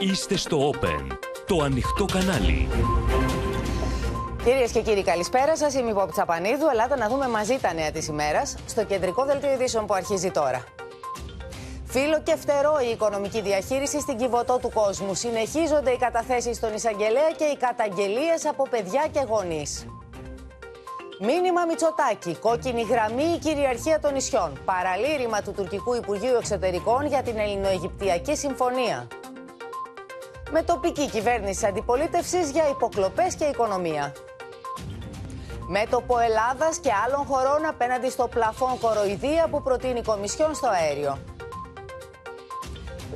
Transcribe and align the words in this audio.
Είστε 0.00 0.36
στο 0.36 0.70
Open, 0.70 1.16
το 1.46 1.62
ανοιχτό 1.62 2.04
κανάλι. 2.04 2.68
Κυρίες 4.44 4.70
και 4.70 4.80
κύριοι, 4.80 5.02
καλησπέρα 5.02 5.56
σας. 5.56 5.74
Είμαι 5.74 5.90
η 5.90 5.92
Πόπη 5.92 6.12
Τσαπανίδου. 6.12 6.66
Ελάτε 6.72 6.96
να 6.96 7.08
δούμε 7.08 7.28
μαζί 7.28 7.58
τα 7.58 7.74
νέα 7.74 7.90
της 7.90 8.06
ημέρας 8.06 8.56
στο 8.66 8.84
κεντρικό 8.84 9.24
δελτίο 9.24 9.52
ειδήσεων 9.52 9.86
που 9.86 9.94
αρχίζει 9.94 10.30
τώρα. 10.30 10.64
Φίλο 11.84 12.20
και 12.22 12.36
φτερό 12.36 12.78
η 12.86 12.90
οικονομική 12.90 13.40
διαχείριση 13.40 14.00
στην 14.00 14.16
κυβωτό 14.16 14.58
του 14.58 14.70
κόσμου. 14.74 15.14
Συνεχίζονται 15.14 15.90
οι 15.90 15.96
καταθέσεις 15.96 16.56
στον 16.56 16.74
εισαγγελέα 16.74 17.30
και 17.36 17.44
οι 17.44 17.56
καταγγελίες 17.56 18.46
από 18.46 18.68
παιδιά 18.68 19.06
και 19.12 19.24
γονείς. 19.28 19.86
Μήνυμα 21.20 21.64
Μητσοτάκη. 21.64 22.36
Κόκκινη 22.40 22.82
γραμμή 22.82 23.24
η 23.34 23.38
κυριαρχία 23.38 24.00
των 24.00 24.12
νησιών. 24.12 24.52
Παραλήρημα 24.64 25.42
του 25.42 25.52
τουρκικού 25.52 25.94
Υπουργείου 25.94 26.36
Εξωτερικών 26.38 27.06
για 27.06 27.22
την 27.22 27.38
Ελληνοαιγυπτιακή 27.38 28.36
Συμφωνία. 28.36 29.06
Με 30.50 30.62
τοπική 30.62 31.10
κυβέρνηση 31.10 31.66
αντιπολίτευσης 31.66 32.50
για 32.50 32.68
υποκλοπές 32.68 33.34
και 33.34 33.44
οικονομία. 33.44 34.12
Μέτωπο 35.68 36.18
Ελλάδας 36.18 36.78
και 36.78 36.90
άλλων 37.06 37.26
χωρών 37.26 37.66
απέναντι 37.66 38.10
στο 38.10 38.28
πλαφόν 38.28 38.78
κοροϊδία 38.78 39.48
που 39.50 39.62
προτείνει 39.62 39.98
η 39.98 40.02
Κομισιόν 40.02 40.54
στο 40.54 40.68
αέριο. 40.68 41.18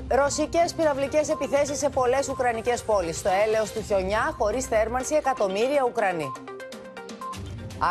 Ρωσικές 0.09 0.75
πυραυλικές 0.75 1.29
επιθέσεις 1.29 1.79
σε 1.79 1.89
πολλές 1.89 2.29
Ουκρανικές 2.29 2.83
πόλεις. 2.83 3.19
Στο 3.19 3.31
έλεος 3.47 3.73
του 3.73 3.83
χιονιά, 3.83 4.35
χωρίς 4.39 4.67
θέρμανση, 4.67 5.15
εκατομμύρια 5.15 5.85
Ουκρανοί. 5.89 6.33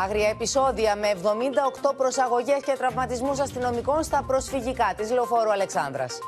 Άγρια 0.04 0.28
επεισόδια 0.28 0.96
με 0.96 1.08
78 1.08 1.94
προσαγωγές 1.96 2.62
και 2.64 2.74
τραυματισμούς 2.78 3.40
αστυνομικών 3.40 4.02
στα 4.02 4.24
προσφυγικά 4.26 4.94
της 4.96 5.10
Λεωφόρου 5.10 5.52
Αλεξάνδρας. 5.52 6.18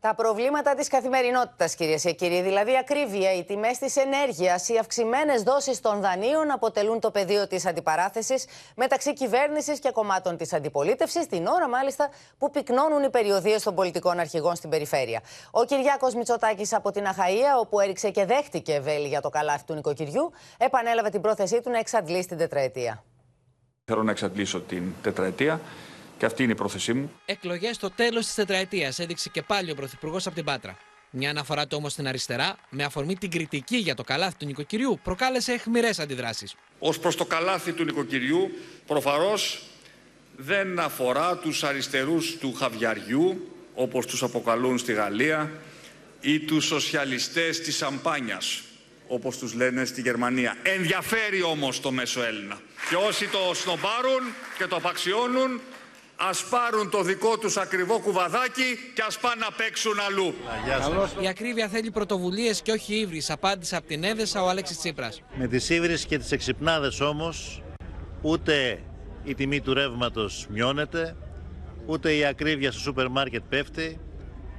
Τα 0.00 0.14
προβλήματα 0.14 0.74
της 0.74 0.88
καθημερινότητας, 0.88 1.74
κυρίες 1.74 2.02
και 2.02 2.12
κύριοι, 2.12 2.42
δηλαδή 2.42 2.76
ακρίβεια, 2.76 3.34
οι 3.34 3.44
τιμές 3.44 3.78
της 3.78 3.96
ενέργειας, 3.96 4.68
οι 4.68 4.78
αυξημένες 4.78 5.42
δόσεις 5.42 5.80
των 5.80 6.00
δανείων 6.00 6.50
αποτελούν 6.50 7.00
το 7.00 7.10
πεδίο 7.10 7.46
της 7.46 7.66
αντιπαράθεσης 7.66 8.46
μεταξύ 8.76 9.12
κυβέρνησης 9.12 9.78
και 9.78 9.90
κομμάτων 9.90 10.36
της 10.36 10.52
αντιπολίτευσης, 10.52 11.26
την 11.26 11.46
ώρα 11.46 11.68
μάλιστα 11.68 12.08
που 12.38 12.50
πυκνώνουν 12.50 13.02
οι 13.02 13.10
περιοδίες 13.10 13.62
των 13.62 13.74
πολιτικών 13.74 14.18
αρχηγών 14.18 14.54
στην 14.54 14.70
περιφέρεια. 14.70 15.20
Ο 15.50 15.64
Κυριάκος 15.64 16.14
Μητσοτάκης 16.14 16.72
από 16.74 16.90
την 16.90 17.06
Αχαία, 17.06 17.58
όπου 17.58 17.80
έριξε 17.80 18.10
και 18.10 18.24
δέχτηκε 18.24 18.80
βέλη 18.80 19.08
για 19.08 19.20
το 19.20 19.28
καλάθι 19.28 19.64
του 19.64 19.74
νοικοκυριού, 19.74 20.32
επανέλαβε 20.58 21.08
την 21.08 21.20
πρόθεσή 21.20 21.60
του 21.60 21.70
να 21.70 21.78
εξαντλήσει 21.78 22.28
την 22.28 22.38
τετραετία. 22.38 23.04
Θέλω 23.84 24.02
να 24.02 24.10
εξαντλήσω 24.10 24.60
την 24.60 24.92
τετραετία. 25.02 25.60
Και 26.20 26.26
αυτή 26.26 26.42
είναι 26.42 26.52
η 26.52 26.54
πρόθεσή 26.54 26.92
μου. 26.92 27.12
Εκλογές 27.24 27.76
στο 27.76 27.90
τέλος 27.90 28.24
της 28.24 28.34
τετραετίας 28.34 28.98
έδειξε 28.98 29.28
και 29.28 29.42
πάλι 29.42 29.70
ο 29.70 29.74
Πρωθυπουργός 29.74 30.26
από 30.26 30.34
την 30.34 30.44
Πάτρα. 30.44 30.76
Μια 31.10 31.30
αναφορά 31.30 31.66
του 31.66 31.76
όμως 31.78 31.92
στην 31.92 32.08
αριστερά, 32.08 32.56
με 32.70 32.84
αφορμή 32.84 33.16
την 33.16 33.30
κριτική 33.30 33.76
για 33.76 33.94
το 33.94 34.02
καλάθι 34.02 34.36
του 34.36 34.46
νοικοκυριού, 34.46 35.00
προκάλεσε 35.02 35.52
αιχμηρέ 35.52 35.90
αντιδράσεις. 35.98 36.54
Ω 36.78 36.90
προς 36.90 37.16
το 37.16 37.24
καλάθι 37.24 37.72
του 37.72 37.84
νοικοκυριού, 37.84 38.50
προφανώς 38.86 39.62
δεν 40.36 40.78
αφορά 40.78 41.36
τους 41.36 41.64
αριστερούς 41.64 42.36
του 42.38 42.54
χαβιαριού, 42.54 43.54
όπως 43.74 44.06
τους 44.06 44.22
αποκαλούν 44.22 44.78
στη 44.78 44.92
Γαλλία, 44.92 45.52
ή 46.20 46.40
τους 46.40 46.64
σοσιαλιστές 46.64 47.60
της 47.60 47.76
σαμπάνιας, 47.76 48.62
όπως 49.08 49.38
τους 49.38 49.54
λένε 49.54 49.84
στη 49.84 50.00
Γερμανία. 50.00 50.56
Ενδιαφέρει 50.62 51.42
όμως 51.42 51.80
το 51.80 51.90
μέσο 51.90 52.22
Έλληνα. 52.24 52.60
Και 52.88 52.94
όσοι 52.94 53.28
το 53.28 53.54
σνομπάρουν 53.54 54.22
και 54.58 54.66
το 54.66 54.76
απαξιώνουν, 54.76 55.60
ας 56.28 56.44
πάρουν 56.44 56.90
το 56.90 57.02
δικό 57.02 57.38
τους 57.38 57.56
ακριβό 57.56 57.98
κουβαδάκι 57.98 58.78
και 58.94 59.02
ας 59.06 59.18
πάνε 59.18 59.34
να 59.40 59.50
παίξουν 59.56 60.00
αλλού. 60.00 60.34
Η 61.20 61.28
ακρίβεια 61.28 61.68
θέλει 61.68 61.90
πρωτοβουλίες 61.90 62.62
και 62.62 62.72
όχι 62.72 62.94
ύβρις, 62.94 63.30
απάντησε 63.30 63.76
από 63.76 63.86
την 63.86 64.04
Έδεσα 64.04 64.42
ο 64.42 64.48
Αλέξης 64.48 64.78
Τσίπρας. 64.78 65.22
Με 65.34 65.46
τις 65.46 65.70
ύβρις 65.70 66.04
και 66.04 66.18
τις 66.18 66.32
εξυπνάδες 66.32 67.00
όμως, 67.00 67.62
ούτε 68.22 68.82
η 69.24 69.34
τιμή 69.34 69.60
του 69.60 69.74
ρεύματος 69.74 70.46
μειώνεται, 70.50 71.16
ούτε 71.86 72.14
η 72.14 72.24
ακρίβεια 72.24 72.72
στο 72.72 72.80
σούπερ 72.80 73.08
μάρκετ 73.08 73.42
πέφτει, 73.48 74.00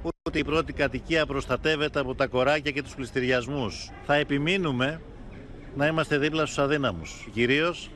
ούτε 0.02 0.38
η 0.38 0.44
πρώτη 0.44 0.72
κατοικία 0.72 1.26
προστατεύεται 1.26 2.00
από 2.00 2.14
τα 2.14 2.26
κοράκια 2.26 2.70
και 2.70 2.82
τους 2.82 2.94
πληστηριασμούς. 2.94 3.90
Θα 4.06 4.14
επιμείνουμε 4.14 5.00
να 5.76 5.86
είμαστε 5.86 6.18
δίπλα 6.18 6.44
στους 6.44 6.58
αδύναμους. 6.58 7.28
Κυρίως 7.32 7.90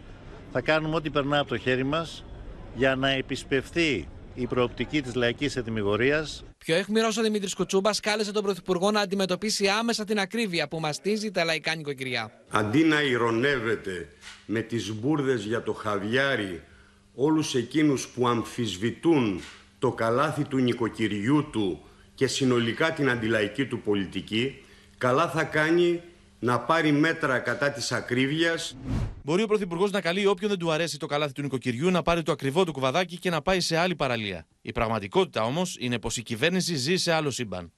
θα 0.52 0.60
κάνουμε 0.60 0.96
ό,τι 0.96 1.10
περνά 1.10 1.38
από 1.38 1.48
το 1.48 1.58
χέρι 1.58 1.84
μας 1.84 2.24
για 2.76 2.96
να 2.96 3.10
επισπευθεί 3.10 4.08
η 4.34 4.46
προοπτική 4.46 5.02
της 5.02 5.14
λαϊκής 5.14 5.56
ετοιμιγορίας. 5.56 6.44
Πιο 6.58 6.74
εχμηρός 6.74 7.16
ο 7.16 7.22
Δημήτρης 7.22 7.54
Κουτσούμπας 7.54 8.00
κάλεσε 8.00 8.32
τον 8.32 8.42
Πρωθυπουργό 8.42 8.90
να 8.90 9.00
αντιμετωπίσει 9.00 9.68
άμεσα 9.68 10.04
την 10.04 10.18
ακρίβεια 10.18 10.68
που 10.68 10.80
μαστίζει 10.80 11.30
τα 11.30 11.44
λαϊκά 11.44 11.74
νοικοκυριά. 11.74 12.30
Αντί 12.48 12.84
να 12.84 13.02
ηρωνεύεται 13.02 14.08
με 14.46 14.60
τις 14.60 14.92
μπουρδες 14.92 15.44
για 15.44 15.62
το 15.62 15.72
χαβιάρι 15.72 16.62
όλους 17.14 17.54
εκείνους 17.54 18.08
που 18.08 18.28
αμφισβητούν 18.28 19.40
το 19.78 19.92
καλάθι 19.92 20.44
του 20.44 20.58
νοικοκυριού 20.58 21.50
του 21.52 21.80
και 22.14 22.26
συνολικά 22.26 22.92
την 22.92 23.10
αντιλαϊκή 23.10 23.66
του 23.66 23.80
πολιτική, 23.80 24.62
καλά 24.98 25.28
θα 25.28 25.44
κάνει 25.44 26.00
να 26.38 26.60
πάρει 26.60 26.92
μέτρα 26.92 27.38
κατά 27.38 27.70
της 27.70 27.92
ακρίβειας. 27.92 28.76
Μπορεί 29.22 29.42
ο 29.42 29.46
Πρωθυπουργός 29.46 29.90
να 29.90 30.00
καλεί 30.00 30.26
όποιον 30.26 30.50
δεν 30.50 30.58
του 30.58 30.70
αρέσει 30.70 30.98
το 30.98 31.06
καλάθι 31.06 31.32
του 31.32 31.42
νοικοκυριού 31.42 31.90
να 31.90 32.02
πάρει 32.02 32.22
το 32.22 32.32
ακριβό 32.32 32.64
του 32.64 32.72
κουβαδάκι 32.72 33.18
και 33.18 33.30
να 33.30 33.42
πάει 33.42 33.60
σε 33.60 33.76
άλλη 33.76 33.96
παραλία. 33.96 34.46
Η 34.60 34.72
πραγματικότητα 34.72 35.42
όμως 35.42 35.76
είναι 35.80 35.98
πως 35.98 36.16
η 36.16 36.22
κυβέρνηση 36.22 36.74
ζει 36.74 36.96
σε 36.96 37.12
άλλο 37.12 37.30
σύμπαν. 37.30 37.72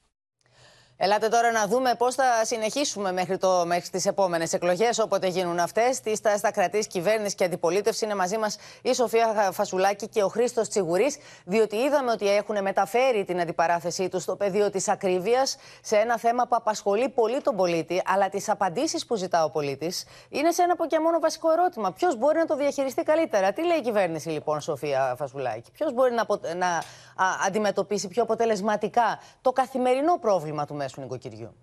Ελάτε 1.01 1.27
τώρα 1.27 1.51
να 1.51 1.67
δούμε 1.67 1.95
πώς 1.97 2.15
θα 2.15 2.23
συνεχίσουμε 2.45 3.11
μέχρι, 3.11 3.37
το, 3.37 3.63
μέχρι 3.65 3.89
τις 3.89 4.05
επόμενες 4.05 4.53
εκλογές, 4.53 4.99
όποτε 4.99 5.27
γίνουν 5.27 5.59
αυτές. 5.59 5.99
Τι 5.99 6.15
θα, 6.15 6.37
θα 6.37 6.51
κρατήσει 6.51 6.87
κυβέρνηση 6.87 7.35
και 7.35 7.43
αντιπολίτευσης. 7.43 8.01
Είναι 8.01 8.15
μαζί 8.15 8.37
μας 8.37 8.57
η 8.81 8.93
Σοφία 8.93 9.49
Φασουλάκη 9.51 10.07
και 10.07 10.23
ο 10.23 10.27
Χρήστος 10.27 10.67
Τσιγουρής, 10.67 11.17
διότι 11.45 11.75
είδαμε 11.75 12.11
ότι 12.11 12.29
έχουν 12.29 12.61
μεταφέρει 12.61 13.25
την 13.25 13.39
αντιπαράθεσή 13.41 14.09
τους 14.09 14.23
στο 14.23 14.35
πεδίο 14.35 14.69
της 14.69 14.87
ακρίβειας 14.87 15.57
σε 15.81 15.95
ένα 15.95 16.17
θέμα 16.17 16.43
που 16.43 16.55
απασχολεί 16.55 17.09
πολύ 17.09 17.41
τον 17.41 17.55
πολίτη, 17.55 18.01
αλλά 18.05 18.29
τις 18.29 18.49
απαντήσεις 18.49 19.05
που 19.05 19.15
ζητά 19.15 19.43
ο 19.43 19.49
πολίτης 19.49 20.05
είναι 20.29 20.51
σε 20.51 20.61
ένα 20.61 20.73
από 20.73 20.85
και 20.85 20.99
μόνο 20.99 21.19
βασικό 21.19 21.51
ερώτημα. 21.51 21.91
Ποιος 21.91 22.17
μπορεί 22.17 22.37
να 22.37 22.45
το 22.45 22.55
διαχειριστεί 22.55 23.03
καλύτερα; 23.03 23.53
Τι 23.53 23.65
λέει 23.65 23.77
η 23.77 23.81
κυβέρνηση, 23.81 24.29
λοιπόν, 24.29 24.61
Σοφία 24.61 25.15
Φασουλάκη, 25.17 25.71
Ποιος 25.71 25.93
μπορεί 25.93 26.13
να, 26.13 26.25
να 26.55 26.83
αντιμετωπίσει 27.45 28.07
πιο 28.07 28.23
αποτελεσματικά 28.23 29.19
το 29.41 29.51
καθημερινό 29.51 30.17
πρόβλημα 30.17 30.65
του 30.65 30.73
μέσου; 30.73 30.87
Νοικοκυριού. 30.97 31.55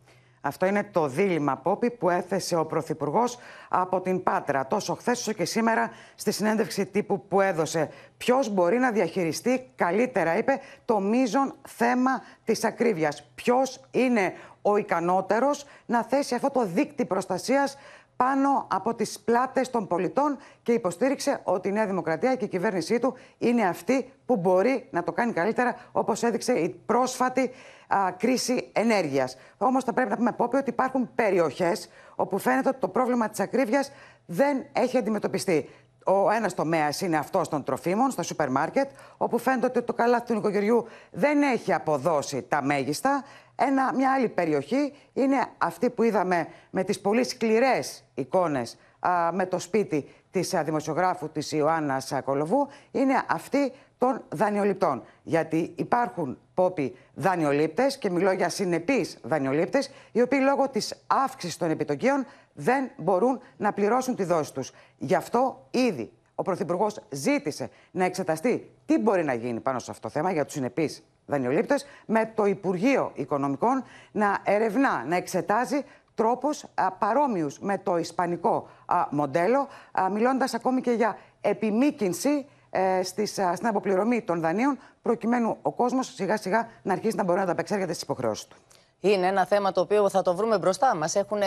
Αυτό 0.47 0.66
είναι 0.66 0.84
το 0.84 1.06
δίλημα 1.06 1.56
Πόπη 1.56 1.91
που 1.91 2.10
έθεσε 2.10 2.56
ο 2.56 2.66
Πρωθυπουργός 2.66 3.38
από 3.69 4.00
την 4.00 4.22
Πάτρα, 4.22 4.66
τόσο 4.66 4.94
χθες 4.94 5.20
όσο 5.20 5.32
και 5.32 5.44
σήμερα 5.44 5.91
στη 6.14 6.32
συνέντευξη 6.32 6.87
τύπου 6.87 7.26
που 7.28 7.41
έδωσε. 7.41 7.91
Ποιος 8.16 8.48
μπορεί 8.48 8.78
να 8.78 8.91
διαχειριστεί 8.91 9.70
καλύτερα, 9.76 10.37
είπε, 10.37 10.60
το 10.84 11.00
μείζον 11.00 11.54
θέμα 11.69 12.22
της 12.44 12.64
ακρίβειας. 12.64 13.31
Ποιος 13.34 13.81
είναι 13.91 14.32
ο 14.62 14.76
ικανότερος 14.76 15.64
να 15.87 16.04
θέσει 16.04 16.34
αυτό 16.34 16.50
το 16.50 16.66
δίκτυ 16.66 17.04
προστασίας 17.04 17.76
πάνω 18.16 18.66
από 18.70 18.94
τις 18.94 19.20
πλάτες 19.20 19.70
των 19.70 19.87
πολιτών 19.87 20.37
και 20.62 20.72
υποστήριξε 20.72 21.41
ότι 21.43 21.69
η 21.69 21.72
Νέα 21.72 21.87
Δημοκρατία 21.87 22.34
και 22.34 22.44
η 22.44 22.48
κυβέρνησή 22.48 22.98
του 22.98 23.14
είναι 23.38 23.62
αυτή 23.62 24.12
που 24.26 24.37
μπορεί 24.37 24.88
να 24.91 25.03
το 25.03 25.12
κάνει 25.12 25.32
καλύτερα 25.32 25.76
όπως 25.93 26.22
έδειξε 26.22 26.53
η 26.53 26.69
πρόσφατη 26.87 27.50
α, 27.89 28.13
κρίση 28.13 28.71
ενέργειας. 28.73 29.37
Όμως 29.59 29.85
θα 29.85 29.93
πρέπει 29.93 30.11
να 30.11 30.17
πούμε 30.17 30.33
πόπι 30.33 30.57
ότι 30.57 30.71
υπάρχουν 30.71 31.11
περιοχές 31.15 31.89
όπου 32.15 32.39
φαίνεται 32.39 32.69
ότι 32.69 32.79
το 32.79 32.89
πρόβλημα 32.89 33.29
της 33.29 33.41
ακρίβειας 33.41 33.93
δεν 34.27 34.67
έχει 34.73 34.99
αντιμετωπιστεί. 34.99 35.69
Ο 36.05 36.31
ένας 36.31 36.55
τομέας 36.55 37.01
είναι 37.01 37.17
αυτός 37.17 37.49
των 37.49 37.65
τροφίμων, 37.65 38.11
στα 38.11 38.23
σούπερ 38.23 38.50
μάρκετ, 38.50 38.91
όπου 39.17 39.38
φαίνεται 39.38 39.67
ότι 39.67 39.83
το 39.83 39.93
καλάθι 39.93 40.27
του 40.27 40.35
νοικοκυριού 40.35 40.87
δεν 41.11 41.43
έχει 41.43 41.73
αποδώσει 41.73 42.43
τα 42.43 42.62
μέγιστα. 42.62 43.25
Ένα, 43.56 43.93
μια 43.94 44.12
άλλη 44.12 44.29
περιοχή 44.29 44.93
είναι 45.12 45.47
αυτή 45.59 45.91
που 45.91 46.03
είδαμε 46.03 46.47
με 46.71 46.85
τις 46.85 47.00
πολύ 47.00 47.25
σκληρές 47.25 48.05
εικόνες 48.15 48.77
με 49.32 49.47
το 49.47 49.59
σπίτι 49.59 50.09
της 50.31 50.55
α, 50.55 50.62
δημοσιογράφου 50.62 51.29
της 51.29 51.53
Ιωάννας 51.53 52.12
Κολοβού, 52.25 52.69
είναι 52.91 53.23
αυτή 53.29 53.73
των 53.98 54.22
δανειοληπτών. 54.28 55.02
Γιατί 55.22 55.72
υπάρχουν 55.76 56.38
πόποι 56.54 56.96
δανειολήπτες 57.14 57.98
και 57.98 58.10
μιλώ 58.10 58.32
για 58.32 58.48
συνεπείς 58.48 59.19
δανειολήπτες, 59.22 59.90
οι 60.12 60.20
οποίοι 60.20 60.38
λόγω 60.43 60.69
της 60.69 61.02
αύξησης 61.06 61.56
των 61.56 61.70
επιτοκίων 61.70 62.26
δεν 62.52 62.90
μπορούν 62.96 63.40
να 63.56 63.72
πληρώσουν 63.72 64.14
τη 64.14 64.25
δόση 64.25 64.52
τους. 64.52 64.72
Γι' 64.98 65.14
αυτό 65.14 65.66
ήδη 65.70 66.12
ο 66.34 66.43
Πρωθυπουργός 66.43 67.00
ζήτησε 67.10 67.70
να 67.90 68.04
εξεταστεί 68.04 68.70
τι 68.87 68.98
μπορεί 68.98 69.25
να 69.25 69.34
γίνει 69.34 69.60
πάνω 69.60 69.78
σε 69.78 69.90
αυτό 69.90 70.02
το 70.02 70.08
θέμα 70.08 70.32
για 70.32 70.44
τους 70.44 70.54
συνεπείς 70.54 71.04
δανειολήπτες 71.26 71.87
με 72.06 72.32
το 72.34 72.44
Υπουργείο 72.44 73.10
Οικονομικών 73.14 73.84
να 74.12 74.38
ερευνά, 74.44 75.04
να 75.08 75.16
εξετάζει 75.16 75.84
τρόπους 76.14 76.64
παρόμοιους 76.98 77.58
με 77.58 77.78
το 77.78 77.98
ισπανικό 77.98 78.69
μοντέλο, 79.10 79.69
μιλώντας 80.12 80.54
ακόμη 80.54 80.81
και 80.81 80.90
για 80.90 81.19
επιμήκυνση 81.40 82.46
ε, 82.71 83.03
στις, 83.03 83.31
στην 83.31 83.67
αποπληρωμή 83.67 84.23
των 84.23 84.41
δανείων, 84.41 84.79
προκειμένου 85.03 85.57
ο 85.63 85.73
κόσμος 85.73 86.15
σιγά 86.15 86.37
σιγά 86.37 86.69
να 86.83 86.93
αρχίσει 86.93 87.17
να 87.17 87.25
μπορεί 87.25 87.37
να 87.37 87.45
ανταπεξέρχεται 87.45 87.93
στις 87.93 88.03
υποχρεώσεις 88.03 88.47
του. 88.47 88.57
Είναι 89.00 89.26
ένα 89.26 89.46
θέμα 89.46 89.72
το 89.72 89.81
οποίο 89.81 90.08
θα 90.08 90.22
το 90.22 90.34
βρούμε 90.34 90.58
μπροστά 90.58 90.96
μας. 90.96 91.14
Έχουν 91.14 91.40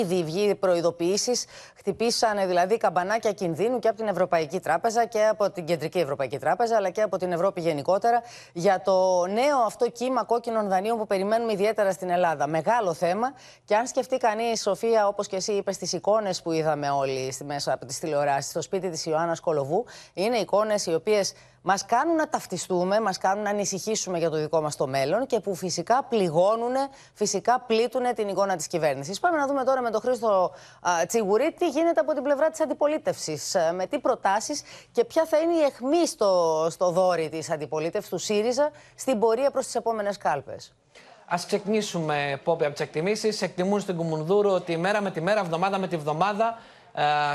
ήδη 0.00 0.24
βγει 0.24 0.54
προειδοποιήσεις. 0.54 1.44
Χτυπήσανε 1.76 2.46
δηλαδή 2.46 2.76
καμπανάκια 2.76 3.32
κινδύνου 3.32 3.78
και 3.78 3.88
από 3.88 3.96
την 3.96 4.06
Ευρωπαϊκή 4.08 4.60
Τράπεζα 4.60 5.06
και 5.06 5.26
από 5.26 5.50
την 5.50 5.64
Κεντρική 5.64 5.98
Ευρωπαϊκή 5.98 6.38
Τράπεζα, 6.38 6.76
αλλά 6.76 6.90
και 6.90 7.02
από 7.02 7.16
την 7.16 7.32
Ευρώπη 7.32 7.60
γενικότερα, 7.60 8.22
για 8.52 8.80
το 8.80 9.26
νέο 9.26 9.58
αυτό 9.66 9.90
κύμα 9.90 10.24
κόκκινων 10.24 10.68
δανείων 10.68 10.98
που 10.98 11.06
περιμένουμε 11.06 11.52
ιδιαίτερα 11.52 11.92
στην 11.92 12.10
Ελλάδα. 12.10 12.46
Μεγάλο 12.46 12.94
θέμα. 12.94 13.32
Και 13.64 13.76
αν 13.76 13.86
σκεφτεί 13.86 14.16
κανείς, 14.16 14.60
Σοφία, 14.62 15.06
όπως 15.06 15.26
και 15.26 15.36
εσύ 15.36 15.52
είπες, 15.52 15.74
στι 15.74 15.96
εικόνες 15.96 16.42
που 16.42 16.52
είδαμε 16.52 16.90
όλοι 16.90 17.34
μέσα 17.44 17.72
από 17.72 17.86
τις 17.86 17.98
τηλεοράσεις, 17.98 18.50
στο 18.50 18.62
σπίτι 18.62 18.90
της 18.90 19.06
Ιωάννας 19.06 19.40
Κολοβού, 19.40 19.84
είναι 20.14 20.36
εικόνες 20.36 20.86
οι 20.86 20.94
οποίες 20.94 21.32
μας 21.66 21.84
κάνουν 21.84 22.14
να 22.16 22.28
ταυτιστούμε, 22.28 23.00
μας 23.00 23.18
κάνουν 23.18 23.42
να 23.42 23.50
ανησυχήσουμε 23.50 24.18
για 24.18 24.30
το 24.30 24.36
δικό 24.36 24.60
μας 24.60 24.76
το 24.76 24.86
μέλλον 24.86 25.26
και 25.26 25.40
που 25.40 25.54
φυσικά 25.54 26.04
πληγώνουν, 26.04 26.74
φυσικά 27.14 27.60
πλήττουν 27.60 28.14
την 28.14 28.28
εικόνα 28.28 28.56
της 28.56 28.66
κυβέρνησης. 28.66 29.20
Πάμε 29.20 29.38
να 29.38 29.46
δούμε 29.46 29.64
τώρα 29.64 29.80
με 29.80 29.90
τον 29.90 30.00
Χρήστο 30.00 30.52
Τσιγουρή 31.06 31.54
τι 31.58 31.68
γίνεται 31.68 32.00
από 32.00 32.14
την 32.14 32.22
πλευρά 32.22 32.50
της 32.50 32.60
αντιπολίτευσης, 32.60 33.54
ε, 33.54 33.72
με 33.72 33.86
τι 33.86 33.98
προτάσεις 33.98 34.62
και 34.92 35.04
ποια 35.04 35.24
θα 35.24 35.38
είναι 35.38 35.52
η 35.52 35.60
αιχμή 35.60 36.06
στο, 36.06 36.66
στο 36.70 36.90
δόρυ 36.90 37.28
της 37.28 37.50
αντιπολίτευσης 37.50 38.10
του 38.10 38.18
ΣΥΡΙΖΑ 38.18 38.70
στην 38.94 39.18
πορεία 39.18 39.50
προς 39.50 39.64
τις 39.64 39.74
επόμενες 39.74 40.16
κάλπες; 40.16 40.72
Α 41.26 41.36
ξεκινήσουμε, 41.46 42.40
Πόπη, 42.44 42.64
από 42.64 42.72
τις 42.72 42.82
εκτιμήσεις. 42.82 43.42
Εκτιμούν 43.42 43.80
στην 43.80 43.96
Κουμουνδούρου 43.96 44.50
ότι 44.50 44.76
μέρα 44.76 45.00
με 45.00 45.10
τη 45.10 45.20
μέρα, 45.20 45.40
εβδομάδα 45.40 45.78
με 45.78 45.88
τη 45.88 45.96
βδομάδα, 45.96 46.46
ε, 46.46 46.73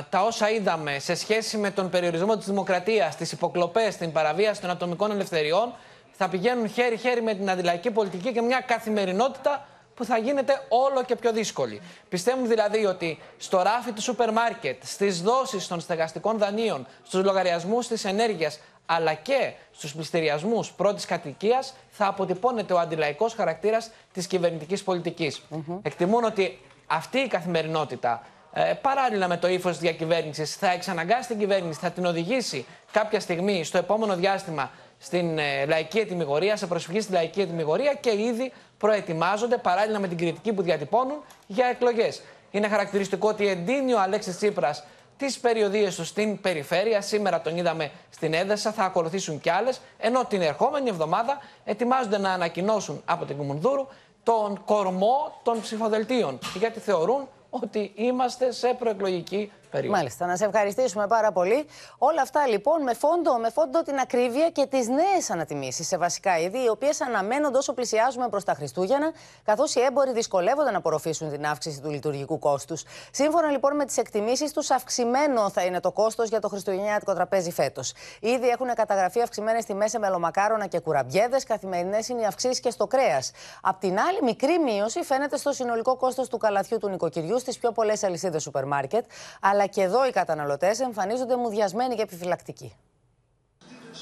τα 0.09 0.21
όσα 0.23 0.49
είδαμε 0.49 0.99
σε 0.99 1.15
σχέση 1.15 1.57
με 1.57 1.71
τον 1.71 1.89
περιορισμό 1.89 2.37
της 2.37 2.45
δημοκρατίας, 2.45 3.15
τις 3.15 3.31
υποκλοπές, 3.31 3.97
την 3.97 4.11
παραβίαση 4.11 4.61
των 4.61 4.69
ατομικών 4.69 5.11
ελευθεριών 5.11 5.73
θα 6.11 6.29
πηγαίνουν 6.29 6.69
χέρι-χέρι 6.69 7.21
με 7.21 7.33
την 7.33 7.49
αντιλαϊκή 7.49 7.91
πολιτική 7.91 8.31
και 8.31 8.41
μια 8.41 8.59
καθημερινότητα 8.59 9.67
που 9.93 10.05
θα 10.05 10.17
γίνεται 10.17 10.61
όλο 10.69 11.03
και 11.03 11.15
πιο 11.15 11.31
δύσκολη. 11.31 11.81
Πιστεύουν 12.09 12.47
δηλαδή 12.47 12.85
ότι 12.85 13.19
στο 13.37 13.61
ράφι 13.61 13.91
του 13.91 14.01
σούπερ 14.01 14.31
μάρκετ, 14.31 14.83
στις 14.85 15.21
δόσεις 15.21 15.67
των 15.67 15.79
στεγαστικών 15.79 16.37
δανείων, 16.37 16.87
στους 17.03 17.23
λογαριασμούς 17.23 17.87
της 17.87 18.05
ενέργειας, 18.05 18.59
αλλά 18.85 19.13
και 19.13 19.53
στους 19.71 19.93
πληστηριασμούς 19.95 20.71
πρώτης 20.71 21.05
κατοικίας 21.05 21.73
θα 21.89 22.07
αποτυπώνεται 22.07 22.73
ο 22.73 22.79
αντιλαϊκός 22.79 23.33
χαρακτήρας 23.33 23.91
της 24.13 24.27
κυβερνητικής 24.27 24.83
πολιτικής. 24.83 25.41
Εκτιμούν 25.81 26.23
ότι 26.23 26.59
αυτή 26.87 27.17
η 27.17 27.27
καθημερινότητα 27.27 28.23
ε, 28.53 28.73
παράλληλα 28.81 29.27
με 29.27 29.37
το 29.37 29.47
ύφος 29.47 29.71
της 29.71 29.79
διακυβέρνησης, 29.79 30.55
θα 30.55 30.71
εξαναγκάσει 30.71 31.27
την 31.27 31.39
κυβέρνηση, 31.39 31.79
θα 31.79 31.91
την 31.91 32.05
οδηγήσει 32.05 32.65
κάποια 32.91 33.19
στιγμή 33.19 33.63
στο 33.63 33.77
επόμενο 33.77 34.15
διάστημα 34.15 34.71
στην 34.97 35.37
ε, 35.37 35.65
λαϊκή 35.65 35.99
ετοιμιγορία, 35.99 36.55
σε 36.55 36.67
προσφυγή 36.67 37.01
στη 37.01 37.11
λαϊκή 37.11 37.41
ετοιμιγορία 37.41 37.93
και 37.93 38.11
ήδη 38.21 38.51
προετοιμάζονται 38.77 39.57
παράλληλα 39.57 39.99
με 39.99 40.07
την 40.07 40.17
κριτική 40.17 40.53
που 40.53 40.61
διατυπώνουν 40.61 41.23
για 41.47 41.65
εκλογές. 41.65 42.21
Είναι 42.51 42.67
χαρακτηριστικό 42.67 43.27
ότι 43.27 43.47
εντείνει 43.47 43.93
ο 43.93 44.01
Αλέξης 44.01 44.35
Τσίπρας 44.35 44.83
τις 45.17 45.39
περιοδίες 45.39 45.95
του 45.95 46.05
στην 46.05 46.41
περιφέρεια. 46.41 47.01
Σήμερα 47.01 47.41
τον 47.41 47.57
είδαμε 47.57 47.91
στην 48.09 48.33
Έδεσα, 48.33 48.71
θα 48.71 48.83
ακολουθήσουν 48.83 49.39
κι 49.39 49.49
άλλες. 49.49 49.81
Ενώ 49.97 50.25
την 50.25 50.41
ερχόμενη 50.41 50.89
εβδομάδα 50.89 51.41
ετοιμάζονται 51.65 52.17
να 52.17 52.31
ανακοινώσουν 52.31 53.01
από 53.05 53.25
την 53.25 53.37
Κουμουνδούρου 53.37 53.87
τον 54.23 54.63
κορμό 54.65 55.39
των 55.43 55.61
ψηφοδελτίων. 55.61 56.39
Γιατί 56.57 56.79
θεωρούν 56.79 57.27
ότι 57.49 57.91
είμαστε 57.95 58.51
σε 58.51 58.73
προεκλογική 58.73 59.51
περίοδο. 59.71 59.95
Μάλιστα, 59.97 60.25
να 60.25 60.35
σε 60.35 60.45
ευχαριστήσουμε 60.45 61.07
πάρα 61.07 61.31
πολύ. 61.31 61.65
Όλα 61.97 62.21
αυτά 62.21 62.47
λοιπόν 62.47 62.83
με 62.83 62.93
φόντο, 62.93 63.37
με 63.37 63.49
φόντο 63.49 63.81
την 63.81 63.97
ακρίβεια 63.99 64.49
και 64.49 64.65
τις 64.65 64.87
νέες 64.87 65.29
ανατιμήσεις 65.29 65.87
σε 65.87 65.97
βασικά 65.97 66.37
είδη, 66.39 66.63
οι 66.63 66.69
οποίες 66.69 67.01
αναμένονται 67.01 67.57
όσο 67.57 67.73
πλησιάζουμε 67.73 68.29
προς 68.29 68.43
τα 68.43 68.53
Χριστούγεννα, 68.53 69.11
καθώς 69.43 69.75
οι 69.75 69.81
έμποροι 69.81 70.11
δυσκολεύονται 70.11 70.71
να 70.71 70.77
απορροφήσουν 70.77 71.29
την 71.31 71.45
αύξηση 71.45 71.81
του 71.81 71.89
λειτουργικού 71.89 72.39
κόστους. 72.39 72.83
Σύμφωνα 73.11 73.49
λοιπόν 73.49 73.75
με 73.75 73.85
τις 73.85 73.97
εκτιμήσεις 73.97 74.53
τους, 74.53 74.71
αυξημένο 74.71 75.49
θα 75.49 75.63
είναι 75.63 75.79
το 75.79 75.91
κόστος 75.91 76.29
για 76.29 76.39
το 76.39 76.47
χριστουγεννιάτικο 76.47 77.13
τραπέζι 77.13 77.51
φέτος. 77.51 77.93
Ήδη 78.19 78.47
έχουν 78.47 78.73
καταγραφεί 78.73 79.21
αυξημένες 79.21 79.65
τιμές 79.65 79.89
σε 79.89 79.99
μελομακάρονα 79.99 80.65
και 80.67 80.79
κουραμπιέδες, 80.79 81.43
καθημερινές 81.43 82.07
είναι 82.07 82.21
οι 82.21 82.25
αυξήσεις 82.25 82.59
και 82.59 82.69
στο 82.69 82.87
κρέας. 82.87 83.31
Απ' 83.61 83.79
την 83.79 83.99
άλλη, 83.99 84.21
μικρή 84.23 84.59
μείωση 84.59 85.03
φαίνεται 85.03 85.37
στο 85.37 85.51
συνολικό 85.51 85.95
κόστος 85.95 86.27
του 86.27 86.37
καλαθιού 86.37 86.77
του 86.77 86.89
νοικοκυριού 86.89 87.39
στις 87.39 87.57
πιο 87.57 87.71
πολλές 87.71 88.03
αλυσίδες 88.03 88.41
σούπερ 88.41 88.65
μάρκετ, 88.65 89.05
αλλά 89.41 89.58
και 89.67 89.81
εδώ 89.81 90.07
οι 90.07 90.11
καταναλωτές 90.11 90.79
εμφανίζονται 90.79 91.35
μουδιασμένοι 91.37 91.95
και 91.95 92.01
επιφυλακτικοί. 92.01 92.73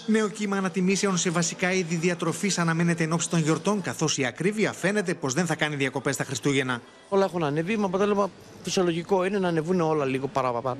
Νέο 0.05 0.29
κύμα 0.29 0.57
ανατιμήσεων 0.57 1.17
σε 1.17 1.29
βασικά 1.29 1.71
είδη 1.71 1.95
διατροφής 1.95 2.57
αναμένεται 2.57 3.03
εν 3.03 3.11
ώψη 3.11 3.29
των 3.29 3.39
γιορτών, 3.39 3.81
καθώς 3.81 4.17
η 4.17 4.25
ακρίβεια 4.25 4.73
φαίνεται 4.73 5.13
πως 5.13 5.33
δεν 5.33 5.45
θα 5.45 5.55
κάνει 5.55 5.75
διακοπές 5.75 6.15
τα 6.15 6.23
Χριστούγεννα. 6.23 6.81
Όλα 7.09 7.25
έχουν 7.25 7.43
ανέβει, 7.43 7.77
με 7.77 7.85
αποτέλεσμα 7.85 8.29
φυσιολογικό 8.63 9.23
είναι 9.23 9.39
να 9.39 9.47
ανεβούν 9.47 9.81
όλα 9.81 10.05
λίγο 10.05 10.27
παραπάνω. 10.27 10.77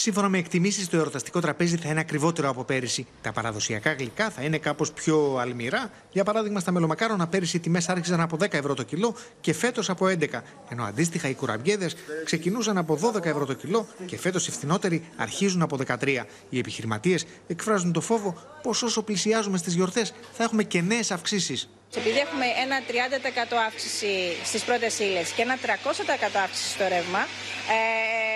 Σύμφωνα 0.00 0.28
με 0.28 0.38
εκτιμήσεις, 0.38 0.88
το 0.88 0.96
εορταστικό 0.96 1.40
τραπέζι 1.40 1.76
θα 1.76 1.88
είναι 1.88 2.00
ακριβότερο 2.00 2.48
από 2.48 2.64
πέρυσι. 2.64 3.06
Τα 3.22 3.32
παραδοσιακά 3.32 3.92
γλυκά 3.92 4.30
θα 4.30 4.42
είναι 4.42 4.58
κάπως 4.58 4.92
πιο 4.92 5.36
αλμυρά. 5.40 5.90
Για 6.12 6.24
παράδειγμα, 6.24 6.60
στα 6.60 6.72
μελομακάρονα 6.72 7.26
πέρυσι 7.26 7.56
οι 7.56 7.60
τιμές 7.60 7.88
άρχιζαν 7.88 8.20
από 8.20 8.36
10 8.36 8.52
ευρώ 8.52 8.74
το 8.74 8.82
κιλό 8.82 9.14
και 9.40 9.52
φέτος 9.52 9.90
από 9.90 10.06
11. 10.06 10.42
Ενώ 10.68 10.84
αντίστοιχα 10.84 11.28
οι 11.28 11.34
κουραμπιέδες 11.34 11.96
ξεκινούσαν 12.24 12.78
από 12.78 12.98
12 13.14 13.24
ευρώ 13.24 13.46
το 13.46 13.54
κιλό 13.54 13.86
και 14.06 14.18
φέτος 14.18 14.46
οι 14.46 14.50
φθηνότεροι 14.50 15.08
αρχίζουν 15.16 15.62
από 15.62 15.76
13. 15.76 16.26
Οι 16.48 16.58
επιχειρηματίες 16.58 17.26
εκφράζουν 17.46 17.92
το 17.92 18.00
φόβο 18.00 18.36
πως 18.62 18.82
όσο 18.82 19.02
πλησιάζουμε 19.02 19.58
στις 19.58 19.74
γιορτές 19.74 20.14
θα 20.32 20.44
έχουμε 20.44 20.62
και 20.62 20.80
νέες 20.80 21.10
αυξήσεις. 21.10 21.68
Επειδή 21.96 22.18
έχουμε 22.18 22.46
ένα 22.64 22.76
30% 22.88 23.56
αύξηση 23.66 24.06
στις 24.44 24.62
πρώτες 24.62 24.98
ύλες 24.98 25.30
και 25.30 25.42
ένα 25.42 25.56
300% 25.56 26.40
αύξηση 26.44 26.70
στο 26.70 26.84
ρεύμα, 26.88 27.18
ε, 27.18 28.27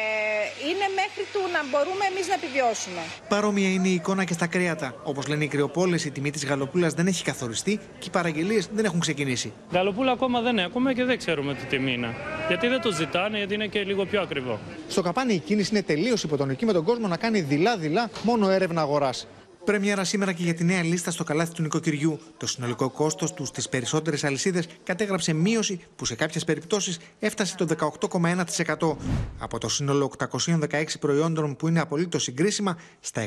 είναι 0.69 0.87
μέχρι 1.01 1.25
του 1.33 1.41
να 1.55 1.61
μπορούμε 1.71 2.05
εμείς 2.11 2.27
να 2.29 2.35
επιβιώσουμε. 2.35 3.03
Παρόμοια 3.29 3.69
είναι 3.69 3.89
η 3.89 3.95
εικόνα 3.95 4.25
και 4.25 4.33
στα 4.33 4.47
κρέατα. 4.47 4.95
Όπως 5.03 5.27
λένε 5.29 5.45
οι 5.45 5.49
κρεοπόλες, 5.49 6.05
η 6.05 6.11
τιμή 6.11 6.31
της 6.31 6.45
γαλοπούλας 6.47 6.93
δεν 6.95 7.07
έχει 7.07 7.23
καθοριστεί 7.25 7.81
και 7.99 8.07
οι 8.07 8.11
παραγγελίες 8.11 8.69
δεν 8.73 8.85
έχουν 8.85 9.01
ξεκινήσει. 9.01 9.53
Γαλοπούλα 9.73 10.13
ακόμα 10.13 10.41
δεν 10.41 10.59
έχουμε 10.59 10.93
και 10.93 11.05
δεν 11.05 11.19
ξέρουμε 11.19 11.55
τι 11.55 11.65
τιμή 11.65 11.93
είναι. 11.93 12.15
Γιατί 12.49 12.67
δεν 12.69 12.81
το 12.81 12.91
ζητάνε, 12.93 13.37
γιατί 13.39 13.55
είναι 13.55 13.67
και 13.67 13.83
λίγο 13.83 14.05
πιο 14.05 14.21
ακριβό. 14.21 14.59
Στο 14.89 15.03
καπάνι 15.03 15.35
η 15.35 15.39
κίνηση 15.39 15.71
είναι 15.73 15.83
τελείως 15.83 16.23
υποτονική 16.23 16.65
με 16.65 16.73
τον 16.73 16.85
κόσμο 16.85 17.07
να 17.09 17.17
κάνει 17.17 17.41
δειλά-δειλά 17.41 18.11
μόνο 18.23 18.51
έρευνα 18.51 18.81
αγοράς. 18.81 19.27
Πρεμιέρα 19.65 20.05
σήμερα 20.05 20.33
και 20.33 20.43
για 20.43 20.55
τη 20.55 20.65
νέα 20.65 20.83
λίστα 20.83 21.11
στο 21.11 21.25
καλάθι 21.25 21.53
του 21.53 21.63
νοικοκυριού. 21.63 22.19
Το 22.37 22.47
συνολικό 22.47 22.91
κόστος 22.91 23.35
του 23.35 23.45
στις 23.45 23.69
περισσότερες 23.69 24.25
αλυσίδες 24.25 24.67
κατέγραψε 24.83 25.33
μείωση 25.33 25.81
που 25.97 26.05
σε 26.05 26.15
κάποιες 26.15 26.45
περιπτώσεις 26.45 26.99
έφτασε 27.19 27.57
το 27.57 27.67
18,1%. 28.01 28.97
Από 29.39 29.59
το 29.59 29.69
σύνολο 29.69 30.13
816 30.19 30.85
προϊόντων 31.01 31.57
που 31.57 31.69
είναι 31.69 31.81
απολύτως 31.81 32.23
συγκρίσιμα, 32.23 32.79
στα 33.01 33.27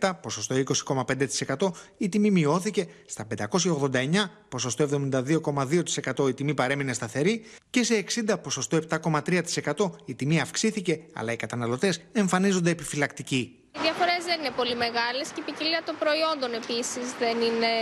167, 0.00 0.10
ποσοστό 0.22 0.54
20,5%, 0.86 1.70
η 1.98 2.08
τιμή 2.08 2.30
μειώθηκε, 2.30 2.86
στα 3.06 3.26
589, 3.36 4.30
ποσοστό 4.48 4.88
72,2% 6.18 6.28
η 6.28 6.34
τιμή 6.34 6.54
παρέμεινε 6.54 6.92
σταθερή 6.92 7.42
και 7.70 7.82
σε 7.82 8.04
60, 8.28 8.34
ποσοστό 8.42 8.78
7,3% 8.88 9.90
η 10.04 10.14
τιμή 10.14 10.40
αυξήθηκε, 10.40 11.00
αλλά 11.12 11.32
οι 11.32 11.36
καταναλωτές 11.36 12.00
εμφανίζονται 12.12 12.70
επιφυλακτικοί. 12.70 13.52
Οι 13.78 13.80
διαφορές 13.82 14.24
δεν 14.24 14.40
είναι 14.40 14.50
πολύ 14.56 14.74
μεγάλες 14.74 15.28
και 15.34 15.40
η 15.40 15.42
ποικιλία 15.42 15.82
των 15.84 15.94
προϊόντων 15.98 16.54
επίσης 16.54 17.06
δεν 17.18 17.36
είναι 17.40 17.72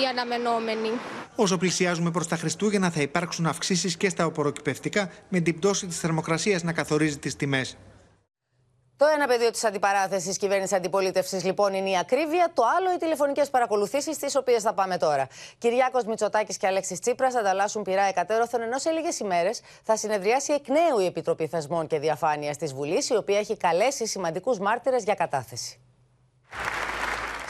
η 0.00 0.06
αναμενόμενη. 0.10 0.90
Όσο 1.34 1.56
πλησιάζουμε 1.58 2.10
προς 2.10 2.26
τα 2.28 2.36
Χριστούγεννα, 2.36 2.90
θα 2.90 3.00
υπάρξουν 3.00 3.46
αυξήσεις 3.46 3.96
και 3.96 4.08
στα 4.08 4.26
οποροκυπευτικά, 4.26 5.10
με 5.28 5.40
την 5.40 5.58
πτώση 5.58 5.86
της 5.86 5.98
θερμοκρασίας 5.98 6.62
να 6.62 6.72
καθορίζει 6.72 7.18
τις 7.18 7.36
τιμές. 7.36 7.76
Το 9.00 9.06
ένα 9.06 9.26
πεδίο 9.26 9.50
της 9.50 9.64
αντιπαράθεσης 9.64 10.36
κυβέρνησης 10.36 10.76
αντιπολίτευσης 10.76 11.44
λοιπόν 11.44 11.74
είναι 11.74 11.90
η 11.90 11.98
ακρίβεια, 11.98 12.50
το 12.54 12.62
άλλο 12.76 12.92
οι 12.92 12.96
τηλεφωνικές 12.96 13.50
παρακολουθήσεις, 13.50 14.18
τις 14.18 14.36
οποίες 14.36 14.62
θα 14.62 14.72
πάμε 14.74 14.96
τώρα. 14.96 15.26
Κυριάκος 15.58 16.04
Μητσοτάκης 16.04 16.56
και 16.56 16.66
Αλέξης 16.66 17.00
Τσίπρας 17.00 17.34
ανταλλάσσουν 17.34 17.82
πειρά 17.82 18.02
εκατέρωθεν, 18.02 18.60
ενώ 18.60 18.78
σε 18.78 18.90
λίγες 18.90 19.18
ημέρες 19.18 19.60
θα 19.82 19.96
συνεδριάσει 19.96 20.52
εκ 20.52 20.68
νέου 20.68 20.98
η 20.98 21.04
Επιτροπή 21.04 21.46
Θεσμών 21.46 21.86
και 21.86 21.98
Διαφάνειας 21.98 22.56
της 22.56 22.74
Βουλής, 22.74 23.08
η 23.08 23.16
οποία 23.16 23.38
έχει 23.38 23.56
καλέσει 23.56 24.06
σημαντικούς 24.06 24.58
μάρτυρες 24.58 25.04
για 25.04 25.14
κατάθεση. 25.14 25.80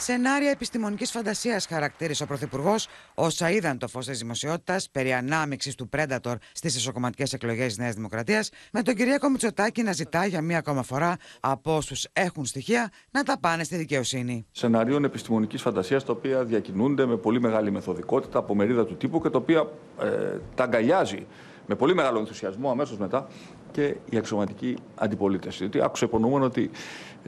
Σενάρια 0.01 0.49
επιστημονικής 0.49 1.11
φαντασίας 1.11 1.65
χαρακτήρισε 1.65 2.23
ο 2.23 2.25
Πρωθυπουργός 2.25 2.87
όσα 3.15 3.49
είδαν 3.49 3.77
το 3.77 3.87
φως 3.87 4.05
της 4.05 4.19
δημοσιότητας 4.19 4.89
περί 4.89 5.13
ανάμειξης 5.13 5.75
του 5.75 5.89
Πρέντατορ 5.89 6.37
στις 6.51 6.75
ισοκομματικές 6.75 7.33
εκλογές 7.33 7.65
της 7.65 7.77
Νέας 7.77 7.95
Δημοκρατίας, 7.95 8.49
με 8.71 8.81
τον 8.81 8.95
Κυριακό 8.95 9.29
Μητσοτάκη 9.29 9.83
να 9.83 9.91
ζητά 9.91 10.25
για 10.25 10.41
μία 10.41 10.57
ακόμα 10.57 10.83
φορά 10.83 11.17
από 11.39 11.75
όσους 11.75 12.07
έχουν 12.13 12.45
στοιχεία 12.45 12.89
να 13.11 13.23
τα 13.23 13.39
πάνε 13.39 13.63
στη 13.63 13.75
δικαιοσύνη. 13.75 14.45
Σενάριων 14.51 15.03
επιστημονικής 15.03 15.61
φαντασίας 15.61 16.05
τα 16.05 16.11
οποία 16.11 16.43
διακινούνται 16.43 17.05
με 17.05 17.17
πολύ 17.17 17.39
μεγάλη 17.39 17.71
μεθοδικότητα 17.71 18.39
από 18.39 18.55
μερίδα 18.55 18.85
του 18.85 18.97
τύπου 18.97 19.21
και 19.21 19.29
τα 19.29 19.37
οποία 19.37 19.67
ε, 20.01 20.37
τα 20.55 20.63
αγκαλιάζει 20.63 21.27
με 21.65 21.75
πολύ 21.75 21.95
μεγάλο 21.95 22.19
ενθουσιασμό 22.19 22.71
αμέσως 22.71 22.97
μετά 22.97 23.27
και 23.71 23.95
η 24.09 24.17
αξιωματική 24.17 24.75
αντιπολίτευση. 24.95 25.57
Διότι 25.57 25.81
άκουσα 25.81 26.05
υπονοούμενο 26.05 26.45
ότι 26.45 26.69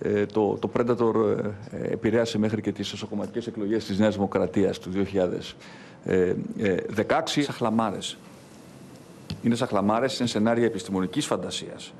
ε, 0.01 0.25
το, 0.25 0.57
το 0.57 0.69
Predator 0.77 1.37
ε, 1.71 1.91
επηρέασε 1.91 2.37
μέχρι 2.37 2.61
και 2.61 2.71
τις 2.71 2.93
εσωκομματικές 2.93 3.47
εκλογές 3.47 3.85
της 3.85 3.99
Νέας 3.99 4.13
Δημοκρατίας 4.15 4.79
του 4.79 4.91
2016. 6.05 7.21
Σαχλαμάρες. 7.25 8.17
Είναι 9.43 9.55
σαχλαμάρες, 9.55 10.19
είναι 10.19 10.27
σενάρια 10.27 10.65
επιστημονικής 10.65 11.25
φαντασίας. 11.25 11.93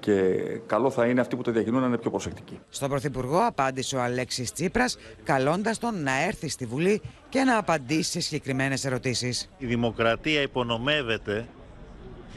Και 0.00 0.34
καλό 0.66 0.90
θα 0.90 1.06
είναι 1.06 1.20
αυτοί 1.20 1.36
που 1.36 1.42
το 1.42 1.50
διακινούν 1.50 1.80
να 1.80 1.86
είναι 1.86 1.98
πιο 1.98 2.10
προσεκτικοί. 2.10 2.60
Στον 2.68 2.88
Πρωθυπουργό 2.88 3.46
απάντησε 3.46 3.96
ο 3.96 4.02
Αλέξης 4.02 4.52
Τσίπρας, 4.52 4.98
καλώντας 5.24 5.78
τον 5.78 6.02
να 6.02 6.22
έρθει 6.22 6.48
στη 6.48 6.66
Βουλή 6.66 7.00
και 7.28 7.42
να 7.42 7.58
απαντήσει 7.58 8.10
σε 8.10 8.20
συγκεκριμένες 8.20 8.84
ερωτήσεις. 8.84 9.50
Η 9.58 9.66
δημοκρατία 9.66 10.42
υπονομεύεται 10.42 11.46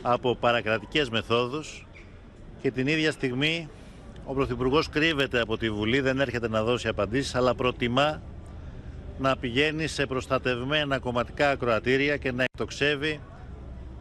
από 0.02 0.36
παρακρατικές 0.36 1.10
μεθόδους 1.10 1.88
και 2.62 2.72
την 2.72 2.88
ίδια 2.88 3.12
στιγμή 3.12 3.70
ο 4.26 4.34
Πρωθυπουργός 4.34 4.90
κρύβεται 4.90 5.42
από 5.42 5.58
τη 5.58 5.70
Βουλή, 5.70 6.00
δεν 6.00 6.20
έρχεται 6.20 6.50
να 6.50 6.64
δώσει 6.64 6.88
απαντήσεις, 6.88 7.36
αλλά 7.36 7.56
προτιμά 7.56 8.22
να 9.20 9.38
πηγαίνει 9.38 9.88
σε 9.88 10.06
προστατευμένα 10.06 11.00
κομματικά 11.00 11.50
ακροατήρια 11.50 12.18
και 12.18 12.32
να 12.32 12.44
εκτοξεύει 12.44 13.20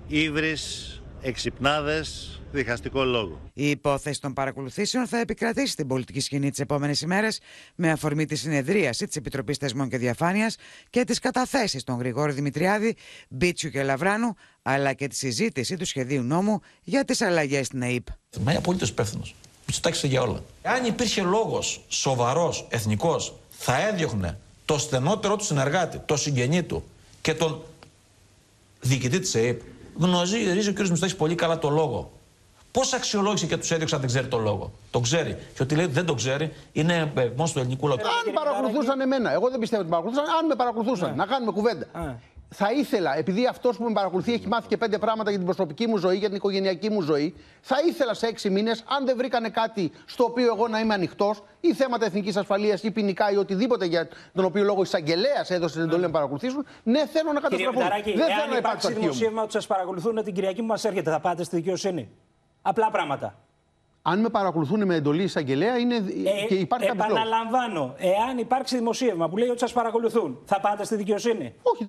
ύβρις, 0.06 0.99
εξυπνάδες, 1.22 2.40
διχαστικό 2.52 3.04
λόγο. 3.04 3.40
Η 3.54 3.70
υπόθεση 3.70 4.20
των 4.20 4.32
παρακολουθήσεων 4.32 5.06
θα 5.06 5.18
επικρατήσει 5.18 5.72
στην 5.72 5.86
πολιτική 5.86 6.20
σκηνή 6.20 6.50
τις 6.50 6.58
επόμενες 6.58 7.00
ημέρες 7.00 7.40
με 7.74 7.90
αφορμή 7.90 8.26
τη 8.26 8.36
συνεδρίαση 8.36 9.06
της 9.06 9.16
Επιτροπής 9.16 9.56
Θεσμών 9.56 9.88
και 9.88 9.98
Διαφάνειας 9.98 10.56
και 10.90 11.04
τις 11.04 11.18
καταθέσεις 11.18 11.84
των 11.84 11.98
Γρηγόρη 11.98 12.32
Δημητριάδη, 12.32 12.96
Μπίτσιου 13.28 13.70
και 13.70 13.82
Λαβράνου, 13.82 14.34
αλλά 14.62 14.92
και 14.92 15.06
τη 15.06 15.16
συζήτηση 15.16 15.76
του 15.76 15.84
σχεδίου 15.84 16.22
νόμου 16.22 16.60
για 16.82 17.04
τις 17.04 17.20
αλλαγές 17.20 17.66
στην 17.66 17.82
ΑΕΠ. 17.82 18.06
Μα 18.40 18.50
είναι 18.50 18.58
απολύτως 18.58 18.88
υπεύθυνος. 18.88 19.34
Μητσοτάκη 19.66 20.06
για 20.06 20.22
όλα. 20.22 20.42
Αν 20.62 20.84
υπήρχε 20.84 21.22
λόγος 21.22 21.84
σοβαρός, 21.88 22.66
εθνικός, 22.70 23.34
θα 23.50 23.88
έδιωχνε 23.88 24.38
το 24.64 24.78
στενότερο 24.78 25.36
του 25.36 25.44
συνεργάτη, 25.44 25.98
το 25.98 26.16
συγγενή 26.16 26.62
του 26.62 26.84
και 27.20 27.34
τον 27.34 27.62
διοικητή 28.80 29.18
της 29.20 29.34
ΑΕΠ. 29.34 29.60
Γνωρίζει 29.98 30.68
ο 30.68 30.72
κ. 30.72 30.78
Μητσοτάκη 30.78 31.16
πολύ 31.16 31.34
καλά 31.34 31.58
το 31.58 31.68
λόγο. 31.68 32.10
Πώς 32.72 32.92
αξιολόγησε 32.92 33.46
και 33.46 33.56
τους 33.56 33.70
έδιωξε 33.70 33.94
αν 33.94 34.00
δεν 34.00 34.10
ξέρει 34.10 34.26
το 34.26 34.38
λόγο; 34.38 34.72
Το 34.90 35.00
ξέρει. 35.00 35.36
Και 35.54 35.62
ότι 35.62 35.74
λέει 35.74 35.84
ότι 35.84 35.94
δεν 35.94 36.04
το 36.04 36.14
ξέρει 36.14 36.52
είναι 36.72 37.12
ε, 37.16 37.30
μόνος 37.36 37.52
του 37.52 37.58
ελληνικού 37.58 37.88
λαού. 37.88 37.96
Αν 38.00 38.32
παρακολουθούσαν 38.34 39.00
εμένα, 39.00 39.32
εγώ 39.32 39.50
δεν 39.50 39.58
πιστεύω 39.58 39.82
ότι 39.82 39.90
παρακολουθούσαν, 39.90 40.34
αν 40.38 40.46
με 40.46 40.54
παρακολουθούσαν, 40.54 41.10
ναι. 41.10 41.16
να 41.16 41.26
κάνουμε 41.26 41.52
κουβέντα. 41.52 41.86
Ναι. 41.94 42.16
Θα 42.54 42.72
ήθελα, 42.72 43.16
επειδή 43.16 43.46
αυτός 43.46 43.76
που 43.76 43.84
με 43.84 43.92
παρακολουθεί 43.92 44.32
έχει 44.32 44.48
μάθει 44.48 44.68
και 44.68 44.76
πέντε 44.76 44.98
πράγματα 44.98 45.30
για 45.30 45.38
την 45.38 45.46
προσωπική 45.46 45.86
μου 45.86 45.96
ζωή, 45.96 46.16
για 46.16 46.26
την 46.26 46.36
οικογενειακή 46.36 46.90
μου 46.90 47.00
ζωή, 47.00 47.34
θα 47.60 47.76
ήθελα 47.86 48.14
σε 48.14 48.26
έξι 48.26 48.50
μήνες, 48.50 48.84
αν 48.88 49.06
δεν 49.06 49.16
βρήκανε 49.16 49.48
κάτι 49.48 49.92
στο 50.04 50.24
οποίο 50.24 50.46
εγώ 50.46 50.68
να 50.68 50.80
είμαι 50.80 50.94
ανοιχτός, 50.94 51.42
ή 51.60 51.74
θέματα 51.74 52.04
εθνικής 52.04 52.36
ασφαλείας 52.36 52.82
ή 52.82 52.90
ποινικά 52.90 53.30
ή 53.30 53.36
οτιδήποτε 53.36 53.84
για 53.84 54.08
τον 54.34 54.44
οποίο 54.44 54.64
λόγο 54.64 54.82
εισαγγελέας 54.82 55.50
έδωσε 55.50 55.74
την 55.74 55.82
εντολή 55.82 56.02
να 56.02 56.10
παρακολουθούν, 56.10 56.66
ναι, 56.82 57.06
θέλω 57.06 57.32
να 57.32 57.40
καταστραφούν. 57.40 57.82
Δεν 58.04 58.26
θέλω 58.26 58.50
να 58.50 58.56
υπάρξει 58.56 58.92
δημοσίευμα 58.92 59.42
ότι 59.42 59.52
σας 59.52 59.66
παρακολουθούν 59.66 60.24
την 60.24 60.34
Κυριακή 60.34 60.60
που 60.60 60.66
μας 60.66 60.84
έρχεται, 60.84 61.10
θα 61.10 61.20
πάτε 61.20 61.44
στη 61.44 61.56
δικαιοσύνη. 61.56 62.10
Απλά 62.62 62.90
πράγματα. 62.90 63.38
Αν 64.02 64.20
με 64.20 64.28
παρακολουθούν 64.28 64.86
με 64.86 64.94
εντολή 64.94 65.22
εισαγγελέα, 65.22 65.78
είναι 65.78 65.94
ε, 65.94 66.46
και 66.46 66.54
υπάρχει 66.54 66.86
κάποιος 66.86 67.06
Επαναλαμβάνω, 67.06 67.94
εάν 67.98 68.38
υπάρξει 68.38 68.76
δημοσίευμα 68.76 69.28
που 69.28 69.36
λέει 69.36 69.48
ότι 69.48 69.58
σας 69.58 69.72
παρακολουθούν, 69.72 70.38
θα 70.44 70.60
πάτε 70.60 70.84
στη 70.84 70.96
δικαιοσύνη. 70.96 71.54
Όχι. 71.62 71.86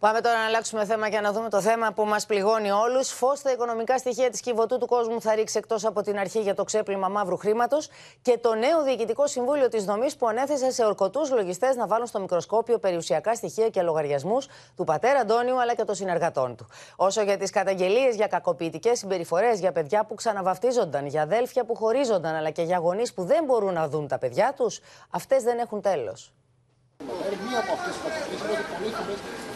Πάμε 0.00 0.20
τώρα 0.20 0.38
να 0.38 0.44
αλλάξουμε 0.44 0.84
θέμα 0.84 1.08
και 1.08 1.20
να 1.20 1.32
δούμε 1.32 1.48
το 1.48 1.60
θέμα 1.60 1.92
που 1.92 2.04
μας 2.04 2.26
πληγώνει 2.26 2.70
όλους. 2.70 3.08
Φως 3.08 3.38
στα 3.38 3.52
οικονομικά 3.52 3.98
στοιχεία 3.98 4.30
της 4.30 4.40
κυβωτού 4.40 4.78
του 4.78 4.86
κόσμου 4.86 5.20
θα 5.20 5.34
ρίξει 5.34 5.58
εκτός 5.58 5.84
από 5.84 6.02
την 6.02 6.18
αρχή 6.18 6.40
για 6.40 6.54
το 6.54 6.64
ξέπλυμα 6.64 7.08
μαύρου 7.08 7.36
χρήματος 7.36 7.88
και 8.22 8.38
το 8.38 8.54
νέο 8.54 8.82
Διοικητικό 8.82 9.26
Συμβούλιο 9.26 9.68
της 9.68 9.84
Δομής 9.84 10.16
που 10.16 10.28
ανέθεσε 10.28 10.70
σε 10.70 10.84
ορκωτούς 10.84 11.30
λογιστές 11.30 11.76
να 11.76 11.86
βάλουν 11.86 12.06
στο 12.06 12.20
μικροσκόπιο 12.20 12.78
περιουσιακά 12.78 13.34
στοιχεία 13.34 13.68
και 13.68 13.82
λογαριασμούς 13.82 14.48
του 14.76 14.84
πατέρα 14.84 15.18
Αντώνιου 15.18 15.60
αλλά 15.60 15.74
και 15.74 15.84
των 15.84 15.94
συνεργατών 15.94 16.56
του. 16.56 16.66
Όσο 16.96 17.22
για 17.22 17.36
τις 17.36 17.50
καταγγελίες 17.50 18.14
για 18.16 18.26
κακοποιητικές 18.26 18.98
συμπεριφορές 18.98 19.58
για 19.60 19.72
παιδιά 19.72 20.04
που 20.04 20.14
ξαναβαφτίζονταν, 20.14 21.06
για 21.06 21.22
αδέλφια 21.22 21.64
που 21.64 21.74
χωρίζονταν 21.74 22.34
αλλά 22.34 22.50
και 22.50 22.62
για 22.62 22.78
γονείς 22.78 23.14
που 23.14 23.24
δεν 23.24 23.44
μπορούν 23.44 23.72
να 23.72 23.88
δουν 23.88 24.08
τα 24.08 24.18
παιδιά 24.18 24.54
τους, 24.56 24.80
αυτές 25.10 25.42
δεν 25.42 25.58
έχουν 25.58 25.80
τέλος. 25.80 26.32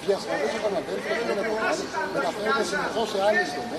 Μία 0.07 0.17
από 0.17 0.25
αυτέ 0.25 0.45
τι 0.45 1.07
κατηγορίε 1.09 1.23
είναι 1.23 1.33
ότι 1.33 1.45
πολλοί 1.49 1.65
φορέ 1.65 1.75
διασφαλίζει 1.75 1.79
τον 1.85 1.87
αδέλφο 1.87 1.89
και 1.89 1.95
τον 1.97 2.09
μεταφέρεται 2.15 2.65
συνεχώ 2.73 3.03
σε 3.13 3.19
άλλε 3.27 3.43
δομέ. 3.55 3.77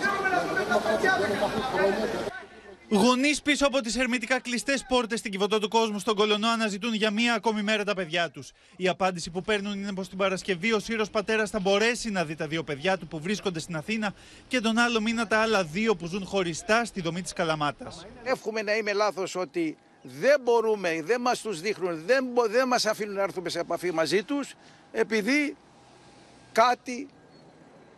Γονείς 2.90 3.42
πίσω 3.42 3.66
από 3.66 3.82
τις 3.82 3.96
ερμητικά 3.98 4.40
κλειστές 4.40 4.86
πόρτες 4.88 5.20
στην 5.20 5.32
κυβωτό 5.32 5.60
του 5.60 5.68
κόσμου 5.68 6.00
στον 6.00 6.16
Κολονό 6.16 6.48
αναζητούν 6.48 6.94
για 6.94 7.12
μία 7.12 7.34
ακόμη 7.34 7.62
μέρα 7.62 7.84
τα 7.84 7.94
παιδιά 7.94 8.30
τους. 8.30 8.52
Η 8.76 8.88
απάντηση 8.88 9.30
που 9.30 9.42
παίρνουν 9.42 9.74
είναι 9.74 9.94
πως 9.94 10.10
την 10.10 10.18
Παρασκευή 10.18 10.74
ο 10.74 10.80
Σύρος 10.80 11.10
πατέρας 11.10 11.50
θα 11.50 11.60
μπορέσει 11.60 12.10
να 12.12 12.26
δει 12.26 12.36
τα 12.36 12.48
δύο 12.48 12.64
παιδιά 12.64 12.98
του 12.98 13.08
που 13.08 13.20
βρίσκονται 13.20 13.60
στην 13.60 13.76
Αθήνα 13.76 14.14
και 14.48 14.60
τον 14.60 14.78
άλλο 14.78 15.02
μήνα 15.02 15.28
τα 15.28 15.38
άλλα 15.38 15.64
δύο 15.64 15.96
που 15.96 16.06
ζουν 16.06 16.26
χωριστά 16.26 16.86
στη 16.86 17.02
δομή 17.02 17.22
της 17.22 17.34
Καλαμάτας. 17.34 18.06
Εύχομαι 18.24 18.62
να 18.62 18.76
είμαι 18.76 18.94
λάθος 18.94 19.36
ότι 19.36 19.78
δεν 20.02 20.42
μπορούμε, 20.44 21.02
δεν 21.04 21.22
μας 21.22 21.42
τους 21.42 21.62
δείχνουν, 21.62 22.02
δεν, 22.06 22.26
δεν 22.50 22.68
μας 22.68 22.86
αφήνουν 22.86 23.16
να 23.16 23.22
έρθουμε 23.22 23.50
σε 23.50 23.60
επαφή 23.60 23.92
μαζί 23.92 24.24
τους 24.24 24.54
επειδή 24.92 25.56
κάτι 26.56 27.08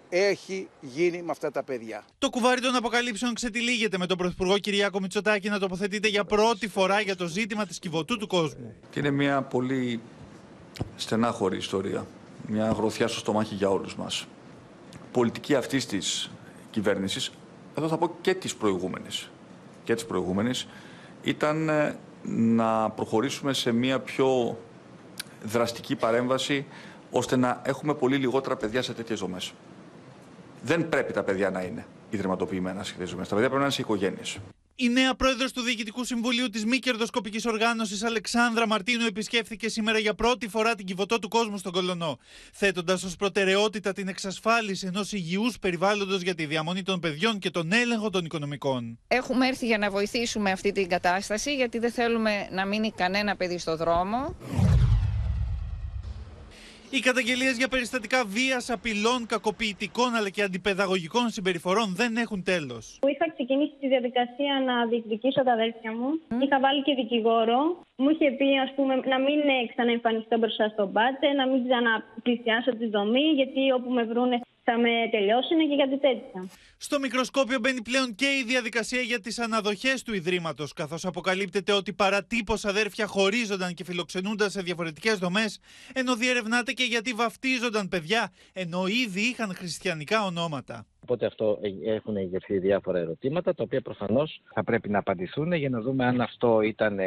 έχει 0.09 0.69
γίνει 0.81 1.21
με 1.21 1.31
αυτά 1.31 1.51
τα 1.51 1.63
παιδιά. 1.63 2.03
Το 2.17 2.29
κουβάρι 2.29 2.61
των 2.61 2.75
αποκαλύψεων 2.75 3.33
ξετυλίγεται 3.33 3.97
με 3.97 4.05
τον 4.05 4.17
Πρωθυπουργό 4.17 4.57
Κυριάκο 4.57 4.99
Μητσοτάκη 4.99 5.49
να 5.49 5.59
τοποθετείται 5.59 6.07
για 6.07 6.23
πρώτη 6.23 6.67
φορά 6.67 7.01
για 7.01 7.15
το 7.15 7.25
ζήτημα 7.25 7.65
της 7.65 7.79
κυβωτού 7.79 8.17
του 8.17 8.27
κόσμου. 8.27 8.73
Και 8.89 8.99
είναι 8.99 9.11
μια 9.11 9.41
πολύ 9.41 10.01
στενάχωρη 10.95 11.57
ιστορία. 11.57 12.05
Μια 12.47 12.71
γροθιά 12.71 13.07
στο 13.07 13.19
στομάχι 13.19 13.55
για 13.55 13.69
όλους 13.69 13.95
μας. 13.95 14.27
Πολιτική 15.11 15.55
αυτής 15.55 15.85
της 15.85 16.31
κυβέρνησης, 16.71 17.31
εδώ 17.77 17.87
θα 17.87 17.97
πω 17.97 18.15
και 18.21 18.33
της 18.33 18.55
προηγούμενης, 18.55 19.29
και 19.83 19.93
της 19.93 20.05
προηγούμενης, 20.05 20.67
ήταν 21.23 21.69
ε, 21.69 21.97
να 22.23 22.89
προχωρήσουμε 22.89 23.53
σε 23.53 23.71
μια 23.71 23.99
πιο 23.99 24.57
δραστική 25.43 25.95
παρέμβαση 25.95 26.65
ώστε 27.11 27.35
να 27.35 27.61
έχουμε 27.65 27.93
πολύ 27.93 28.15
λιγότερα 28.15 28.55
παιδιά 28.55 28.81
σε 28.81 28.93
τέτοιες 28.93 29.19
δομές. 29.19 29.53
Δεν 30.63 30.89
πρέπει 30.89 31.13
τα 31.13 31.23
παιδιά 31.23 31.49
να 31.49 31.61
είναι 31.61 31.85
ιδρυματοποιημένα 32.09 32.83
σε 32.83 32.91
τέτοιες 32.91 33.11
δομές. 33.11 33.27
Τα 33.27 33.33
παιδιά 33.33 33.49
πρέπει 33.49 33.61
να 33.61 33.67
είναι 33.67 33.75
σε 33.75 33.81
οικογένειες. 33.81 34.37
Η 34.79 34.89
νέα 34.89 35.15
πρόεδρος 35.15 35.51
του 35.51 35.61
Διοικητικού 35.61 36.03
Συμβουλίου 36.03 36.49
της 36.49 36.65
μη 36.65 36.79
κερδοσκοπικής 36.79 37.45
οργάνωσης 37.45 38.03
Αλεξάνδρα 38.03 38.67
Μαρτίνου 38.67 39.05
επισκέφθηκε 39.05 39.69
σήμερα 39.69 39.99
για 39.99 40.13
πρώτη 40.13 40.47
φορά 40.47 40.75
την 40.75 40.85
κυβωτό 40.85 41.19
του 41.19 41.27
κόσμου 41.27 41.57
στον 41.57 41.71
Κολονό, 41.71 42.17
θέτοντας 42.53 43.03
ως 43.03 43.15
προτεραιότητα 43.15 43.93
την 43.93 44.07
εξασφάλιση 44.07 44.87
ενός 44.87 45.11
υγιούς 45.11 45.59
περιβάλλοντος 45.59 46.21
για 46.21 46.35
τη 46.35 46.45
διαμονή 46.45 46.83
των 46.83 46.99
παιδιών 46.99 47.39
και 47.39 47.49
τον 47.49 47.71
έλεγχο 47.71 48.09
των 48.09 48.25
οικονομικών. 48.25 48.99
Έχουμε 49.07 49.47
έρθει 49.47 49.65
για 49.65 49.77
να 49.77 49.89
βοηθήσουμε 49.89 50.51
αυτή 50.51 50.71
την 50.71 50.89
κατάσταση, 50.89 51.55
γιατί 51.55 51.79
δεν 51.79 51.91
θέλουμε 51.91 52.47
να 52.51 52.65
μείνει 52.65 52.91
κανένα 52.91 53.35
παιδί 53.35 53.57
στο 53.57 53.75
δρόμο. 53.75 54.35
Οι 56.89 56.99
καταγγελίες 56.99 57.57
για 57.57 57.67
περιστατικά 57.67 58.19
βίας, 58.25 58.69
απειλών, 58.69 59.25
κακοποιητικών 59.25 60.15
αλλά 60.15 60.29
και 60.29 60.43
αντιπαιδαγωγικών 60.43 61.29
συμπεριφορών 61.29 61.87
δεν 61.95 62.17
έχουν 62.17 62.43
τέλος. 62.43 62.99
Είχα 63.13 63.31
ξεκινήσει 63.33 63.75
τη 63.79 63.87
διαδικασία 63.87 64.53
να 64.65 64.85
διεκδικήσω 64.85 65.43
τα 65.43 65.51
αδέρφια 65.51 65.91
μου. 65.97 66.09
Είχα 66.43 66.59
βάλει 66.59 66.81
και 66.83 66.93
δικηγόρο. 67.01 67.59
Μου 67.95 68.09
είχε 68.09 68.31
πει, 68.37 68.47
ας 68.65 68.71
πούμε, 68.75 68.93
να 69.13 69.17
μην 69.25 69.39
ξαναεμφανιστώ 69.71 70.37
μπροστά 70.37 70.67
στον 70.73 70.91
πάτε, 70.95 71.27
να 71.39 71.47
μην 71.47 71.59
ξαναπλησιάσω 71.67 72.71
τη 72.79 72.87
δομή, 72.95 73.27
γιατί 73.39 73.61
όπου 73.77 73.89
με 73.97 74.03
βρούνε 74.03 74.37
θα 74.69 74.77
με 74.77 74.93
τελειώσουν 75.11 75.57
και 75.69 75.75
κάτι 75.83 75.97
τέτοια. 75.99 76.49
Στο 76.77 76.99
μικροσκόπιο 76.99 77.59
μπαίνει 77.59 77.81
πλέον 77.81 78.15
και 78.15 78.25
η 78.25 78.43
διαδικασία 78.43 79.01
για 79.01 79.19
τις 79.19 79.39
αναδοχές 79.39 80.03
του 80.03 80.13
Ιδρύματος, 80.13 80.73
καθώς 80.73 81.05
αποκαλύπτεται 81.05 81.71
ότι 81.71 81.93
παρατύπως 81.93 82.65
αδέρφια 82.65 83.05
χωρίζονταν 83.05 83.73
και 83.73 83.83
φιλοξενούνταν 83.83 84.49
σε 84.49 84.61
διαφορετικές 84.61 85.17
δομές, 85.17 85.59
ενώ 85.93 86.15
διερευνάται 86.15 86.71
και 86.71 86.83
γιατί 86.83 87.11
βαφτίζονταν 87.11 87.87
παιδιά, 87.87 88.31
ενώ 88.53 88.87
ήδη 88.87 89.21
είχαν 89.21 89.55
χριστιανικά 89.55 90.25
ονόματα. 90.25 90.85
Οπότε 91.03 91.25
αυτό 91.25 91.59
ε, 91.61 91.93
έχουν 91.93 92.17
εγερθεί 92.17 92.57
διάφορα 92.57 92.99
ερωτήματα, 92.99 93.53
τα 93.53 93.63
οποία 93.63 93.81
προφανώς 93.81 94.41
θα 94.53 94.63
πρέπει 94.63 94.89
να 94.89 94.99
απαντηθούν 94.99 95.53
για 95.53 95.69
να 95.69 95.81
δούμε 95.81 96.05
αν 96.05 96.21
αυτό 96.21 96.61
ήταν 96.61 96.99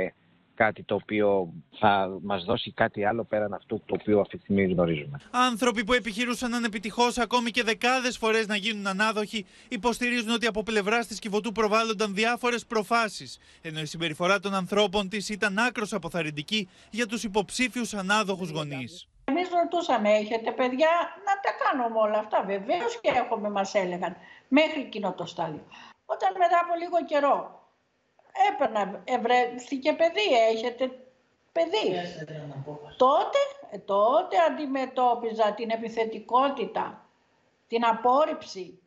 κάτι 0.64 0.82
το 0.82 0.94
οποίο 0.94 1.52
θα 1.78 2.18
μας 2.22 2.44
δώσει 2.44 2.72
κάτι 2.72 3.04
άλλο 3.04 3.24
πέραν 3.24 3.52
αυτού 3.54 3.82
το 3.86 3.96
οποίο 4.00 4.20
αυτή 4.20 4.36
τη 4.36 4.42
στιγμή 4.42 4.64
γνωρίζουμε. 4.64 5.20
Άνθρωποι 5.30 5.84
που 5.84 5.92
επιχειρούσαν 5.92 6.54
ανεπιτυχώ 6.54 7.06
ακόμη 7.16 7.50
και 7.50 7.62
δεκάδες 7.62 8.16
φορές 8.18 8.46
να 8.46 8.56
γίνουν 8.56 8.86
ανάδοχοι 8.86 9.46
υποστηρίζουν 9.68 10.30
ότι 10.30 10.46
από 10.46 10.62
πλευράς 10.62 11.06
της 11.06 11.18
Κιβωτού 11.18 11.52
προβάλλονταν 11.52 12.14
διάφορες 12.14 12.66
προφάσεις, 12.66 13.38
ενώ 13.62 13.80
η 13.80 13.84
συμπεριφορά 13.84 14.40
των 14.40 14.54
ανθρώπων 14.54 15.08
της 15.08 15.28
ήταν 15.28 15.58
άκρος 15.58 15.92
αποθαρρυντική 15.92 16.68
για 16.90 17.06
τους 17.06 17.24
υποψήφιους 17.24 17.94
ανάδοχους 17.94 18.50
γονείς. 18.50 19.08
Εμείς 19.24 19.48
ρωτούσαμε, 19.62 20.10
έχετε 20.10 20.50
παιδιά, 20.50 20.92
να 21.26 21.32
τα 21.44 21.50
κάνουμε 21.62 21.98
όλα 21.98 22.18
αυτά. 22.18 22.42
Βεβαίως 22.46 23.00
και 23.00 23.10
έχουμε, 23.14 23.50
μας 23.50 23.74
έλεγαν. 23.74 24.16
μέχρι 24.48 24.80
εκείνο 24.80 25.12
το 25.12 25.26
στάδιο. 25.26 25.64
Όταν 26.06 26.30
μετά 26.38 26.58
από 26.64 26.72
λίγο 26.82 26.98
καιρό 27.06 27.59
έπαιρνα, 28.50 29.02
ευρέθηκε 29.04 29.92
παιδί, 29.92 30.34
έχετε 30.52 30.90
παιδί. 31.52 31.86
Τότε, 32.96 33.38
ε, 33.70 33.78
τότε 33.78 34.36
αντιμετώπιζα 34.50 35.52
την 35.52 35.70
επιθετικότητα, 35.70 37.06
την 37.68 37.84
απόρριψη, 37.84 38.80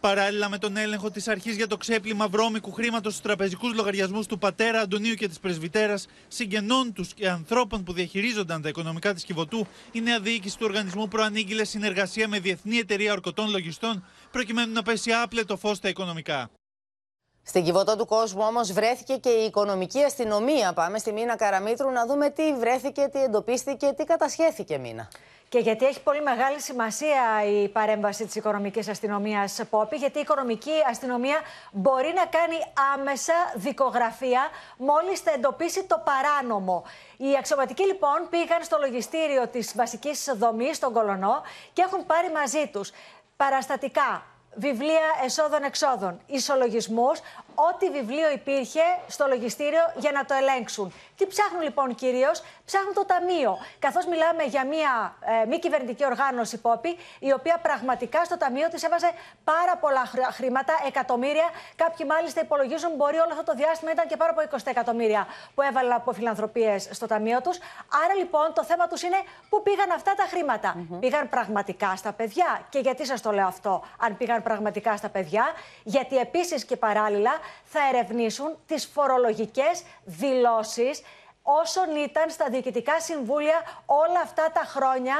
Παράλληλα 0.00 0.48
με 0.48 0.58
τον 0.58 0.76
έλεγχο 0.76 1.10
της 1.10 1.28
αρχής 1.28 1.56
για 1.56 1.66
το 1.66 1.76
ξέπλυμα 1.76 2.28
βρώμικου 2.28 2.72
χρήματος 2.72 3.12
στους 3.12 3.24
τραπεζικούς 3.24 3.74
λογαριασμούς 3.74 4.26
του 4.26 4.38
πατέρα 4.38 4.80
Αντωνίου 4.80 5.14
και 5.14 5.28
της 5.28 5.40
πρεσβυτέρας, 5.40 6.06
συγγενών 6.28 6.92
τους 6.92 7.14
και 7.14 7.28
ανθρώπων 7.28 7.84
που 7.84 7.92
διαχειρίζονταν 7.92 8.62
τα 8.62 8.68
οικονομικά 8.68 9.14
της 9.14 9.24
Κιβωτού, 9.24 9.66
η 9.92 10.00
νέα 10.00 10.20
διοίκηση 10.20 10.58
του 10.58 10.66
οργανισμού 10.68 11.08
προανήγγειλε 11.08 11.64
συνεργασία 11.64 12.28
με 12.28 12.38
Διεθνή 12.38 12.76
Εταιρεία 12.76 13.12
Ορκωτών 13.12 13.50
Λογιστών, 13.50 14.04
προκειμένου 14.30 14.72
να 14.72 14.82
πέσει 14.82 15.12
άπλετο 15.12 15.56
φως 15.56 15.76
στα 15.76 15.88
οικονομικά. 15.88 16.50
Στην 17.42 17.64
κυβωτό 17.64 17.96
του 17.96 18.06
κόσμου 18.06 18.42
όμως 18.46 18.72
βρέθηκε 18.72 19.16
και 19.16 19.28
η 19.30 19.44
οικονομική 19.44 20.02
αστυνομία. 20.02 20.72
Πάμε 20.72 20.98
στη 20.98 21.12
Μίνα 21.12 21.36
Καραμίτρου 21.36 21.90
να 21.90 22.06
δούμε 22.06 22.30
τι 22.30 22.54
βρέθηκε, 22.54 23.08
τι 23.12 23.22
εντοπίστηκε, 23.22 23.92
τι 23.96 24.04
κατασχέθηκε 24.04 24.78
Μίνα. 24.78 25.08
Και 25.48 25.58
γιατί 25.58 25.86
έχει 25.86 26.02
πολύ 26.02 26.22
μεγάλη 26.22 26.60
σημασία 26.60 27.44
η 27.44 27.68
παρέμβαση 27.68 28.24
της 28.24 28.34
οικονομικής 28.34 28.88
αστυνομίας, 28.88 29.60
Πόπη, 29.70 29.96
γιατί 29.96 30.18
η 30.18 30.20
οικονομική 30.20 30.70
αστυνομία 30.90 31.40
μπορεί 31.72 32.12
να 32.16 32.26
κάνει 32.26 32.56
άμεσα 32.94 33.32
δικογραφία 33.54 34.48
μόλις 34.76 35.20
θα 35.20 35.30
εντοπίσει 35.30 35.84
το 35.84 36.02
παράνομο. 36.04 36.84
Οι 37.16 37.36
αξιωματικοί 37.38 37.82
λοιπόν 37.82 38.26
πήγαν 38.30 38.62
στο 38.62 38.76
λογιστήριο 38.80 39.48
της 39.48 39.72
βασικής 39.76 40.32
δομής, 40.36 40.76
στον 40.76 40.92
Κολονό, 40.92 41.42
και 41.72 41.82
έχουν 41.82 42.06
πάρει 42.06 42.30
μαζί 42.30 42.70
τους 42.72 42.90
παραστατικά, 43.36 44.22
βιβλία 44.54 45.08
εσόδων-εξόδων, 45.24 46.20
ισολογισμούς, 46.26 47.20
ό,τι 47.54 47.90
βιβλίο 47.90 48.30
υπήρχε 48.30 48.80
στο 49.06 49.26
λογιστήριο 49.26 49.80
για 49.96 50.12
να 50.12 50.24
το 50.24 50.34
ελέγξουν. 50.34 50.92
Τι 51.16 51.26
ψάχνουν 51.26 51.62
λοιπόν 51.62 51.94
κυρίως, 51.94 52.42
ψάχνουν 52.64 52.94
το 52.94 53.04
Ταμείο. 53.04 53.58
Καθώς 53.78 54.06
μιλάμε 54.06 54.42
για 54.42 54.66
μια 54.66 55.16
ε, 55.42 55.46
μη 55.46 55.58
κυβερνητική 55.58 56.04
οργάνωση, 56.04 56.60
Πόπη, 56.60 56.96
η 57.18 57.32
οποία 57.32 57.58
πραγματικά 57.62 58.24
στο 58.24 58.36
Ταμείο 58.36 58.68
της 58.68 58.82
έβαζε 58.82 59.10
πάρα 59.44 59.76
πολλά 59.76 60.04
χρήματα, 60.30 60.72
εκατομμύρια. 60.86 61.48
Κάποιοι 61.76 62.06
μάλιστα 62.08 62.40
υπολογίζουν 62.40 62.90
μπορεί 62.96 63.16
όλο 63.16 63.32
αυτό 63.32 63.44
το 63.44 63.54
διάστημα 63.54 63.90
ήταν 63.90 64.06
και 64.06 64.16
πάρα 64.16 64.30
από 64.30 64.56
20 64.56 64.58
εκατομμύρια 64.64 65.26
που 65.54 65.62
έβαλαν 65.62 65.92
από 65.92 66.12
φιλανθρωπίες 66.12 66.88
στο 66.90 67.06
Ταμείο 67.06 67.40
τους. 67.40 67.58
Άρα 68.04 68.14
λοιπόν 68.14 68.52
το 68.54 68.64
θέμα 68.64 68.86
τους 68.86 69.02
είναι 69.02 69.20
πού 69.48 69.62
πήγαν 69.62 69.90
αυτά 69.90 70.14
τα 70.14 70.24
χρήματα. 70.30 70.86
Πήγαν 71.00 71.28
πραγματικά 71.28 71.96
στα 71.96 72.12
παιδιά. 72.12 72.60
Και 72.68 72.78
γιατί 72.78 73.06
σας 73.06 73.20
το 73.20 73.30
λέω 73.32 73.46
αυτό, 73.46 73.82
αν 73.98 74.16
πήγαν 74.16 74.42
πραγματικά 74.42 74.96
στα 74.96 75.08
παιδιά, 75.08 75.44
γιατί 75.84 76.16
επίσης 76.16 76.64
και 76.64 76.76
παράλληλα 76.76 77.32
θα 77.64 77.80
ερευνήσουν 77.92 78.56
τις 78.66 78.86
φορολογικές 78.86 79.82
δηλώσεις 80.04 81.02
όσων 81.42 81.96
ήταν 81.96 82.30
στα 82.30 82.48
διοικητικά 82.48 83.00
συμβούλια 83.00 83.62
όλα 83.86 84.20
αυτά 84.22 84.50
τα 84.52 84.62
χρόνια 84.64 85.16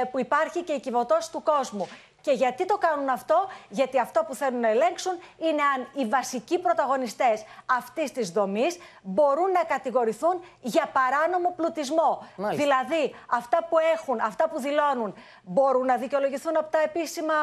ε, 0.00 0.04
που 0.04 0.18
υπάρχει 0.18 0.62
και 0.62 0.72
η 0.72 0.80
κυβωτός 0.80 1.30
του 1.30 1.42
κόσμου. 1.42 1.88
Και 2.20 2.32
γιατί 2.32 2.64
το 2.64 2.78
κάνουν 2.78 3.08
αυτό, 3.08 3.48
γιατί 3.68 3.98
αυτό 3.98 4.24
που 4.24 4.34
θέλουν 4.34 4.60
να 4.60 4.68
ελέγξουν 4.68 5.12
είναι 5.38 5.62
αν 5.62 5.88
οι 5.92 6.06
βασικοί 6.06 6.58
πρωταγωνιστές 6.58 7.44
αυτής 7.66 8.12
της 8.12 8.30
δομής 8.30 8.78
μπορούν 9.02 9.50
να 9.50 9.64
κατηγορηθούν 9.64 10.40
για 10.60 10.90
παράνομο 10.92 11.52
πλουτισμό. 11.56 12.26
Δηλαδή, 12.36 13.14
αυτά 13.26 13.66
που 13.68 13.78
έχουν, 13.78 14.20
αυτά 14.20 14.48
που 14.48 14.60
δηλώνουν, 14.60 15.14
μπορούν 15.42 15.86
να 15.86 15.96
δικαιολογηθούν 15.96 16.56
από 16.56 16.70
τα 16.70 16.82
επίσημα 16.82 17.34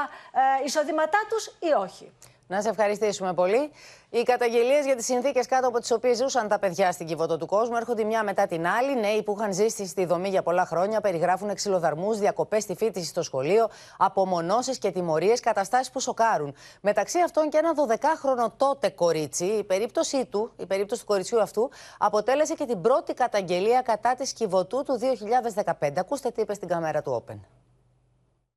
ε, 0.62 0.66
εισοδήματά 0.66 1.20
τους 1.30 1.46
ή 1.60 1.74
όχι. 1.80 2.12
Να 2.48 2.62
σε 2.62 2.70
ευχαριστήσουμε 2.70 3.34
πολύ. 3.34 3.72
Οι 4.10 4.24
καταγγελίες 4.24 4.86
για 4.86 4.96
τις 4.96 5.06
συνθήκες 5.06 5.46
κάτω 5.46 5.68
από 5.68 5.80
τις 5.80 5.92
οποίες 5.92 6.18
ζούσαν 6.18 6.48
τα 6.48 6.60
παιδιά 6.60 6.92
στην 6.92 7.08
κυβωτό 7.08 7.38
του 7.38 7.46
κόσμου 7.46 7.76
έρχονται 7.76 8.04
μια 8.04 8.24
μετά 8.24 8.48
την 8.48 8.68
άλλη. 8.68 9.00
Νέοι 9.00 9.24
που 9.24 9.36
είχαν 9.38 9.54
ζήσει 9.54 9.86
στη 9.86 10.06
δομή 10.06 10.30
για 10.30 10.44
πολλά 10.44 10.66
χρόνια 10.66 11.02
περιγράφουν 11.02 11.54
ξυλοδαρμούς, 11.54 12.18
διακοπές 12.18 12.64
στη 12.64 12.76
φίτηση 12.76 13.06
στο 13.06 13.22
σχολείο, 13.22 13.70
απομονώσεις 13.98 14.78
και 14.78 14.92
τιμωρίες, 14.92 15.40
καταστάσεις 15.40 15.92
που 15.92 16.00
σοκάρουν. 16.00 16.56
Μεταξύ 16.82 17.20
αυτών 17.20 17.50
και 17.50 17.58
ένα 17.58 17.72
12χρονο 17.76 18.52
τότε 18.58 18.90
κορίτσι. 18.90 19.46
Η 19.46 19.64
περίπτωσή 19.64 20.26
του, 20.26 20.52
η 20.58 20.66
περίπτωση 20.66 21.02
του 21.02 21.08
κοριτσιού 21.08 21.42
αυτού, 21.42 21.70
αποτέλεσε 21.98 22.54
και 22.54 22.66
την 22.66 22.82
πρώτη 22.82 23.14
καταγγελία 23.14 23.82
κατά 23.82 24.16
της 24.16 24.34
κυβωτού 24.34 24.84
του 24.84 25.00
2015. 25.80 26.00
Ακούστε 26.00 26.30
τι 26.30 26.42
είπε 26.42 26.54
στην 26.54 26.68
κάμερα 26.68 27.02
του 27.02 27.24
Open. 27.28 27.65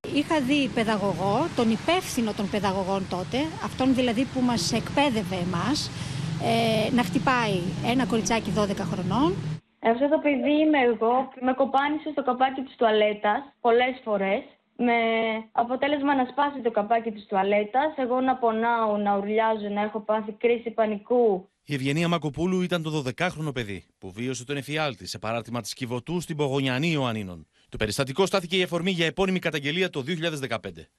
Είχα 0.07 0.41
δει 0.41 0.69
παιδαγωγό, 0.75 1.49
τον 1.57 1.71
υπεύθυνο 1.71 2.33
των 2.33 2.51
παιδαγωγών 2.51 3.03
τότε, 3.09 3.39
αυτόν 3.65 3.95
δηλαδή 3.95 4.25
που 4.25 4.41
μας 4.41 4.73
εκπαίδευε 4.73 5.37
εμάς, 5.37 5.91
ε, 6.43 6.95
να 6.95 7.03
χτυπάει 7.03 7.59
ένα 7.87 8.07
κοριτσάκι 8.07 8.51
12 8.57 8.85
χρονών. 8.93 9.35
Αυτό 9.81 10.09
το 10.09 10.19
παιδί 10.19 10.55
είμαι 10.63 10.79
εγώ, 10.79 11.15
με 11.41 11.53
κοπάνισε 11.53 12.09
στο 12.13 12.23
καπάκι 12.25 12.61
της 12.61 12.75
τουαλέτας 12.77 13.41
πολλές 13.61 14.01
φορές, 14.05 14.43
με 14.77 14.99
αποτέλεσμα 15.53 16.15
να 16.15 16.25
σπάσει 16.31 16.61
το 16.61 16.71
καπάκι 16.71 17.11
της 17.11 17.27
τουαλέτας, 17.27 17.91
εγώ 17.97 18.21
να 18.21 18.37
πονάω, 18.37 18.97
να 18.97 19.17
ουρλιάζω, 19.17 19.69
να 19.69 19.81
έχω 19.81 20.01
πάθει 20.01 20.33
κρίση 20.33 20.71
πανικού. 20.71 21.49
Η 21.65 21.75
Ευγενία 21.75 22.09
Μακοπούλου 22.09 22.63
ήταν 22.63 22.83
το 22.83 22.91
12χρονο 23.07 23.55
παιδί 23.55 23.85
που 23.99 24.11
βίωσε 24.13 24.45
τον 24.45 24.57
εφιάλτη 24.57 25.07
σε 25.07 25.19
παράρτημα 25.19 25.61
της 25.61 25.75
Κιβωτού 25.75 26.21
στην 26.21 26.37
Πογονιανή 26.37 26.91
Ιωαννίνων. 26.91 27.47
Το 27.71 27.77
περιστατικό 27.77 28.27
στάθηκε 28.27 28.57
η 28.57 28.63
αφορμή 28.63 28.91
για 28.91 29.07
επώνυμη 29.07 29.39
καταγγελία 29.39 29.91
το 29.91 30.05
2015. 30.49 30.59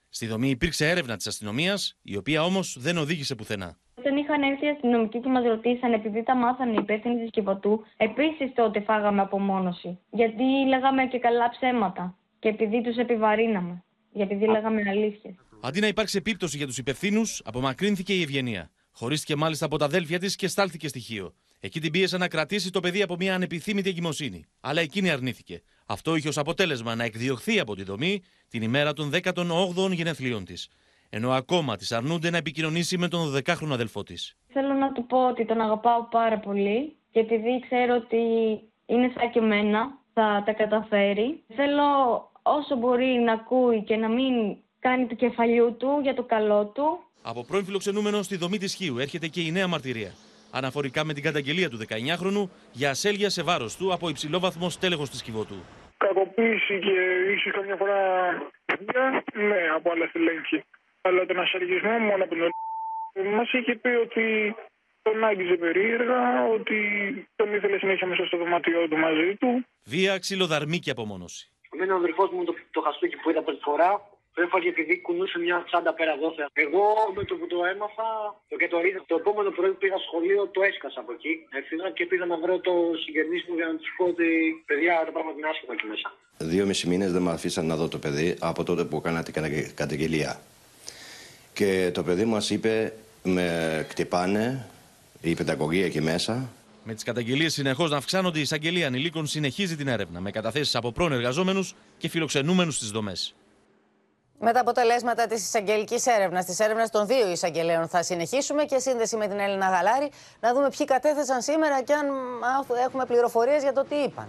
Στη 0.09 0.27
δομή 0.27 0.49
υπήρξε 0.49 0.89
έρευνα 0.89 1.15
της 1.15 1.27
αστυνομίας, 1.27 1.97
η 2.01 2.15
οποία 2.17 2.43
όμως 2.43 2.77
δεν 2.79 2.97
οδήγησε 2.97 3.35
πουθενά. 3.35 3.77
Όταν 3.95 4.17
είχαν 4.17 4.41
έρθει 4.41 4.65
οι 4.65 4.69
αστυνομικοί 4.69 5.19
και 5.19 5.29
μας 5.29 5.45
ρωτήσαν, 5.45 5.93
επειδή 5.93 6.23
τα 6.23 6.35
μάθανε 6.35 6.71
οι 6.71 6.77
υπεύθυνοι 6.79 7.23
τη 7.23 7.29
Κιβωτού, 7.29 7.85
επίσης 7.97 8.53
τότε 8.55 8.81
φάγαμε 8.81 9.21
απομόνωση. 9.21 9.99
Γιατί 10.09 10.43
λέγαμε 10.67 11.07
και 11.07 11.19
καλά 11.19 11.49
ψέματα. 11.49 12.17
Και 12.39 12.47
επειδή 12.47 12.81
τους 12.83 12.95
επιβαρύναμε. 12.95 13.83
Γιατί 14.11 14.33
λέγαμε 14.33 14.83
αλήθειες. 14.89 15.33
Αντί 15.61 15.79
να 15.79 15.87
υπάρξει 15.87 16.17
επίπτωση 16.17 16.57
για 16.57 16.65
τους 16.65 16.77
υπευθύνους, 16.77 17.41
απομακρύνθηκε 17.45 18.13
η 18.13 18.21
Ευγενία. 18.21 18.71
Χωρίστηκε 18.91 19.35
μάλιστα 19.35 19.65
από 19.65 19.77
τα 19.77 19.85
αδέλφια 19.85 20.19
της 20.19 20.35
και 20.35 20.47
στάλθηκε 20.47 20.87
στοιχείο. 20.87 21.33
Εκεί 21.59 21.79
την 21.79 21.91
πίεσαν 21.91 22.19
να 22.19 22.27
κρατήσει 22.27 22.71
το 22.71 22.79
παιδί 22.79 23.01
από 23.01 23.15
μια 23.15 23.35
ανεπιθύμητη 23.35 23.89
εγκυμοσύνη. 23.89 24.45
Αλλά 24.59 24.81
εκείνη 24.81 25.09
αρνήθηκε. 25.09 25.61
Αυτό 25.91 26.15
είχε 26.15 26.27
ως 26.27 26.37
αποτέλεσμα 26.37 26.95
να 26.95 27.03
εκδιωχθεί 27.03 27.59
από 27.59 27.75
τη 27.75 27.83
δομή 27.83 28.21
την 28.49 28.61
ημέρα 28.61 28.93
των 28.93 29.11
18ων 29.13 29.91
γενεθλίων 29.91 30.45
της. 30.45 30.69
Ενώ 31.09 31.31
ακόμα 31.31 31.75
της 31.75 31.91
αρνούνται 31.91 32.29
να 32.29 32.37
επικοινωνήσει 32.37 32.97
με 32.97 33.07
τον 33.07 33.33
12χρονο 33.35 33.71
αδελφό 33.71 34.03
της. 34.03 34.35
Θέλω 34.47 34.73
να 34.73 34.91
του 34.91 35.05
πω 35.05 35.27
ότι 35.27 35.45
τον 35.45 35.61
αγαπάω 35.61 36.03
πάρα 36.03 36.39
πολύ 36.39 36.95
και 37.11 37.19
επειδή 37.19 37.59
ξέρω 37.59 37.95
ότι 37.95 38.17
είναι 38.85 39.11
σαν 39.15 39.31
και 39.31 39.39
εμένα, 39.39 39.97
θα 40.13 40.43
τα 40.45 40.53
καταφέρει. 40.53 41.43
Θέλω 41.55 41.83
όσο 42.41 42.75
μπορεί 42.75 43.21
να 43.25 43.33
ακούει 43.33 43.83
και 43.83 43.95
να 43.95 44.09
μην 44.09 44.33
κάνει 44.79 45.07
το 45.07 45.15
κεφαλιού 45.15 45.75
του 45.77 45.99
για 46.01 46.13
το 46.13 46.23
καλό 46.23 46.65
του. 46.65 46.99
Από 47.21 47.43
πρώην 47.43 47.65
φιλοξενούμενο 47.65 48.21
στη 48.21 48.35
δομή 48.35 48.57
της 48.57 48.73
Χίου 48.73 48.97
έρχεται 48.97 49.27
και 49.27 49.41
η 49.41 49.51
νέα 49.51 49.67
μαρτυρία 49.67 50.11
αναφορικά 50.51 51.03
με 51.03 51.13
την 51.13 51.23
καταγγελία 51.23 51.69
του 51.69 51.79
19χρονου 51.87 52.49
για 52.71 52.89
ασέλγεια 52.89 53.29
σε 53.29 53.43
βάρος 53.43 53.75
του 53.75 53.93
από 53.93 54.09
υψηλόβαθμο 54.09 54.69
στέλεχος 54.69 55.09
της 55.09 55.21
Κιβωτού. 55.21 55.55
Κακοποίηση 56.03 56.75
και 56.85 56.95
ίσως 57.35 57.51
καμιά 57.57 57.75
φορά 57.81 57.99
ναι, 59.33 59.61
από 59.75 59.91
άλλα 59.91 60.07
στελέχη. 60.07 60.63
Αλλά 61.01 61.25
τον 61.25 61.39
ασελγισμό 61.39 61.99
μόνο 61.99 62.23
από 62.23 62.35
τον 62.35 62.51
μας 63.35 63.51
είχε 63.53 63.75
πει 63.75 63.89
ότι 63.89 64.55
τον 65.01 65.23
άγγιζε 65.23 65.55
περίεργα, 65.55 66.45
ότι 66.45 66.77
τον 67.35 67.53
ήθελε 67.53 67.77
συνέχεια 67.77 68.07
μέσα 68.07 68.25
στο 68.25 68.37
δωμάτιό 68.37 68.87
του 68.87 68.97
μαζί 68.97 69.35
του. 69.39 69.65
Βία, 69.85 70.19
ξυλοδαρμή 70.19 70.79
και 70.79 70.91
απομόνωση. 70.91 71.51
Εμένα 71.73 71.93
ο 71.93 71.97
αδερφός 71.97 72.29
μου 72.31 72.43
το, 72.43 72.53
το 72.71 72.81
χαστούκι 72.81 73.15
που 73.15 73.29
είδα 73.29 73.41
πρώτη 73.41 73.61
φορά 73.61 74.09
το 74.33 74.41
έφαγε 74.45 74.69
επειδή 74.73 74.93
κουνούσε 75.05 75.37
μια 75.45 75.57
τσάντα 75.67 75.93
πέρα 75.99 76.13
εδώ. 76.17 76.29
Εγώ 76.65 76.85
με 77.15 77.23
το 77.29 77.33
που 77.39 77.47
το 77.53 77.59
έμαθα 77.73 78.07
και 78.61 78.67
το 78.73 78.77
είδα, 78.87 78.99
το 79.11 79.15
επόμενο 79.21 79.49
πρωί 79.57 79.73
πήγα 79.81 79.97
σχολείο, 80.07 80.41
το 80.55 80.61
έσκασα 80.69 80.99
από 81.03 81.11
εκεί. 81.17 81.33
Έφυγα 81.59 81.87
και 81.97 82.05
πήγα 82.09 82.25
να 82.25 82.37
βρω 82.43 82.55
το 82.67 82.73
συγγενή 83.03 83.37
μου 83.47 83.55
για 83.59 83.67
να 83.71 83.75
τους 83.81 83.91
πω 83.97 84.03
ότι 84.13 84.27
παιδιά 84.69 84.93
το 85.05 85.11
πράγμα 85.15 85.31
είναι 85.37 85.49
άσχημα 85.53 85.73
εκεί 85.75 85.85
μέσα. 85.91 86.07
Δύο 86.51 86.65
μισή 86.65 86.85
μήνες 86.91 87.11
δεν 87.15 87.21
με 87.21 87.31
αφήσαν 87.31 87.65
να 87.65 87.75
δω 87.75 87.87
το 87.87 87.99
παιδί 88.03 88.35
από 88.39 88.63
τότε 88.63 88.83
που 88.83 88.97
έκανα 88.97 89.23
την 89.23 89.33
καταγγελία. 89.75 90.41
Και 91.53 91.91
το 91.93 92.03
παιδί 92.03 92.25
μας 92.25 92.49
είπε 92.49 92.93
με 93.23 93.45
κτυπάνε, 93.89 94.69
η 95.21 95.33
παιδαγωγία 95.35 95.85
εκεί 95.85 96.01
μέσα, 96.01 96.49
με 96.83 96.93
τις 96.93 97.03
καταγγελίες 97.03 97.53
συνεχώς 97.53 97.89
να 97.89 97.97
αυξάνονται, 97.97 98.37
η 98.37 98.41
εισαγγελία 98.41 98.87
ανηλίκων 98.87 99.27
συνεχίζει 99.27 99.75
την 99.75 99.87
έρευνα 99.87 100.19
με 100.19 100.31
καταθέσεις 100.31 100.75
από 100.75 100.91
πρώην 100.91 101.11
εργαζόμενους 101.11 101.75
και 101.97 102.09
φιλοξενούμενους 102.09 102.75
στις 102.75 102.89
δομές. 102.89 103.35
Με 104.41 104.51
τα 104.53 104.59
αποτελέσματα 104.59 105.27
της 105.27 105.43
εισαγγελικής 105.43 106.05
έρευνας, 106.05 106.45
της 106.45 106.59
έρευνας 106.59 106.89
των 106.89 107.07
δύο 107.07 107.29
εισαγγελέων, 107.31 107.87
θα 107.87 108.03
συνεχίσουμε 108.03 108.63
και 108.63 108.79
σύνδεση 108.79 109.17
με 109.17 109.27
την 109.27 109.39
Έλληνα 109.39 109.69
Γαλάρη 109.69 110.11
να 110.39 110.53
δούμε 110.53 110.69
ποιοι 110.77 110.85
κατέθεσαν 110.85 111.41
σήμερα 111.41 111.81
και 111.81 111.93
αν 111.93 112.07
έχουμε 112.85 113.05
πληροφορίες 113.05 113.61
για 113.63 113.73
το 113.73 113.85
τι 113.85 113.95
είπαν. 113.95 114.27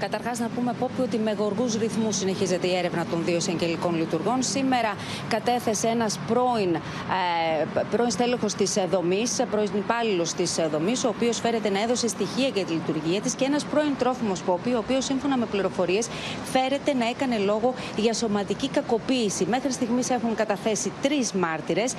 Καταρχάς, 0.00 0.38
να 0.38 0.48
πούμε 0.48 0.74
Πόπη 0.78 1.00
ότι 1.00 1.18
με 1.18 1.32
γοργούς 1.32 1.74
ρυθμούς 1.74 2.16
συνεχίζεται 2.16 2.66
η 2.66 2.76
έρευνα 2.76 3.04
των 3.10 3.24
δύο 3.24 3.36
εισαγγελικών 3.36 3.96
λειτουργών. 3.96 4.42
Σήμερα 4.42 4.94
κατέθεσε 5.28 5.88
ένας 5.88 6.18
πρώην, 6.28 6.74
ε, 6.74 7.64
πρώην 7.90 8.10
στέλεχος 8.10 8.54
της 8.54 8.74
δομής, 8.90 9.42
πρώην 9.50 9.70
υπάλληλος 9.74 10.32
της 10.32 10.58
δομής, 10.70 11.04
ο 11.04 11.08
οποίος 11.08 11.40
φέρεται 11.40 11.70
να 11.70 11.82
έδωσε 11.82 12.08
στοιχεία 12.08 12.48
για 12.48 12.64
τη 12.64 12.72
λειτουργία 12.72 13.20
της 13.20 13.34
και 13.34 13.44
ένας 13.44 13.64
πρώην 13.64 13.96
τρόφιμος 13.98 14.42
Πόπη, 14.42 14.70
ο 14.74 14.78
οποίος 14.78 15.04
σύμφωνα 15.04 15.36
με 15.36 15.46
πληροφορίες 15.46 16.08
φέρεται 16.52 16.94
να 16.94 17.08
έκανε 17.08 17.38
λόγο 17.38 17.74
για 17.96 18.12
σωματική 18.12 18.68
κακοποίηση. 18.68 19.46
Μέχρι 19.50 19.72
στιγμής 19.72 20.10
έχουν 20.10 20.34
καταθέσει 20.34 20.92
τρεις 21.02 21.32
μάρτυρες. 21.32 21.94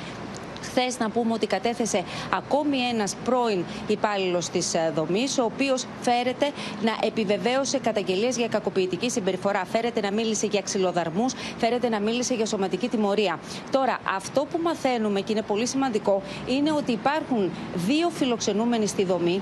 Χθες 0.80 1.00
να 1.00 1.10
πούμε 1.10 1.34
ότι 1.34 1.48
κατέθεσε 1.48 2.04
ακόμη 2.34 2.78
ένας 2.78 3.16
πρώην 3.24 3.64
υπάλληλος 3.88 4.50
της 4.50 4.74
ε, 4.74 4.92
δομής, 4.96 5.38
ο 5.40 5.44
οποίος 5.44 5.86
φέρεται 6.02 6.52
να 6.82 6.92
επιβεβαίωσε 7.08 7.78
καταγγελίες 7.80 8.38
για 8.38 8.48
κακοποιητική 8.48 9.10
συμπεριφορά. 9.10 9.66
Φέρεται 9.66 10.02
να 10.02 10.12
μίλησε 10.12 10.46
για 10.46 10.62
ξυλοδαρμούς, 10.62 11.34
φέρεται 11.58 11.90
να 11.90 12.00
μίλησε 12.00 12.34
για 12.34 12.46
σωματική 12.46 12.88
τιμωρία. 12.88 13.40
Τώρα, 13.72 14.00
αυτό 14.16 14.46
που 14.52 14.60
μαθαίνουμε 14.64 15.22
και 15.22 15.32
είναι 15.32 15.42
πολύ 15.42 15.66
σημαντικό 15.68 16.22
είναι 16.48 16.72
ότι 16.72 16.92
υπάρχουν 16.92 17.52
δύο 17.76 18.10
φιλοξενούμενοι 18.10 18.88
στη 18.88 19.04
δομή 19.04 19.42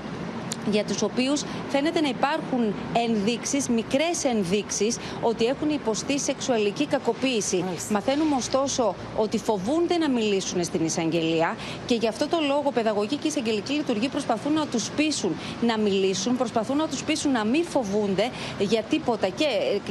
για 0.70 0.84
τους 0.84 1.02
οποίους 1.02 1.42
φαίνεται 1.68 2.00
να 2.00 2.08
υπάρχουν 2.08 2.74
ενδείξεις, 3.08 3.68
μικρές 3.68 4.24
ενδείξεις 4.24 4.98
ότι 5.22 5.44
έχουν 5.44 5.68
υποστεί 5.70 6.18
σεξουαλική 6.18 6.86
κακοποίηση. 6.86 7.64
Μαθαίνουμε 7.90 8.36
ωστόσο 8.36 8.94
ότι 9.16 9.38
φοβούνται 9.38 9.96
να 9.96 10.10
μιλήσουν 10.10 10.64
στην 10.64 10.84
εισαγγελία 10.84 11.56
και 11.86 11.94
γι' 11.94 12.08
αυτό 12.08 12.28
το 12.28 12.38
λόγο 12.48 12.70
παιδαγωγική 12.70 13.16
και 13.16 13.28
εισαγγελική 13.28 13.72
λειτουργοί 13.72 14.08
προσπαθούν 14.08 14.52
να 14.52 14.66
τους 14.66 14.90
πείσουν 14.90 15.36
να 15.66 15.78
μιλήσουν, 15.78 16.36
προσπαθούν 16.36 16.76
να 16.76 16.88
τους 16.88 17.02
πείσουν 17.02 17.30
να 17.32 17.44
μην 17.44 17.64
φοβούνται 17.64 18.30
για 18.58 18.82
τίποτα 18.82 19.28
και, 19.28 19.46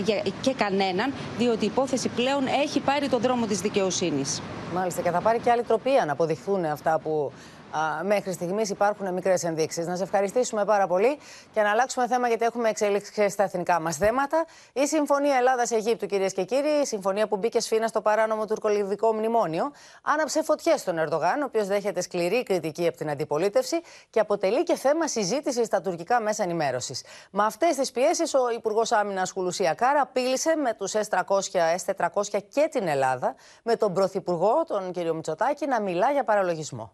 για, 0.05 0.21
και 0.41 0.53
κανέναν, 0.53 1.13
διότι 1.38 1.63
η 1.65 1.67
υπόθεση 1.67 2.09
πλέον 2.09 2.43
έχει 2.63 2.79
πάρει 2.79 3.09
τον 3.09 3.21
δρόμο 3.21 3.45
της 3.45 3.59
δικαιοσύνης. 3.61 4.41
Μάλιστα 4.73 5.01
και 5.01 5.09
θα 5.09 5.21
πάρει 5.21 5.39
και 5.39 5.51
άλλη 5.51 5.63
τροπία 5.63 6.05
να 6.05 6.11
αποδειχθούν 6.11 6.65
αυτά 6.65 6.99
που 7.03 7.31
μέχρι 8.04 8.32
στιγμής 8.34 8.69
υπάρχουν 8.69 9.13
μικρές 9.13 9.43
ενδείξεις. 9.43 9.88
Να 9.88 9.95
σε 9.95 10.04
ευχαριστήσουμε 10.04 10.65
πάρα 10.65 10.88
πολύ 10.88 11.17
και 11.54 11.62
να 11.62 11.69
αλλάξουμε 11.71 12.08
θέμα 12.08 12.28
γιατί 12.28 12.45
έχουμε 12.45 12.69
εξέλιξει 12.69 13.30
στα 13.30 13.43
εθνικά 13.43 13.80
μας 13.80 13.97
θέματα. 13.97 14.45
Η 14.73 14.88
Συμφωνία 14.88 15.36
Ελλάδα-Αιγύπτου, 15.36 16.06
κυρίες 16.06 16.34
και 16.34 16.43
κύριοι, 16.43 16.69
η 16.82 16.86
συμφωνία 16.86 17.28
που 17.28 17.38
μπήκε 17.38 17.60
σφίνα 17.60 17.88
στο 17.88 18.01
παράνομο 18.01 18.45
τουρκολιδικό 18.45 19.13
μνημόνιο, 19.13 19.71
άναψε 20.01 20.43
φωτιές 20.43 20.80
στον 20.82 20.97
Ερντογάν, 20.97 21.41
ο 21.41 21.45
οποίος 21.45 21.67
δέχεται 21.67 22.01
σκληρή 22.01 22.43
κριτική 22.43 22.88
από 22.88 22.97
την 22.97 23.10
αντιπολίτευση 23.10 23.82
και 24.10 24.19
αποτελεί 24.19 24.63
και 24.63 24.75
θέμα 24.75 25.08
συζήτησης 25.08 25.65
στα 25.65 25.82
τουρκικά 25.82 26.21
μέσα 26.21 26.43
ενημέρωσης. 26.43 27.04
Με 27.32 27.43
αυτές 27.43 27.75
τις 27.75 27.91
πιέσεις, 27.91 28.34
ο 28.34 28.49
Υπουργός 28.56 28.91
Άμυνας 28.91 29.32
Χουλουσία 29.32 29.73
Κάρα 29.73 30.01
απείλησε 30.01 30.56
με 30.56 30.73
τους 30.73 30.93
S300, 30.93 31.21
S400 31.86 32.39
και 32.49 32.67
την 32.71 32.88
Ελλάδα, 32.88 33.36
με 33.63 33.75
τον 33.75 33.93
Πρωθυπουργό, 33.93 34.63
τον 34.67 34.91
κύριο 34.91 35.13
Μητσοτάκη, 35.13 35.67
να 35.67 35.82
μιλά 35.82 36.12
για 36.12 36.23
παραλογισμό. 36.23 36.93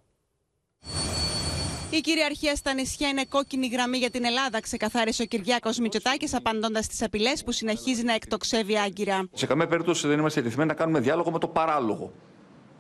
Η 1.93 1.99
κυριαρχία 2.01 2.55
στα 2.55 2.73
νησιά 2.73 3.07
είναι 3.07 3.25
κόκκινη 3.29 3.67
γραμμή 3.67 3.97
για 3.97 4.09
την 4.09 4.25
Ελλάδα, 4.25 4.61
ξεκαθάρισε 4.61 5.21
ο 5.21 5.25
Κυριάκος 5.25 5.77
Μητσοτάκης, 5.79 6.33
απαντώντας 6.33 6.85
στις 6.85 7.01
απειλές 7.01 7.43
που 7.43 7.51
συνεχίζει 7.51 8.03
να 8.03 8.13
εκτοξεύει 8.13 8.77
άγκυρα. 8.77 9.27
Σε 9.33 9.45
καμία 9.45 9.67
περίπτωση 9.67 10.07
δεν 10.07 10.19
είμαστε 10.19 10.39
διατεθειμένοι 10.39 10.69
να 10.69 10.75
κάνουμε 10.75 10.99
διάλογο 10.99 11.31
με 11.31 11.39
το 11.39 11.47
παράλογο. 11.47 12.11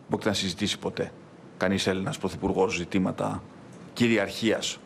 Μπορείτε 0.09 0.29
να 0.29 0.35
συζητήσει 0.35 0.79
ποτέ 0.79 1.11
κανείς 1.57 1.87
Έλληνας 1.87 2.17
πρωθυπουργός 2.17 2.73
ζητήματα 2.73 3.43
κυριαρχίας 3.93 4.77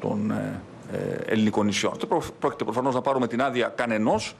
των 0.00 0.30
ε, 0.30 0.62
ε, 0.92 1.32
ελληνικών 1.32 1.66
νησιών. 1.66 1.92
Πρόκειται 2.38 2.64
προφανώς 2.64 2.94
να 2.94 3.00
πάρουμε 3.00 3.26
την 3.26 3.42
άδεια 3.42 3.68
κανενός 3.68 4.34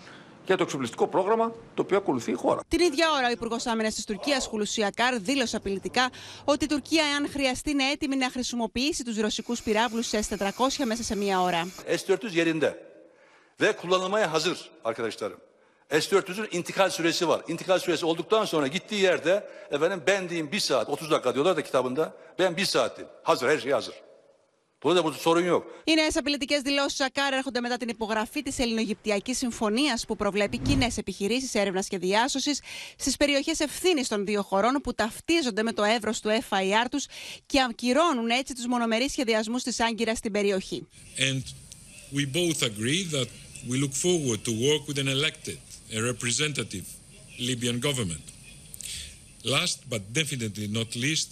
για 0.47 0.57
το 0.57 0.63
εξοπλιστικό 0.63 1.07
πρόγραμμα 1.07 1.53
το 1.75 1.83
οποίο 1.83 1.97
ακολουθεί 1.97 2.31
η 2.31 2.35
χώρα. 2.35 2.61
Την 2.69 2.81
ίδια 2.81 3.13
ώρα, 3.13 3.27
ο 3.27 3.31
Υπουργός 3.31 3.67
Άμυνας 3.67 3.95
της 3.95 4.05
Τουρκίας, 4.05 4.47
Χουλουσιακάρ, 4.47 5.19
δήλωσε 5.19 5.57
απειλητικά 5.57 6.11
ότι 6.45 6.65
η 6.65 6.69
Τουρκία, 6.69 7.05
εάν 7.13 7.29
χρειαστεί, 7.31 7.71
είναι 7.71 7.91
έτοιμη 7.91 8.17
να 8.17 8.31
χρησιμοποιήσει 8.31 9.05
τους 9.05 9.17
ρωσικούς 9.17 9.63
πυράβλους 9.63 10.11
S-400 10.11 10.85
μέσα 10.85 11.03
σε 11.03 11.17
μία 11.17 11.41
ώρα. 11.41 11.69
S-400 11.87 12.33
yerinde 12.33 12.91
ve 13.61 13.77
kullanılmaya 13.77 14.33
hazır 14.33 14.71
arkadaşlarım. 14.85 15.39
S-400'ün 15.91 16.49
intikal 16.51 16.91
süresi 16.91 17.29
var. 17.29 17.43
İntikal 17.49 17.79
süresi 17.79 18.07
olduktan 18.07 18.45
sonra 18.45 18.67
gittiği 18.67 19.03
yerde 19.03 19.49
efendim 19.71 20.03
ben 20.07 20.29
diyeyim 20.29 20.53
bir 20.53 20.61
saat, 20.61 20.89
30 20.89 21.11
dakika 21.11 21.35
diyorlar 21.35 21.57
da 21.57 21.63
kitabında. 21.63 22.15
Ben 22.39 22.57
bir 22.57 22.65
saat 22.65 23.01
Hazır, 23.23 23.49
her 23.49 23.59
şey 23.59 23.73
hazır. 23.73 23.95
Οι 25.85 25.95
νέες 25.95 26.17
απειλητικές 26.17 26.61
δηλώσεις 26.61 26.97
Σακάρ 26.97 27.33
έρχονται 27.33 27.61
μετά 27.61 27.77
την 27.77 27.89
υπογραφή 27.89 28.43
της 28.43 28.59
Ελληνογυπτιακής 28.59 29.39
Συμφωνίας 29.39 30.05
που 30.07 30.17
προβλέπει 30.17 30.59
κοινές 30.59 30.99
επιχειρήσεις 30.99 31.55
έρευνας 31.55 31.89
και 31.89 31.99
διάσωσης 31.99 32.61
στις 32.97 33.17
περιοχές 33.17 33.61
ευθύνης 33.61 34.09
των 34.09 34.25
δύο 34.25 34.43
χωρών 34.43 34.81
που 34.83 34.95
ταυτίζονται 34.95 35.63
με 35.63 35.73
το 35.73 35.83
εύρος 35.83 36.21
του 36.21 36.29
FIR 36.29 36.87
τους 36.91 37.07
και 37.47 37.61
ακυρώνουν 37.71 38.29
έτσι 38.31 38.55
τους 38.55 38.67
μονομερείς 38.67 39.13
σχεδιασμούς 39.13 39.63
της 39.63 39.81
Άγκυρας 39.81 40.19
στην 40.19 40.33
περιοχή. 40.33 40.87
And 41.19 41.43
we 42.15 42.25
both 42.27 42.63
agree 42.63 43.03
that 43.17 43.29
we 43.69 43.77
look 43.83 43.93
forward 43.93 44.41
to 44.49 44.53
work 44.69 44.83
with 44.89 44.99
an 44.99 45.09
elected, 45.09 45.59
a 45.97 46.01
representative 46.13 46.87
Libyan 47.49 47.79
government. 47.81 48.25
Last 49.45 49.79
but 49.89 50.03
definitely 50.21 50.69
not 50.69 50.91
least, 50.97 51.29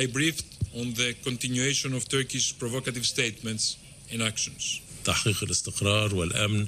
I 0.00 0.06
briefed 0.06 0.55
on 0.81 0.87
the 0.93 1.09
continuation 1.29 1.89
of 1.97 2.01
Turkey's 2.15 2.47
provocative 2.63 3.05
statements 3.05 3.63
and 4.13 4.21
actions. 4.21 4.81
تحقيق 5.05 5.43
الاستقرار 5.43 6.15
والامن 6.15 6.67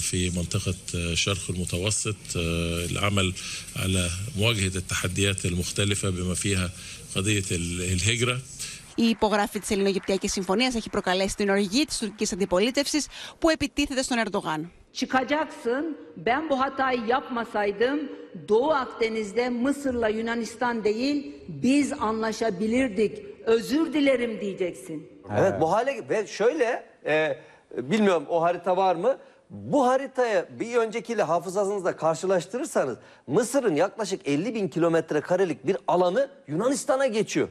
في 0.00 0.30
منطقه 0.30 0.74
شرق 1.14 1.50
المتوسط 1.50 2.16
العمل 2.36 3.34
على 3.76 4.10
مواجهه 4.36 4.76
التحديات 4.76 5.46
المختلفه 5.46 6.10
بما 6.10 6.34
فيها 6.34 6.72
قضيه 7.14 7.44
الهجره 7.50 8.40
Η 8.96 9.04
υπογραφή 9.08 9.58
τη 9.58 9.74
Ελληνογυπτιακή 9.74 10.28
Συμφωνία 10.28 10.72
έχει 10.76 10.90
προκαλέσει 10.90 11.36
την 11.36 11.50
οργή 11.50 11.84
τη 11.84 11.98
τουρκική 11.98 12.34
αντιπολίτευση 12.34 12.98
που 13.38 13.50
επιτίθεται 13.50 14.02
στον 14.02 14.18
Ερντογάν. 14.18 14.70
Çıkacaksın. 14.97 15.97
Ben 16.17 16.49
bu 16.49 16.59
hatayı 16.59 17.05
yapmasaydım 17.05 17.99
Doğu 18.47 18.71
Akdeniz'de 18.71 19.49
Mısır'la 19.49 20.07
Yunanistan 20.07 20.83
değil 20.83 21.35
biz 21.47 21.93
anlaşabilirdik. 21.93 23.23
Özür 23.45 23.93
dilerim 23.93 24.41
diyeceksin. 24.41 25.09
Evet 25.37 25.61
bu 25.61 25.71
hale 25.71 26.09
ve 26.09 26.27
şöyle 26.27 26.83
e, 27.05 27.37
bilmiyorum 27.71 28.25
o 28.29 28.41
harita 28.41 28.77
var 28.77 28.95
mı? 28.95 29.17
Bu 29.49 29.87
haritaya 29.87 30.45
bir 30.59 30.75
öncekiyle 30.75 31.23
hafızanızda 31.23 31.95
karşılaştırırsanız 31.95 32.97
Mısır'ın 33.27 33.75
yaklaşık 33.75 34.27
50 34.27 34.55
bin 34.55 34.67
kilometre 34.67 35.21
karelik 35.21 35.67
bir 35.67 35.77
alanı 35.87 36.29
Yunanistan'a 36.47 37.07
geçiyor. 37.07 37.47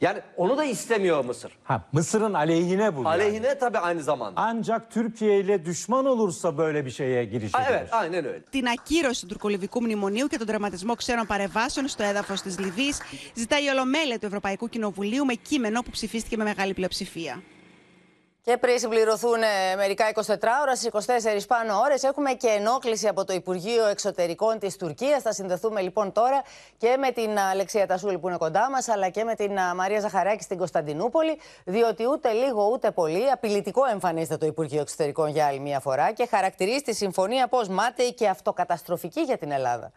Yani 0.00 0.20
onu 0.36 0.56
da 0.58 0.64
istemiyor 0.64 1.24
Mısır. 1.24 1.52
Ha, 1.64 1.82
Mısır'ın 1.92 2.34
aleyhine 2.34 2.96
bu. 2.96 3.08
Aleyhine 3.08 3.46
yani. 3.46 3.58
tabii 3.58 3.78
aynı 3.78 4.02
zamanda. 4.02 4.40
Ancak 4.40 4.90
Türkiye 4.90 5.40
ile 5.40 5.64
düşman 5.64 6.04
olursa 6.06 6.58
böyle 6.58 6.84
bir 6.84 6.90
şeye 6.90 7.24
girişebilir. 7.24 7.66
Evet, 7.70 7.88
aynen 7.92 8.24
öyle. 8.24 8.40
Την 8.52 8.66
ακύρωση 8.66 9.26
του 9.26 9.34
τουρκολιβικού 9.34 9.82
μνημονίου 9.82 10.26
και 10.26 10.38
τον 10.38 10.46
τραυματισμό 10.46 10.94
ξένων 10.94 11.26
παρεμβάσεων 11.26 11.88
στο 11.88 12.02
έδαφος 12.02 12.42
της 12.42 12.58
Λιβύης 12.58 13.00
ζητάει 13.34 13.64
η 13.64 13.68
Ολομέλεια 13.68 14.18
του 14.18 14.26
Ευρωπαϊκού 14.26 14.68
Κοινοβουλίου 14.68 15.24
με 15.24 15.34
κείμενο 15.34 15.82
που 15.82 15.90
ψηφίστηκε 15.90 16.36
με 16.36 16.44
μεγάλη 16.44 16.74
πλειοψηφία. 16.74 17.42
Και 18.42 18.56
πριν 18.56 18.78
συμπληρωθούν 18.78 19.42
ε, 19.42 19.76
μερικά 19.76 20.12
24 20.14 20.20
ώρα, 20.62 20.76
στις 20.76 20.90
24 21.06 21.46
πάνω 21.48 21.78
ώρες 21.78 22.02
έχουμε 22.02 22.32
και 22.32 22.48
ενόχληση 22.48 23.08
από 23.08 23.24
το 23.24 23.32
Υπουργείο 23.32 23.86
Εξωτερικών 23.86 24.58
της 24.58 24.76
Τουρκίας. 24.76 25.22
Θα 25.22 25.32
συνδεθούμε 25.32 25.80
λοιπόν 25.80 26.12
τώρα 26.12 26.42
και 26.78 26.96
με 26.98 27.10
την 27.10 27.38
Αλεξία 27.38 27.86
Τασούλη 27.86 28.18
που 28.18 28.28
είναι 28.28 28.36
κοντά 28.36 28.70
μας, 28.70 28.88
αλλά 28.88 29.08
και 29.08 29.24
με 29.24 29.34
την 29.34 29.52
Μαρία 29.76 30.00
Ζαχαράκη 30.00 30.42
στην 30.42 30.58
Κωνσταντινούπολη, 30.58 31.38
διότι 31.64 32.06
ούτε 32.06 32.32
λίγο 32.32 32.68
ούτε 32.72 32.90
πολύ 32.90 33.30
απειλητικό 33.30 33.84
εμφανίζεται 33.84 34.36
το 34.36 34.46
Υπουργείο 34.46 34.80
Εξωτερικών 34.80 35.28
για 35.28 35.46
άλλη 35.46 35.60
μια 35.60 35.80
φορά 35.80 36.12
και 36.12 36.26
χαρακτηρίζει 36.26 36.82
τη 36.82 36.94
συμφωνία 36.94 37.48
ω 37.50 37.72
μάταιη 37.72 38.14
και 38.14 38.28
αυτοκαταστροφική 38.28 39.20
για 39.20 39.38
την 39.38 39.50
Ελλάδα. 39.50 39.92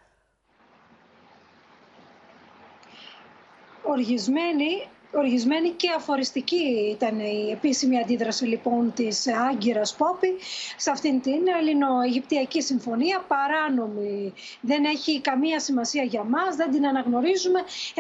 Οργισμένη 3.84 4.88
οργισμένη 5.15 5.69
και 5.69 5.89
αφοριστική 5.95 6.89
ήταν 6.91 7.19
η 7.19 7.49
επίσημη 7.52 7.99
αντίδραση 7.99 8.45
λοιπόν 8.45 8.93
της 8.93 9.28
Άγκυρας 9.49 9.95
Πόπη 9.95 10.36
σε 10.78 10.91
αυτήν 10.91 11.21
την 11.21 11.41
Ελληνοαιγυπτιακή 11.60 12.62
συμφωνία 12.62 13.26
παράνομη. 13.28 14.34
Δεν 14.62 14.84
έχει 14.84 15.21
καμία 15.21 15.60
σημασία 15.60 16.04
για 16.04 16.23
μας, 16.23 16.56
δεν 16.56 16.71
την 16.71 16.88
αναγνωρίζουμε. 16.88 17.60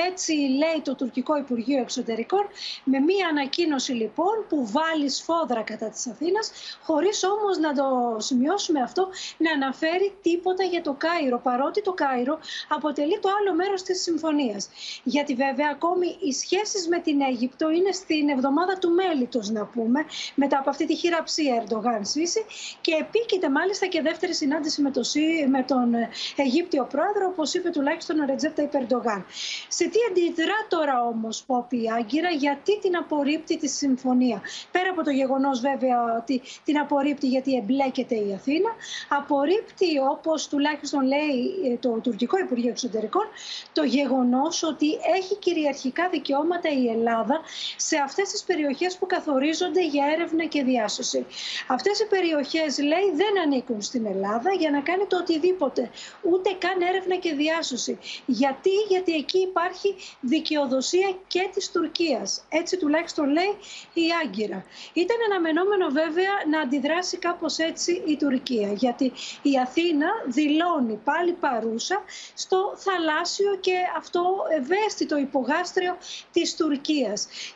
Έτσι 0.09 0.31
λέει 0.33 0.81
το 0.83 0.95
τουρκικό 0.95 1.37
Υπουργείο 1.37 1.79
Εξωτερικών 1.79 2.47
με 2.83 2.99
μία 2.99 3.27
ανακοίνωση 3.27 3.91
λοιπόν 3.91 4.45
που 4.49 4.67
βάλει 4.71 5.09
σφόδρα 5.09 5.61
κατά 5.61 5.89
της 5.89 6.07
Αθήνας 6.07 6.51
χωρίς 6.83 7.23
όμως 7.23 7.57
να 7.57 7.73
το 7.73 8.15
σημειώσουμε 8.19 8.81
αυτό 8.81 9.09
να 9.37 9.51
αναφέρει 9.51 10.13
τίποτα 10.21 10.63
για 10.63 10.81
το 10.81 10.95
Κάιρο 10.97 11.39
παρότι 11.39 11.81
το 11.81 11.93
Κάιρο 11.93 12.39
αποτελεί 12.67 13.19
το 13.19 13.29
άλλο 13.39 13.53
μέρος 13.55 13.83
της 13.83 14.01
συμφωνίας. 14.01 14.69
Γιατί 15.03 15.33
βέβαια 15.35 15.69
ακόμη 15.71 16.17
οι 16.19 16.31
σχέσεις 16.31 16.87
με 16.87 17.01
την 17.03 17.21
Αίγυπτο 17.21 17.69
είναι 17.69 17.91
στην 17.91 18.29
εβδομάδα 18.29 18.77
του 18.77 18.89
μέλητος 18.89 19.49
να 19.49 19.65
πούμε, 19.65 20.05
μετά 20.35 20.57
από 20.57 20.69
αυτή 20.69 20.85
τη 20.85 20.95
χειραψία 20.95 21.63
Ερντογάν 21.63 22.01
Σίση 22.01 22.45
και 22.81 22.93
επίκειται 22.99 23.49
μάλιστα 23.49 23.85
και 23.85 24.01
δεύτερη 24.01 24.33
συνάντηση 24.33 24.81
με, 24.81 24.91
το, 24.91 25.01
με 25.49 25.63
τον 25.63 25.93
Αιγύπτιο 26.35 26.83
πρόεδρο, 26.85 27.27
όπως 27.31 27.53
είπε 27.53 27.69
τουλάχιστον 27.69 28.19
ο 28.19 28.25
Ρετζέπτα 28.25 28.61
Υπερντογάν. 28.61 29.25
Σε 29.67 29.83
τι 29.89 29.99
αντιδρά 30.09 30.59
τώρα 30.69 31.05
όμως 31.05 31.43
Πόπη 31.43 31.91
Άγκυρα, 31.97 32.29
γιατί 32.29 32.79
την 32.79 32.97
απορρίπτει 32.97 33.57
τη 33.57 33.67
συμφωνία; 33.67 34.41
Πέρα 34.71 34.89
από 34.89 35.03
το 35.03 35.09
γεγονός 35.09 35.59
βέβαια 35.59 36.17
ότι 36.21 36.41
την 36.63 36.79
απορρίπτει 36.79 37.27
γιατί 37.27 37.55
εμπλέκεται 37.55 38.15
η 38.15 38.33
Αθήνα, 38.33 38.69
απορρίπτει 39.09 39.99
όπως 40.11 40.47
τουλάχιστον 40.47 41.01
λέει 41.05 41.77
το 41.79 41.89
τουρκικό 41.89 42.37
Υπουργείο 42.37 42.69
Εξωτερικών 42.69 43.25
το 43.73 43.83
γεγονός 43.83 44.63
ότι 44.63 44.87
έχει 45.15 45.35
κυριαρχικά 45.35 46.09
δικαιώματα 46.09 46.69
η 46.69 46.89
Ελλάδα 46.93 47.41
σε 47.75 47.97
αυτές 47.97 48.29
τις 48.29 48.43
περιοχές 48.43 48.97
που 48.97 49.05
καθορίζονται 49.05 49.85
για 49.85 50.05
έρευνα 50.13 50.45
και 50.45 50.63
διάσωση. 50.63 51.25
Αυτές 51.67 51.99
οι 51.99 52.05
περιοχές 52.05 52.79
λέει 52.79 53.07
δεν 53.15 53.41
ανήκουν 53.43 53.81
στην 53.81 54.05
Ελλάδα 54.05 54.51
για 54.59 54.71
να 54.71 54.79
κάνει 54.79 55.05
το 55.05 55.17
οτιδήποτε, 55.17 55.89
ούτε 56.21 56.49
καν 56.57 56.81
έρευνα 56.81 57.15
και 57.15 57.33
διάσωση. 57.33 57.99
Γιατί, 58.25 58.69
γιατί 58.89 59.13
εκεί 59.13 59.39
υπάρχει 59.39 59.95
δικαιοδοσία 60.19 61.17
και 61.27 61.49
της 61.53 61.71
Τουρκίας. 61.71 62.43
Έτσι 62.49 62.77
τουλάχιστον 62.77 63.29
λέει 63.29 63.53
η 63.93 64.05
Άγκυρα. 64.23 64.65
Ήταν 64.93 65.17
αναμενόμενο 65.31 65.89
βέβαια 65.89 66.33
να 66.51 66.59
αντιδράσει 66.59 67.17
κάπως 67.17 67.57
έτσι 67.57 68.03
η 68.05 68.17
Τουρκία, 68.17 68.71
γιατί 68.73 69.11
η 69.41 69.59
Αθήνα 69.61 70.07
δηλώνει 70.25 70.99
πάλι 71.03 71.31
παρούσα 71.31 72.03
στο 72.33 72.73
θαλάσσιο 72.77 73.57
και 73.59 73.75
αυτό 73.97 74.23
ευαίσθητο 74.57 75.17
υπογάστριο 75.17 75.97
της 76.31 76.55
Τουρκίας. 76.55 76.82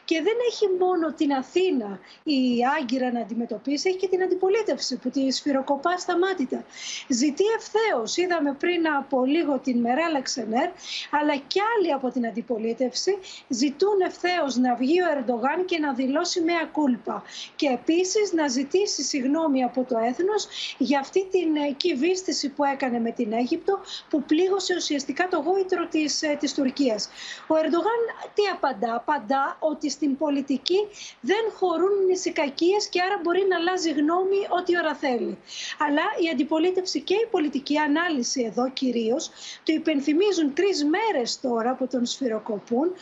Και 0.05 0.21
δεν 0.21 0.37
έχει 0.49 0.65
μόνο 0.79 1.13
την 1.13 1.33
Αθήνα 1.33 1.99
η 2.23 2.39
Άγκυρα 2.79 3.11
να 3.11 3.19
αντιμετωπίσει, 3.19 3.89
έχει 3.89 3.97
και 3.97 4.07
την 4.07 4.21
αντιπολίτευση 4.23 4.95
που 4.95 5.09
τη 5.09 5.31
σφυροκοπά 5.31 5.97
σταμάτητα. 5.97 6.65
Ζητεί 7.07 7.43
ευθέως. 7.57 8.17
Είδαμε 8.17 8.53
πριν 8.53 8.87
από 8.99 9.25
λίγο 9.25 9.59
την 9.59 9.79
Μεράλα 9.79 10.21
Ξενέρ, 10.21 10.69
αλλά 11.11 11.35
και 11.35 11.59
άλλοι 11.77 11.93
από 11.93 12.11
την 12.11 12.27
αντιπολίτευση 12.27 13.17
ζητούν 13.47 14.01
ευθέως 14.05 14.55
να 14.55 14.75
βγει 14.75 15.01
ο 15.01 15.05
Ερντογάν 15.17 15.65
και 15.65 15.79
να 15.79 15.93
δηλώσει 15.93 16.41
με 16.41 16.53
ακούλπα. 16.63 17.23
Και 17.55 17.67
επίσης 17.67 18.33
να 18.33 18.47
ζητήσει 18.47 19.03
συγγνώμη 19.03 19.63
από 19.63 19.83
το 19.83 19.97
έθνος 19.97 20.47
για 20.77 20.99
αυτή 20.99 21.27
την 21.31 21.55
ε, 21.55 21.71
κυβίστηση 21.71 22.49
που 22.49 22.63
έκανε 22.63 22.99
με 22.99 23.11
την 23.11 23.33
Αίγυπτο, 23.33 23.79
που 24.09 24.23
πλήγωσε 24.23 24.75
ουσιαστικά 24.75 25.27
το 25.27 25.37
γόητρο 25.37 25.87
της 25.87 25.97
της, 26.07 26.21
ε, 26.21 26.35
της 26.39 26.53
Τουρκίας. 26.53 27.09
Ο 27.47 27.55
Ερντογάν 27.55 28.01
τι 28.33 28.43
απαντά. 28.53 28.93
Απαντά 29.17 29.57
ότι 29.59 29.89
στην 29.89 30.17
πολιτική 30.17 30.87
δεν 31.21 31.43
χωρούν 31.57 32.05
νησικακίες 32.07 32.87
και 32.87 33.01
άρα 33.01 33.19
μπορεί 33.23 33.45
να 33.49 33.55
αλλάζει 33.55 33.91
γνώμη 33.91 34.39
ό,τι 34.59 34.77
ώρα 34.77 34.95
θέλει. 34.95 35.37
Αλλά 35.79 36.01
η 36.25 36.29
αντιπολίτευση 36.33 37.01
και 37.01 37.13
η 37.13 37.27
πολιτική 37.31 37.77
ανάλυση 37.77 38.43
εδώ 38.43 38.69
κυρίως 38.69 39.29
το 39.63 39.73
υπενθυμίζουν 39.73 40.53
τρεις 40.53 40.85
μέρες 40.85 41.39
τώρα 41.39 41.75
που 41.75 41.87
τον 41.87 42.05
σφυροκοπούν 42.05 42.93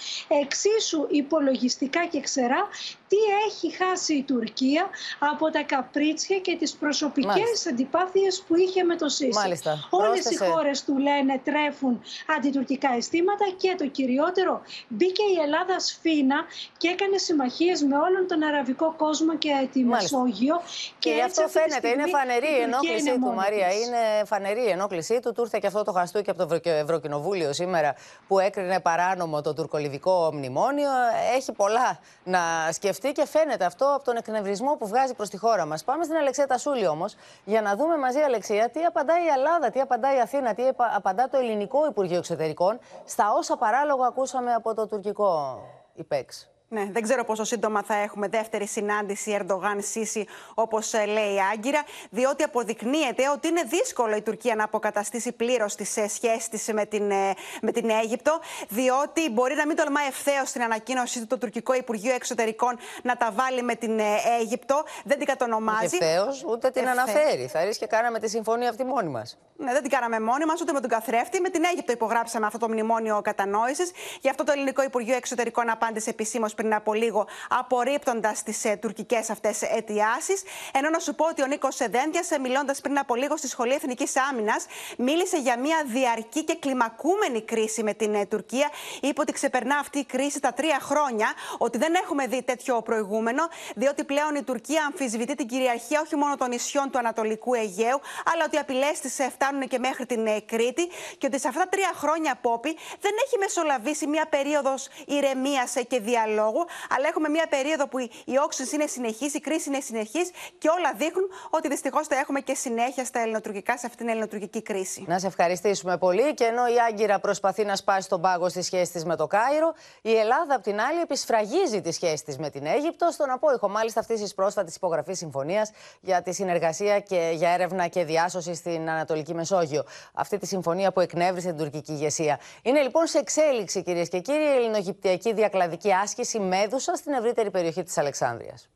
εξίσου 0.41 1.07
υπολογιστικά 1.09 2.05
και 2.05 2.19
ξερά 2.19 2.67
τι 3.07 3.17
έχει 3.47 3.75
χάσει 3.75 4.13
η 4.13 4.23
Τουρκία 4.23 4.89
από 5.19 5.49
τα 5.49 5.61
καπρίτσια 5.63 6.39
και 6.39 6.55
τις 6.55 6.73
προσωπικές 6.73 7.35
Μάλιστα. 7.35 7.69
αντιπάθειες 7.69 8.43
που 8.47 8.55
είχε 8.55 8.83
με 8.83 8.95
το 8.95 9.09
ΣΥΣΥ. 9.09 9.39
Μάλιστα. 9.39 9.87
Όλες 9.89 10.25
οι 10.25 10.37
χώρες 10.37 10.83
του 10.83 10.97
λένε 10.97 11.41
τρέφουν 11.43 12.01
αντιτουρκικά 12.37 12.93
αισθήματα 12.97 13.45
και 13.57 13.75
το 13.77 13.87
κυριότερο 13.87 14.61
μπήκε 14.87 15.23
η 15.23 15.41
Ελλάδα 15.43 15.75
σφίνα 15.95 16.39
και 16.77 16.87
έκανε 16.87 17.17
συμμαχίες 17.17 17.81
με 17.89 17.95
όλον 17.97 18.27
τον 18.27 18.43
αραβικό 18.43 18.93
κόσμο 18.97 19.37
και 19.37 19.51
τη 19.73 19.83
Μάλιστα. 19.83 20.17
Μεσόγειο. 20.17 20.55
Και, 20.99 21.11
και 21.11 21.21
αυτό 21.21 21.47
φαίνεται, 21.47 21.87
είναι 21.87 22.07
φανερή 22.07 22.51
η 22.59 22.61
ενόχλησή 22.61 23.13
του 23.19 23.33
Μαρία, 23.41 23.69
είναι 23.71 24.25
φανερή 24.25 24.63
η 24.63 24.69
ενόχλησή 24.69 25.19
του. 25.19 25.31
Του 25.33 25.41
ήρθε 25.41 25.57
και 25.61 25.67
αυτό 25.67 25.83
το 25.83 25.91
χαστούκι 25.91 26.29
από 26.29 26.45
το 26.45 26.59
Ευρωκοινοβούλιο 26.63 27.53
σήμερα 27.53 27.95
που 28.27 28.39
έκρινε 28.39 28.79
παράνομο 28.79 29.41
το 29.41 29.53
τουρκολιβικό 29.53 30.29
μνημόνιο. 30.33 30.89
Έχει 31.35 31.51
πολλά 31.51 31.99
να 32.23 32.39
σκεφτεί 32.71 33.11
και 33.11 33.25
φαίνεται 33.27 33.65
αυτό 33.65 33.85
από 33.95 34.03
τον 34.03 34.15
εκνευρισμό 34.15 34.75
που 34.79 34.87
βγάζει 34.87 35.13
προς 35.13 35.29
τη 35.29 35.37
χώρα 35.37 35.65
μας. 35.65 35.83
Πάμε 35.83 36.03
στην 36.03 36.15
Αλεξία 36.15 36.47
Τασούλη 36.47 36.87
όμως 36.87 37.15
για 37.43 37.61
να 37.61 37.75
δούμε 37.75 37.97
μαζί, 37.97 38.19
Αλεξία, 38.19 38.69
τι 38.69 38.83
απαντάει 38.83 39.23
η 39.23 39.27
Ελλάδα, 39.37 39.69
τι 39.69 39.79
απαντάει 39.79 40.15
η 40.15 40.19
Αθήνα, 40.19 40.53
τι 40.53 40.63
απαντά 40.95 41.29
το 41.29 41.37
ελληνικό 41.37 41.85
Υπουργείο 41.85 42.17
Εξωτερικών 42.17 42.79
στα 43.05 43.33
όσα 43.37 43.57
παράλογα 43.57 44.07
ακούσαμε 44.07 44.53
από 44.53 44.73
το 44.73 44.87
τουρκικό 44.87 45.59
υπέξ. 45.95 46.49
Ναι, 46.67 46.87
δεν 46.91 47.03
ξέρω 47.03 47.23
πόσο 47.23 47.43
σύντομα 47.43 47.83
θα 47.83 47.95
έχουμε 47.95 48.27
δεύτερη 48.27 48.67
συνάντηση 48.67 49.31
Ερντογάν-Σίση, 49.39 50.27
όπως 50.53 50.93
ε, 50.93 51.05
λέει 51.05 51.33
η 51.33 51.37
Άγκυρα, 51.53 51.83
διότι 52.09 52.43
αποδεικνύεται 52.43 53.29
ότι 53.33 53.47
είναι 53.47 53.61
δύσκολο 53.63 54.15
η 54.15 54.21
Τουρκία 54.21 54.55
να 54.55 54.63
αποκαταστήσει 54.63 55.31
πλήρως 55.31 55.75
τις 55.75 55.97
ε, 55.97 56.07
σχέσεις 56.07 56.47
της 56.49 56.73
με, 56.73 56.85
την, 56.85 57.11
ε, 57.11 57.33
με 57.61 57.71
την 57.71 57.89
Αίγυπτο, 57.89 58.39
διότι 58.69 59.29
μπορεί 59.29 59.55
να 59.55 59.65
μην 59.65 59.75
τολμάει 59.75 60.07
ευθέως 60.07 60.49
στην 60.49 60.63
ανακοίνωσή 60.63 61.19
του 61.19 61.27
το 61.27 61.37
τουρκικό 61.37 61.73
Υπουργείο 61.73 62.13
Εξωτερικών 62.13 62.77
να 63.03 63.15
τα 63.15 63.31
βάλει 63.31 63.61
με 63.61 63.75
την 63.75 63.99
Αίγυπτο. 64.39 64.83
Δεν 65.03 65.17
την 65.17 65.27
κατονομάζει. 65.27 65.97
Ευθέως, 66.01 66.43
ούτε 66.47 66.69
την 66.69 66.87
αναφέρει. 66.87 67.47
Θα 67.47 67.63
ρίξει 67.63 67.79
και 67.79 67.87
κάναμε 67.87 68.19
τη 68.19 68.29
συμφωνία 68.29 68.69
αυτή 68.69 68.83
μόνη 68.83 69.09
μας. 69.09 69.37
Ναι, 69.57 69.71
δεν 69.71 69.81
την 69.81 69.91
κάναμε 69.91 70.19
μόνοι 70.19 70.45
μας, 70.45 70.61
ούτε 70.61 70.71
με 70.71 70.79
τον 70.79 70.89
καθρέφτη. 70.89 71.39
Με 71.39 71.49
την 71.49 71.63
Αίγυπτο 71.63 71.91
υπογράψαμε 71.91 72.45
αυτό 72.45 72.57
το 72.57 72.67
μνημόνιο 72.67 73.21
κατανόησης. 73.21 73.91
Γι' 74.21 74.29
αυτό 74.29 74.43
το 74.43 74.51
ελληνικό 74.51 74.83
Υπουργείο 74.83 75.15
Εξωτερικών 75.15 75.69
απάντησε 75.69 76.09
επισήμως 76.09 76.54
πριν 76.55 76.73
από 76.73 76.93
λίγο, 76.93 77.27
απορρίπτοντας 77.49 78.43
τις 78.43 78.65
ε, 78.65 78.75
τουρκικές 78.75 79.29
αυτές 79.29 79.61
αιτιάσεις. 79.61 80.43
Ενώ 80.73 80.89
να 80.89 80.99
σου 80.99 81.15
πω 81.15 81.25
ότι 81.25 81.41
ο 81.41 81.45
Νίκος 81.45 81.75
Σεδέντια, 81.75 82.23
ε, 82.29 82.37
μιλώντας 82.37 82.81
πριν 82.81 82.97
από 82.97 83.15
λίγο 83.15 83.37
στη 83.37 83.47
Σχολή 83.47 83.73
Εθνικής 83.73 84.13
Άμυνας, 84.31 84.65
μίλησε 84.97 85.37
για 85.37 85.59
μια 85.59 85.83
διαρκή 85.85 86.43
και 86.43 86.55
κλιμακούμενη 86.55 87.41
κρίση 87.41 87.83
με 87.83 87.93
την 87.93 88.13
ε, 88.13 88.25
Τουρκία. 88.25 88.69
Είπε 89.01 89.21
ότι 89.21 89.31
ξεπερνά 89.31 89.77
αυτή 89.77 89.99
η 89.99 90.05
κρίση 90.05 90.39
τα 90.39 90.53
τρία 90.53 90.77
χρόνια, 90.81 91.33
ότι 91.57 91.77
δεν 91.77 91.93
έχουμε 91.93 92.27
δει 92.27 92.43
τέτοιο 92.43 92.81
προηγούμενο, 92.81 93.43
διότι 93.75 94.03
πλέον 94.03 94.35
η 94.35 94.43
Τουρκία 94.43 94.85
αμφισβητεί 94.85 95.35
την 95.35 95.47
κυριαρχία 95.47 96.01
όχι 96.01 96.15
μόνο 96.15 96.35
των 96.35 96.49
νησιών 96.49 96.89
του 96.91 96.97
Ανατολικού 96.97 97.53
Αιγαίου, 97.53 97.99
αλλά 98.33 98.43
ότι 98.45 98.55
οι 98.55 98.59
απειλές 98.59 98.99
της 98.99 99.13
φτάνουν 99.31 99.67
και 99.67 99.79
μέχρι 99.79 100.05
την 100.05 100.25
Κρήτη 100.45 100.87
και 101.17 101.27
ότι 101.27 101.39
σε 101.39 101.47
αυτά 101.47 101.59
τα 101.59 101.67
τρία 101.69 101.91
χρόνια, 101.95 102.35
Πόπη, 102.41 102.77
δεν 102.99 103.11
έχει 103.25 103.37
μεσολαβήσει 103.37 104.07
μια 104.07 104.25
περίοδος 104.25 104.87
ηρεμίας 105.05 105.73
και 105.87 105.99
διαλόγου 105.99 106.44
αλλά 106.89 107.07
έχουμε 107.07 107.29
μια 107.29 107.47
περίοδο 107.49 107.87
που 107.87 107.99
η 107.99 108.37
όξυνση 108.43 108.75
είναι 108.75 108.87
συνεχής, 108.87 109.33
η 109.33 109.39
κρίση 109.39 109.69
είναι 109.69 109.79
συνεχής 109.79 110.29
και 110.57 110.69
όλα 110.69 110.93
δείχνουν 110.95 111.29
ότι 111.49 111.67
δυστυχώς 111.67 112.07
θα 112.07 112.15
έχουμε 112.15 112.39
και 112.39 112.53
συνέχεια 112.53 113.05
στα 113.05 113.19
ελληνοτουρκικά, 113.19 113.77
σε 113.77 113.85
αυτήν 113.85 114.05
την 114.05 114.09
ελληνοτουρκική 114.09 114.61
κρίση. 114.61 115.03
Να 115.07 115.19
σε 115.19 115.27
ευχαριστήσουμε 115.27 115.97
πολύ. 115.97 116.33
Και 116.33 116.43
ενώ 116.43 116.67
η 116.67 116.79
Άγκυρα 116.87 117.19
προσπαθεί 117.19 117.65
να 117.65 117.75
σπάσει 117.75 118.09
τον 118.09 118.21
πάγο 118.21 118.49
στη 118.49 118.61
σχέση 118.61 118.91
της 118.91 119.05
με 119.05 119.15
το 119.15 119.27
Κάιρο, 119.27 119.73
η 120.01 120.15
Ελλάδα, 120.17 120.55
απ' 120.55 120.63
την 120.63 120.79
άλλη, 120.79 120.99
επισφραγίζει 121.01 121.81
τη 121.81 121.91
σχέση 121.91 122.23
της 122.23 122.37
με 122.37 122.49
την 122.49 122.65
Αίγυπτο, 122.65 123.09
στον 123.11 123.29
απόϊχο 123.29 123.69
μάλιστα 123.69 123.99
αυτής 123.99 124.21
της 124.21 124.33
πρόσφατης 124.33 124.75
υπογραφής 124.75 125.17
συμφωνίας 125.17 125.71
για 126.01 126.21
τη 126.21 126.33
συνεργασία 126.33 126.99
και 126.99 127.31
για 127.35 127.49
έρευνα 127.49 127.87
και 127.87 128.03
διάσωση 128.03 128.53
στην 128.55 128.89
Ανατολική 128.89 129.33
Μεσόγειο. 129.33 129.83
Αυτή 130.13 130.37
τη 130.37 130.45
συμφωνία 130.45 130.91
που 130.91 130.99
εκνεύρισε 130.99 131.47
την 131.47 131.57
τουρκική 131.57 131.91
ηγεσία. 131.91 132.39
Είναι 132.61 132.81
λοιπόν 132.81 133.07
σε 133.07 133.17
εξέλιξη, 133.17 133.83
κυρίες 133.83 134.09
και 134.09 134.19
κύριοι, 134.19 134.43
η 134.43 134.55
ελληνογυπτιακή 134.55 135.33
διακλαδική 135.33 135.93
άσκηση 135.93 136.34
Μέδουσα 136.39 136.95
στην 136.95 137.13
ευρύτερη 137.13 137.51
περιοχή 137.51 137.83
της 137.83 137.97
Αλεξάνδρειας. 137.97 138.69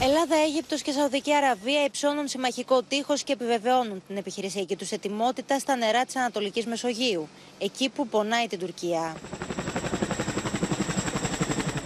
Ελλάδα, 0.00 0.36
Αίγυπτος 0.36 0.82
και 0.82 0.92
Σαουδική 0.92 1.34
Αραβία 1.34 1.84
υψώνουν 1.84 2.28
συμμαχικό 2.28 2.82
τείχος 2.82 3.22
και 3.22 3.32
επιβεβαιώνουν 3.32 4.02
την 4.06 4.16
επιχειρησιακή 4.16 4.76
τους 4.76 4.90
ετοιμότητα 4.90 5.58
στα 5.58 5.76
νερά 5.76 6.04
της 6.04 6.16
Ανατολικής 6.16 6.66
Μεσογείου, 6.66 7.28
εκεί 7.58 7.88
που 7.88 8.06
πονάει 8.06 8.46
την 8.46 8.58
Τουρκία. 8.58 9.16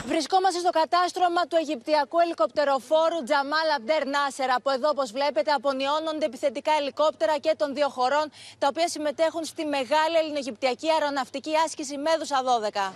Βρισκόμαστε 0.06 0.58
στο 0.58 0.70
κατάστρωμα 0.70 1.42
του 1.48 1.56
Αιγυπτιακού 1.60 2.18
ελικοπτεροφόρου 2.24 3.18
Τζαμάλ 3.24 3.68
Αμπτέρ 3.76 4.02
Νάσερα, 4.06 4.56
που 4.62 4.70
εδώ, 4.70 4.88
όπως 4.88 5.08
βλέπετε, 5.12 5.50
απονιώνονται 5.50 6.26
επιθετικά 6.30 6.72
ελικόπτερα 6.80 7.38
και 7.38 7.54
των 7.56 7.74
δύο 7.74 7.88
χωρών, 7.88 8.26
τα 8.58 8.66
οποία 8.70 8.88
συμμετέχουν 8.88 9.44
στη 9.44 9.64
μεγάλη 9.64 10.16
ελληνογυπτιακή 10.22 10.88
αεροναυτική 10.90 11.52
άσκηση 11.66 11.94
Μέδουσα 11.98 12.38
12. 12.42 12.92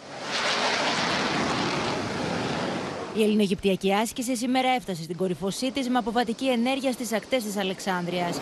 Η 3.15 3.23
ελληνογυπτιακή 3.23 3.95
άσκηση 3.95 4.37
σήμερα 4.37 4.69
έφτασε 4.69 5.03
στην 5.03 5.17
κορυφωσή 5.17 5.71
της 5.71 5.89
με 5.89 5.99
αποβατική 5.99 6.49
ενέργεια 6.49 6.93
στις 6.93 7.13
ακτές 7.13 7.43
της 7.43 7.57
Αλεξάνδρειας. 7.57 8.41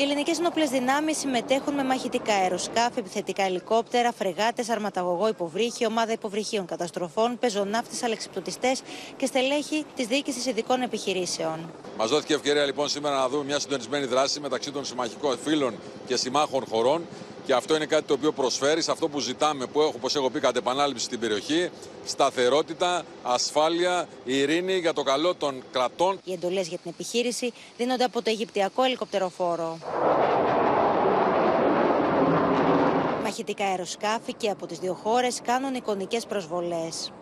Οι 0.00 0.02
ελληνικές 0.02 0.38
ενόπλες 0.38 0.70
δυνάμεις 0.70 1.18
συμμετέχουν 1.18 1.74
με 1.74 1.84
μαχητικά 1.84 2.34
αεροσκάφη, 2.34 2.98
επιθετικά 2.98 3.42
ελικόπτερα, 3.42 4.12
φρεγάτες, 4.12 4.68
αρματαγωγό 4.68 5.28
υποβρύχη, 5.28 5.86
ομάδα 5.86 6.12
υποβρυχίων 6.12 6.66
καταστροφών, 6.66 7.38
πεζοναύτες, 7.38 8.02
αλεξιπτωτιστές 8.02 8.82
και 9.16 9.26
στελέχη 9.26 9.84
της 9.96 10.06
διοίκησης 10.06 10.46
ειδικών 10.46 10.82
επιχειρήσεων. 10.82 11.70
Μας 11.96 12.10
δόθηκε 12.10 12.34
ευκαιρία 12.34 12.64
λοιπόν 12.64 12.88
σήμερα 12.88 13.16
να 13.16 13.28
δούμε 13.28 13.44
μια 13.44 13.58
συντονισμένη 13.58 14.06
δράση 14.06 14.40
μεταξύ 14.40 14.70
των 14.70 14.84
συμμαχικών 14.84 15.38
φίλων 15.44 15.74
και 16.06 16.16
συμμάχων 16.16 16.64
χωρών. 16.70 17.06
Και 17.46 17.54
αυτό 17.54 17.76
είναι 17.76 17.86
κάτι 17.86 18.02
το 18.02 18.14
οποίο 18.14 18.32
προσφέρει 18.32 18.82
σε 18.82 18.90
αυτό 18.90 19.08
που 19.08 19.20
ζητάμε, 19.20 19.66
που 19.66 19.80
έχω, 19.80 19.92
όπως 19.96 20.16
έχω 20.16 20.30
πει 20.30 20.40
κατ' 20.40 20.56
επανάληψη 20.56 21.04
στην 21.04 21.20
περιοχή, 21.20 21.70
σταθερότητα, 22.04 23.02
ασφάλεια, 23.22 24.08
ειρήνη 24.24 24.78
για 24.78 24.92
το 24.92 25.02
καλό 25.02 25.34
των 25.34 25.62
κρατών. 25.72 26.20
Οι 26.24 26.32
εντολές 26.32 26.68
για 26.68 26.78
την 26.78 26.90
επιχείρηση 26.94 27.52
δίνονται 27.76 28.04
από 28.04 28.22
το 28.22 28.30
Αιγυπτιακό 28.30 28.82
ελικοπτεροφόρο. 28.82 29.78
Μαχητικά 33.22 33.64
αεροσκάφη 33.64 34.34
και 34.34 34.50
από 34.50 34.66
τις 34.66 34.78
δύο 34.78 34.94
χώρες 35.02 35.40
κάνουν 35.44 35.74
εικονικές 35.74 36.26
προσβολές. 36.26 37.12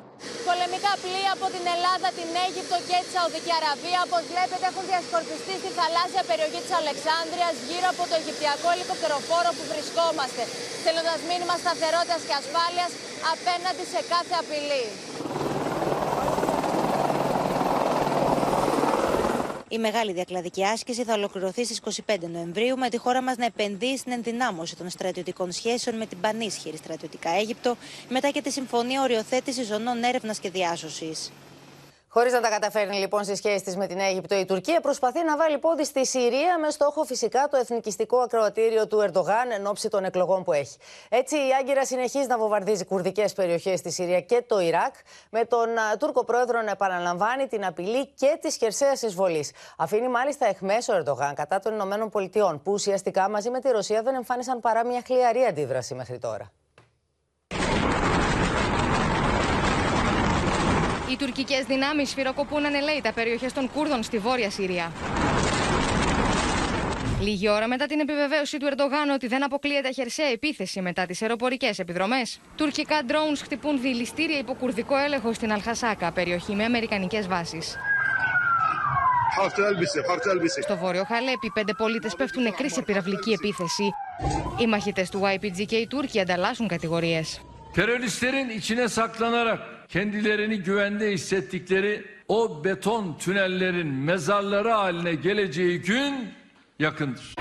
Πολεμικά 0.48 0.92
πλοία 1.04 1.32
από 1.36 1.46
την 1.54 1.64
Ελλάδα, 1.74 2.08
την 2.18 2.28
Αίγυπτο 2.44 2.76
και 2.88 2.98
τη 3.04 3.10
Σαουδική 3.14 3.52
Αραβία, 3.60 4.00
όπως 4.06 4.22
βλέπετε, 4.32 4.64
έχουν 4.70 4.84
διασκορπιστεί 4.90 5.54
στη 5.62 5.70
θαλάσσια 5.78 6.22
περιοχή 6.30 6.60
της 6.64 6.74
Αλεξάνδρειας 6.82 7.54
γύρω 7.68 7.88
από 7.94 8.02
το 8.10 8.14
Αιγυπτιακό 8.18 8.68
ελικοπτεροφόρο 8.76 9.50
που 9.56 9.64
βρισκόμαστε, 9.72 10.42
στέλνοντας 10.80 11.20
μήνυμα 11.28 11.54
σταθερότητας 11.62 12.22
και 12.28 12.34
ασφάλειας 12.40 12.90
απέναντι 13.32 13.84
σε 13.92 14.00
κάθε 14.12 14.34
απειλή. 14.42 14.86
Η 19.70 19.78
μεγάλη 19.78 20.12
διακλαδική 20.12 20.64
άσκηση 20.64 21.04
θα 21.04 21.14
ολοκληρωθεί 21.14 21.64
στις 21.64 22.02
25 22.06 22.16
Νοεμβρίου 22.32 22.78
με 22.78 22.88
τη 22.88 22.96
χώρα 22.96 23.22
μας 23.22 23.36
να 23.36 23.44
επενδύει 23.44 23.96
στην 23.96 24.12
ενδυνάμωση 24.12 24.76
των 24.76 24.90
στρατιωτικών 24.90 25.52
σχέσεων 25.52 25.96
με 25.96 26.06
την 26.06 26.20
πανίσχυρη 26.20 26.76
στρατιωτικά 26.76 27.30
Αίγυπτο, 27.30 27.76
μετά 28.08 28.30
και 28.30 28.42
τη 28.42 28.50
Συμφωνία 28.50 29.02
Οριοθέτησης 29.02 29.66
Ζωνών 29.66 30.02
Έρευνας 30.02 30.38
και 30.38 30.50
Διάσωσης. 30.50 31.30
Χωρίς 32.10 32.32
να 32.32 32.40
τα 32.40 32.48
καταφέρνει 32.48 32.96
λοιπόν 32.96 33.24
στη 33.24 33.36
σχέση 33.36 33.64
της 33.64 33.76
με 33.76 33.86
την 33.86 33.98
Αίγυπτο, 34.00 34.38
η 34.38 34.44
Τουρκία 34.44 34.80
προσπαθεί 34.80 35.24
να 35.24 35.36
βάλει 35.36 35.58
πόδι 35.58 35.84
στη 35.84 36.06
Συρία 36.06 36.58
με 36.58 36.70
στόχο 36.70 37.04
φυσικά 37.04 37.48
το 37.50 37.56
εθνικιστικό 37.56 38.18
ακροατήριο 38.18 38.86
του 38.86 39.00
Ερντογάν 39.00 39.50
εν 39.50 39.66
ώψη 39.66 39.88
των 39.88 40.04
εκλογών 40.04 40.44
που 40.44 40.52
έχει. 40.52 40.76
Έτσι, 41.08 41.36
η 41.36 41.54
Άγκυρα 41.60 41.86
συνεχίζει 41.86 42.26
να 42.26 42.38
βομβαρδίζει 42.38 42.84
κουρδικές 42.84 43.32
περιοχές 43.32 43.78
στη 43.78 43.90
Συρία 43.90 44.20
και 44.20 44.44
το 44.46 44.60
Ιράκ, 44.60 44.94
με 45.30 45.44
τον 45.44 45.68
Τούρκο 45.98 46.24
πρόεδρο 46.24 46.62
να 46.62 46.70
επαναλαμβάνει 46.70 47.46
την 47.46 47.64
απειλή 47.64 48.06
και 48.06 48.38
της 48.40 48.56
χερσαίας 48.56 49.02
εισβολής. 49.02 49.52
Αφήνει 49.76 50.08
μάλιστα 50.08 50.46
εχμές 50.46 50.88
ο 50.88 50.94
Ερντογάν 50.94 51.34
κατά 51.34 51.58
των 51.58 51.72
Ηνωμένων 51.72 52.10
Πολιτειών, 52.10 52.62
που 52.62 52.72
ουσιαστικά 52.72 53.28
μαζί 53.28 53.50
με 53.50 53.60
τη 53.60 53.70
Ρωσία 53.70 54.02
δεν 54.02 54.14
εμφάνισαν 54.14 54.60
παρά 54.60 54.84
μια 54.84 55.02
χλιαρή 55.06 55.44
αντίδραση 55.44 55.94
μέχρι 55.94 56.18
τώρα. 56.18 56.52
Οι 61.10 61.16
τουρκικές 61.16 61.64
δυνάμεις 61.64 62.08
σφυροκοπούν 62.08 62.64
ανελαίητα 62.64 63.12
περιοχές 63.12 63.52
των 63.52 63.70
Κούρδων 63.74 64.02
στη 64.02 64.18
βόρεια 64.18 64.50
Συρία. 64.50 64.92
Λίγη 67.20 67.48
ώρα 67.48 67.68
μετά 67.68 67.86
την 67.86 68.00
επιβεβαίωση 68.00 68.58
του 68.58 68.66
Ερντογάν 68.66 69.10
ότι 69.14 69.26
δεν 69.26 69.44
αποκλείεται 69.44 69.92
χερσαία 69.92 70.26
επίθεση 70.26 70.80
μετά 70.80 71.06
τις 71.06 71.22
αεροπορικές 71.22 71.78
επιδρομές, 71.78 72.40
τουρκικά 72.56 73.00
drones 73.08 73.38
χτυπούν 73.42 73.80
δηληστήρια 73.80 74.38
υποκουρδικό 74.38 74.96
έλεγχο 74.96 75.32
στην 75.32 75.52
Αλχασάκα, 75.52 76.12
περιοχή 76.12 76.54
με 76.54 76.64
αμερικανικές 76.64 77.26
βάσεις. 77.26 77.76
Στο 80.62 80.76
βόρειο 80.76 81.04
Χαλέπι, 81.04 81.50
πέντε 81.54 81.72
πολίτες 81.74 82.14
πέφτουν 82.14 82.42
νεκροί 82.42 82.70
σε 82.70 82.82
πυραυλική 82.82 83.32
επίθεση. 83.32 83.90
Οι 84.60 84.66
μαχητές 84.66 85.10
του 85.10 85.20
YPG 85.24 85.64
και 85.66 85.76
οι 85.76 85.86
Τούρκοι 85.86 86.20
ανταλλάσσουν 86.20 86.68
κατηγορίες. 86.68 87.40
teröristlerin 87.78 88.50
içine 88.50 88.88
saklanarak 88.88 89.77
kendilerini 89.88 90.56
güvende 90.56 91.12
hissettikleri 91.12 92.04
o 92.28 92.64
beton 92.64 93.16
tünellerin 93.18 93.88
mezarları 93.88 94.70
haline 94.70 95.14
geleceği 95.14 95.80
gün 95.80 96.34
yakındır. 96.78 97.34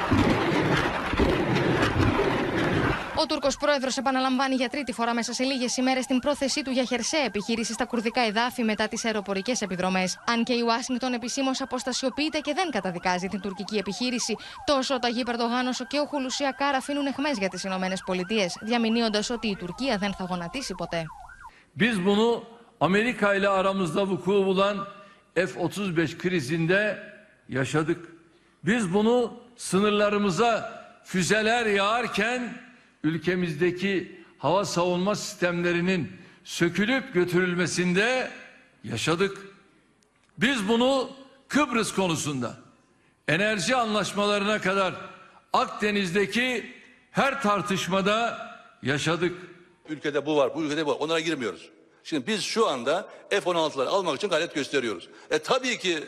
Ο 3.21 3.25
Τούρκος 3.25 3.57
πρόεδρος 3.57 3.97
επαναλαμβάνει 3.97 4.55
για 4.55 4.69
τρίτη 4.69 4.91
φορά 4.91 5.13
μέσα 5.13 5.33
σε 5.33 5.43
λίγες 5.43 5.77
ημέρες 5.77 6.05
την 6.05 6.19
πρόθεσή 6.19 6.61
του 6.61 6.71
για 6.71 6.83
χερσαία 6.83 7.23
επιχείρηση 7.23 7.73
στα 7.73 7.85
κουρδικά 7.85 8.21
εδάφη 8.21 8.63
μετά 8.63 8.87
τις 8.87 9.05
αεροπορικές 9.05 9.61
επιδρομές. 9.61 10.19
Αν 10.27 10.43
και 10.43 10.53
η 10.53 10.61
Ουάσιγκτον 10.61 11.13
επισήμως 11.13 11.61
αποστασιοποιείται 11.61 12.39
και 12.39 12.53
δεν 12.53 12.69
καταδικάζει 12.69 13.27
την 13.27 13.39
τουρκική 13.41 13.77
επιχείρηση, 13.77 14.35
τόσο 14.65 14.95
ο 14.95 14.99
Ταγί 14.99 15.23
Περδογάν 15.23 15.67
όσο 15.67 15.85
και 15.85 15.99
ο 15.99 16.05
Χουλουσία 16.05 16.51
Κάρα 16.51 16.77
αφήνουν 16.77 17.05
εχμές 17.05 17.37
για 17.37 17.49
τις 17.49 17.63
ΗΠΑ, 17.63 17.95
διαμηνύοντας 18.61 19.29
ότι 19.29 19.47
η 19.47 19.55
Τουρκία 19.55 19.97
δεν 19.97 20.13
θα 20.13 20.23
γονατίσει 20.23 20.73
ποτέ. 20.73 21.03
Biz 21.79 22.05
bunu 22.05 22.43
Amerika 22.79 23.33
ile 23.33 23.49
aramızda 23.49 24.07
vuku 24.07 24.31
bulan 24.31 24.87
F-35 25.35 26.17
krizinde 26.17 27.03
yaşadık. 27.49 28.05
Biz 28.63 28.93
bunu 28.93 29.33
sınırlarımıza 29.55 30.77
füzeler 31.05 31.65
yağarken 31.65 32.53
ülkemizdeki 33.03 34.21
hava 34.37 34.65
savunma 34.65 35.15
sistemlerinin 35.15 36.11
sökülüp 36.43 37.13
götürülmesinde 37.13 38.31
yaşadık. 38.83 39.37
Biz 40.37 40.67
bunu 40.67 41.09
Kıbrıs 41.47 41.93
konusunda 41.93 42.57
enerji 43.27 43.75
anlaşmalarına 43.75 44.61
kadar 44.61 44.95
Akdeniz'deki 45.53 46.73
her 47.11 47.41
tartışmada 47.41 48.47
yaşadık. 48.83 49.37
Ülkede 49.89 50.25
bu 50.25 50.35
var, 50.35 50.55
bu 50.55 50.63
ülkede 50.63 50.85
bu 50.85 50.89
var. 50.89 50.97
Onlara 50.99 51.19
girmiyoruz. 51.19 51.69
Şimdi 52.03 52.27
biz 52.27 52.43
şu 52.43 52.67
anda 52.67 53.07
F-16'ları 53.29 53.87
almak 53.87 54.15
için 54.15 54.29
gayret 54.29 54.53
gösteriyoruz. 54.53 55.09
E 55.31 55.39
tabii 55.39 55.77
ki 55.79 56.03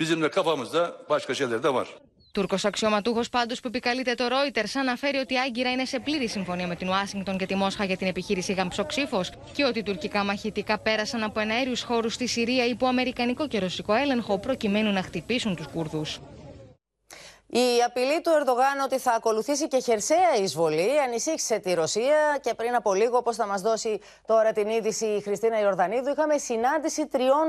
bizim 0.00 0.22
de 0.22 0.30
kafamızda 0.30 0.96
başka 1.08 1.34
şeyler 1.34 1.62
de 1.62 1.74
var. 1.74 1.88
Τούρκος 2.34 2.64
αξιωματούχος 2.64 3.28
πάντως 3.28 3.60
που 3.60 3.68
επικαλείται 3.68 4.14
το 4.14 4.24
Reuters 4.26 4.72
αναφέρει 4.74 5.16
ότι 5.16 5.34
η 5.34 5.38
Άγκυρα 5.38 5.70
είναι 5.72 5.84
σε 5.84 5.98
πλήρη 5.98 6.28
συμφωνία 6.28 6.66
με 6.66 6.76
την 6.76 6.88
Ουάσιγκτον 6.88 7.38
και 7.38 7.46
τη 7.46 7.54
Μόσχα 7.54 7.84
για 7.84 7.96
την 7.96 8.06
επιχείρηση 8.06 8.52
Γαμψοξύφος 8.52 9.30
και 9.52 9.64
ότι 9.64 9.82
τουρκικά 9.82 10.24
μαχητικά 10.24 10.78
πέρασαν 10.78 11.22
από 11.22 11.40
εναέριους 11.40 11.82
χώρους 11.82 12.14
στη 12.14 12.26
Συρία 12.26 12.66
υπό 12.66 12.86
αμερικανικό 12.86 13.48
και 13.48 13.58
ρωσικό 13.58 13.94
έλεγχο 13.94 14.38
προκειμένου 14.38 14.92
να 14.92 15.02
χτυπήσουν 15.02 15.56
τους 15.56 15.66
Κούρδους. 15.66 16.20
Η 17.56 17.82
απειλή 17.86 18.20
του 18.20 18.30
Ερντογάν 18.30 18.80
ότι 18.84 18.98
θα 18.98 19.12
ακολουθήσει 19.12 19.68
και 19.68 19.78
χερσαία 19.80 20.34
εισβολή 20.42 21.00
ανησύχησε 21.00 21.58
τη 21.58 21.74
Ρωσία 21.74 22.38
και 22.40 22.54
πριν 22.54 22.74
από 22.74 22.94
λίγο, 22.94 23.16
όπως 23.16 23.36
θα 23.36 23.46
μας 23.46 23.60
δώσει 23.60 24.00
τώρα 24.26 24.52
την 24.52 24.68
είδηση 24.68 25.06
η 25.06 25.20
Χριστίνα 25.20 25.60
Ιορδανίδου, 25.60 26.08
είχαμε 26.08 26.38
συνάντηση 26.38 27.06
τριών 27.06 27.46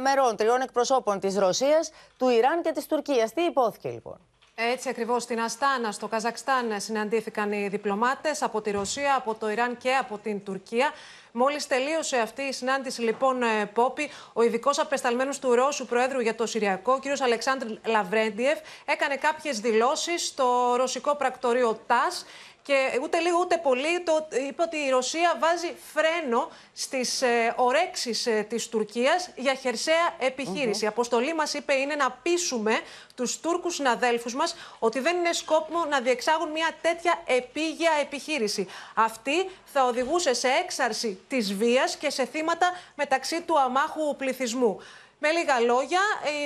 μερών, 0.00 0.36
τριών 0.36 0.60
εκπροσώπων 0.60 1.20
της 1.20 1.38
Ρωσίας, 1.38 1.90
του 2.18 2.28
Ιράν 2.28 2.62
και 2.62 2.72
της 2.72 2.86
Τουρκίας. 2.86 3.32
Τι 3.32 3.42
ειπώθηκε 3.42 3.88
λοιπόν; 3.88 4.20
Έτσι 4.54 4.88
ακριβώς 4.88 5.22
στην 5.22 5.40
Αστάνα, 5.40 5.92
στο 5.92 6.08
Καζακστάν, 6.08 6.80
συναντήθηκαν 6.80 7.52
οι 7.52 7.68
διπλωμάτες 7.68 8.42
από 8.42 8.60
τη 8.60 8.70
Ρωσία, 8.70 9.14
από 9.14 9.34
το 9.34 9.50
Ιράν 9.50 9.76
και 9.76 9.94
από 9.94 10.18
την 10.18 10.44
Τουρκία. 10.44 10.90
Μόλις 11.32 11.66
τελείωσε 11.66 12.16
αυτή 12.16 12.42
η 12.42 12.52
συνάντηση, 12.52 13.00
λοιπόν, 13.00 13.42
ε, 13.42 13.66
Πόπη, 13.74 14.10
ο 14.32 14.42
ειδικός 14.42 14.78
απεσταλμένος 14.78 15.38
του 15.38 15.54
Ρώσου 15.54 15.86
Προέδρου 15.86 16.20
για 16.20 16.34
το 16.34 16.46
Συριακό, 16.46 16.98
κ. 16.98 17.20
Αλεξάνδρ 17.22 17.66
Λαβρέντιεφ, 17.86 18.58
έκανε 18.84 19.16
κάποιες 19.16 19.60
δηλώσεις 19.60 20.26
στο 20.26 20.74
ρωσικό 20.76 21.16
πρακτορείο 21.16 21.80
ΤΑΣΣ 21.86 22.24
και 22.62 22.98
ούτε 23.02 23.18
λίγο 23.18 23.38
ούτε 23.38 23.56
πολύ 23.56 24.00
το 24.00 24.28
είπε 24.48 24.62
ότι 24.62 24.76
η 24.76 24.90
Ρωσία 24.90 25.36
βάζει 25.40 25.74
φρένο 25.92 26.50
στις 26.72 27.22
ε, 27.22 27.54
ορέξεις 27.56 28.26
ε, 28.26 28.46
της 28.48 28.68
Τουρκίας 28.68 29.30
για 29.36 29.54
χερσαία 29.54 30.14
επιχείρηση. 30.18 30.84
Η 30.84 30.86
αποστολή 30.86 31.34
μας 31.34 31.54
είπε 31.54 31.74
είναι 31.74 31.94
να 31.94 32.10
πείσουμε 32.10 32.80
τους 33.14 33.40
Τούρκους 33.40 33.74
συναδέλφους 33.74 34.34
μας 34.34 34.54
ότι 34.78 35.00
δεν 35.00 35.16
είναι 35.16 35.32
σκόπιμο 35.32 35.84
να 35.84 36.00
διεξάγουν 36.00 36.50
μια 36.50 36.70
τέτοια 36.80 37.22
επίγεια 37.26 37.90
επιχείρηση. 38.00 38.68
Αυτή 38.94 39.50
θα 39.64 39.84
οδηγούσε 39.84 40.34
σε 40.34 40.48
έξαρση 40.48 41.20
της 41.28 41.54
βίας 41.54 41.96
και 41.96 42.10
σε 42.10 42.24
θύματα 42.26 42.70
μεταξύ 42.94 43.40
του 43.40 43.60
αμάχου 43.60 44.16
πληθυσμού. 44.16 44.80
Με 45.24 45.30
λίγα 45.30 45.60
λόγια, 45.60 46.00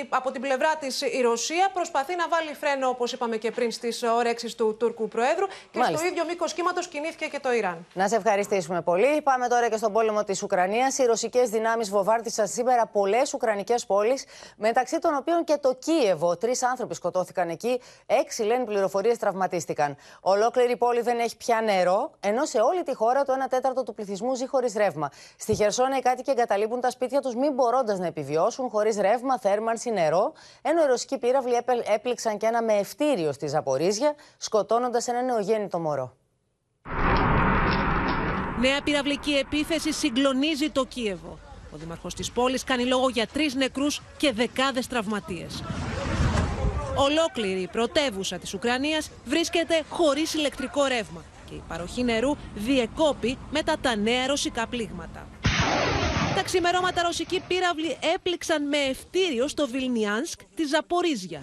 από 0.09 0.31
την 0.31 0.41
πλευρά 0.41 0.75
της 0.75 1.01
η 1.01 1.21
Ρωσία 1.21 1.69
προσπαθεί 1.73 2.15
να 2.15 2.27
βάλει 2.27 2.53
φρένο, 2.53 2.87
όπως 2.89 3.11
είπαμε 3.11 3.37
και 3.37 3.51
πριν, 3.51 3.71
στις 3.71 4.03
ωρέξεις 4.03 4.55
του 4.55 4.75
Τούρκου 4.79 5.07
Προέδρου 5.07 5.45
και 5.71 5.79
στο 5.83 6.05
ίδιο 6.05 6.25
μήκος 6.25 6.53
κύματος 6.53 6.87
κινήθηκε 6.87 7.25
και 7.25 7.39
το 7.39 7.51
Ιράν. 7.51 7.85
Να 7.93 8.07
σε 8.07 8.15
ευχαριστήσουμε 8.15 8.81
πολύ. 8.81 9.21
Πάμε 9.21 9.47
τώρα 9.47 9.69
και 9.69 9.77
στον 9.77 9.93
πόλεμο 9.93 10.23
της 10.23 10.43
Ουκρανίας. 10.43 10.97
Οι 10.97 11.05
ρωσικές 11.05 11.49
δυνάμεις 11.49 11.89
βοβάρτισαν 11.89 12.47
σήμερα 12.47 12.85
πολλές 12.85 13.33
Ουκρανικές 13.33 13.85
πόλεις, 13.85 14.25
μεταξύ 14.57 14.99
των 14.99 15.15
οποίων 15.15 15.43
και 15.43 15.57
το 15.61 15.73
Κίεβο. 15.73 16.37
Τρεις 16.37 16.63
άνθρωποι 16.63 16.95
σκοτώθηκαν 16.95 17.49
εκεί, 17.49 17.81
έξι 18.05 18.43
λένε 18.43 18.65
πληροφορίες 18.65 19.17
τραυματίστηκαν. 19.17 19.97
Ολόκληρη 20.21 20.77
πόλη 20.77 21.01
δεν 21.01 21.19
έχει 21.19 21.37
πια 21.37 21.61
νερό, 21.61 22.11
ενώ 22.19 22.45
σε 22.45 22.59
όλη 22.59 22.83
τη 22.83 22.95
χώρα 22.95 23.23
το 23.23 23.33
1 23.33 23.47
τέταρτο 23.49 23.83
του 23.83 23.93
πληθυσμού 23.93 24.35
ζει 24.35 24.47
χωρίς 24.47 24.73
ρεύμα. 24.73 25.11
Στη 25.37 25.55
Χερσόνα 25.55 25.97
οι 25.97 26.01
κάτοικοι 26.01 26.29
εγκαταλείπουν 26.29 26.81
τα 26.81 26.89
σπίτια 26.89 27.21
τους, 27.21 27.35
μην 27.35 27.53
μπορώντας 27.53 27.99
να 27.99 28.05
επιβιώσουν 28.05 28.65
παραμένουν 28.67 28.69
χωρίς 28.69 28.97
ρεύμα, 28.97 29.39
θέρμανση, 29.39 29.91
νερό, 29.91 30.33
ενώ 30.61 30.83
οι 30.83 30.85
ρωσικοί 30.85 31.17
πύραυλοι 31.17 31.53
έπληξαν 31.93 32.37
και 32.37 32.45
ένα 32.45 32.63
με 32.63 32.73
ευτήριο 32.73 33.31
στη 33.31 33.47
Ζαπορίζια, 33.47 34.15
σκοτώνοντας 34.37 35.07
ένα 35.07 35.21
νεογέννητο 35.21 35.79
μωρό. 35.79 36.15
Νέα 38.59 38.81
πυραυλική 38.83 39.31
επίθεση 39.31 39.91
συγκλονίζει 39.93 40.69
το 40.69 40.85
Κίεβο. 40.85 41.37
Ο 41.73 41.77
δήμαρχος 41.77 42.13
της 42.13 42.31
πόλης 42.31 42.63
κάνει 42.63 42.85
λόγο 42.85 43.09
για 43.09 43.27
τρεις 43.27 43.55
νεκρούς 43.55 44.01
και 44.17 44.31
δεκάδες 44.31 44.87
τραυματίες. 44.87 45.63
Ολόκληρη 46.95 47.61
η 47.61 47.67
πρωτεύουσα 47.67 48.37
της 48.37 48.53
Ουκρανίας 48.53 49.11
βρίσκεται 49.25 49.83
χωρίς 49.89 50.33
ηλεκτρικό 50.33 50.85
ρεύμα 50.85 51.23
και 51.49 51.55
η 51.55 51.63
παροχή 51.67 52.03
νερού 52.03 52.35
διεκόπη 52.55 53.37
μετά 53.51 53.75
τα 53.81 53.95
νέα 53.95 54.27
ρωσικά 54.27 54.67
πλήγματα. 54.67 55.27
Τα 56.37 56.43
ξημερώματα 56.43 57.01
ρωσικοί 57.01 57.41
πύραυλοι 57.47 57.97
έπληξαν 58.15 58.67
με 58.67 58.77
ευτήριο 58.77 59.47
στο 59.47 59.67
Βιλνιάνσκ 59.67 60.39
τη 60.55 60.65
Ζαπορίζια. 60.65 61.41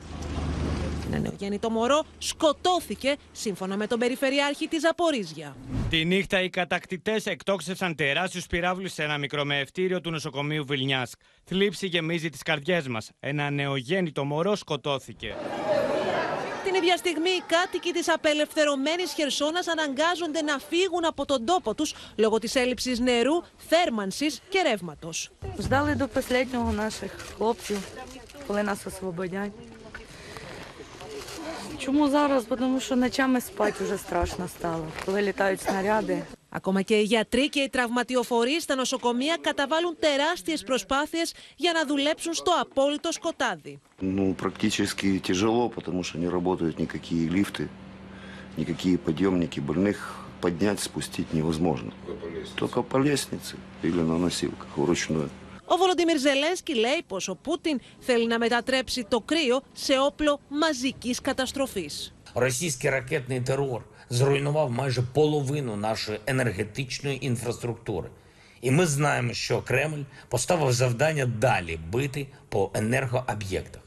Ένα 1.06 1.18
νεογέννητο 1.18 1.70
μωρό 1.70 2.04
σκοτώθηκε 2.18 3.16
σύμφωνα 3.32 3.76
με 3.76 3.86
τον 3.86 3.98
Περιφερειάρχη 3.98 4.68
της 4.68 4.80
Ζαπορίζια. 4.80 5.56
Τη 5.90 6.04
νύχτα 6.04 6.42
οι 6.42 6.50
κατακτητές 6.50 7.26
εκτόξευσαν 7.26 7.94
τεράστιους 7.94 8.46
πυράβλους 8.46 8.92
σε 8.92 9.02
ένα 9.02 9.18
μικρομεευτήριο 9.18 10.00
του 10.00 10.10
νοσοκομείου 10.10 10.64
Βιλνιάσκ. 10.64 11.20
Θλίψη 11.44 11.86
γεμίζει 11.86 12.28
τις 12.28 12.42
καρδιές 12.42 12.88
μας. 12.88 13.10
Ένα 13.20 13.50
νεογέννητο 13.50 14.24
μωρό 14.24 14.56
σκοτώθηκε. 14.56 15.34
Την 16.73 16.75
ίδια 16.75 16.97
στιγμή, 16.97 17.29
οι 17.29 17.43
κάτοικοι 17.47 17.91
τη 17.91 18.11
απελευθερωμένη 18.11 19.07
Χερσόνα 19.07 19.59
αναγκάζονται 19.71 20.41
να 20.41 20.59
φύγουν 20.69 21.05
από 21.05 21.25
τον 21.25 21.45
τόπο 21.45 21.73
του 21.73 21.85
λόγω 22.15 22.39
τη 22.39 22.59
έλλειψη 22.59 23.01
νερού, 23.01 23.43
θέρμανση 23.69 24.27
και 24.49 24.61
ρεύματο. 24.61 25.09
Ждали 25.59 25.95
до 25.95 26.07
последнього 26.07 26.71
наших 26.71 27.11
хлопців, 27.37 27.79
коли 28.47 28.63
нас 28.63 28.85
освободять. 28.85 29.51
Чому 31.77 32.09
зараз? 32.09 32.45
Бо 32.45 32.55
Тому 32.55 32.79
що 32.79 32.95
ночами 32.95 33.41
спати 33.41 33.83
вже 33.83 33.97
страшно 33.97 34.47
стало, 34.47 34.87
коли 35.05 35.21
літають 35.21 35.61
снаряди. 35.61 36.23
Ακόμα 36.53 36.81
και 36.81 36.95
οι 36.95 37.03
γιατροί 37.03 37.49
και 37.49 37.59
οι 37.59 37.69
τραυματιοφορείς 37.69 38.63
στα 38.63 38.75
νοσοκομεία 38.75 39.37
καταβάλουν 39.41 39.95
τεράστιες 39.99 40.63
προσπάθειες 40.63 41.33
για 41.55 41.71
να 41.71 41.85
δουλέψουν 41.85 42.33
στο 42.33 42.51
απόλυτο 42.59 43.11
σκοτάδι. 43.11 43.79
Ну, 44.01 44.35
практически 44.43 45.19
тяжело, 45.19 45.69
потому 45.69 46.03
что 46.03 46.17
не 46.17 46.29
работают 46.37 46.79
никакие 46.79 47.25
лифты, 47.35 47.63
никакие 48.57 48.97
подъемники. 48.97 49.59
Больных 49.59 49.97
поднять, 50.41 50.79
спустить 50.79 51.33
невозможно. 51.33 51.91
Только 52.55 52.81
по 52.81 52.97
лестнице 52.97 53.55
или 53.81 54.01
на 54.11 54.17
носилках 54.17 54.69
вручную. 54.77 55.29
Ο 55.65 55.77
Βολοντιμίρ 55.77 56.17
Ζελένσκι 56.17 56.75
λέει 56.75 57.03
πως 57.07 57.27
ο 57.27 57.35
Πούτιν 57.35 57.79
θέλει 57.99 58.27
να 58.27 58.37
μετατρέψει 58.37 59.05
το 59.09 59.19
κρύο 59.19 59.61
σε 59.73 59.93
όπλο 59.99 60.39
μαζικής 60.49 61.21
καταστροφής. 61.21 62.13
Російський 62.33 62.89
ракетний 62.89 63.39
терор 63.39 63.81
зруйнував 64.09 64.71
майже 64.71 65.01
половину 65.01 65.75
нашої 65.75 66.19
енергетичної 66.25 67.25
інфраструктури. 67.25 68.09
І 68.61 68.71
ми 68.71 68.85
знаємо, 68.85 69.33
що 69.33 69.61
Кремль 69.61 70.01
поставив 70.27 70.71
завдання 70.71 71.25
далі 71.25 71.79
бити 71.91 72.27
по 72.49 72.71
енергооб'єктах, 72.73 73.81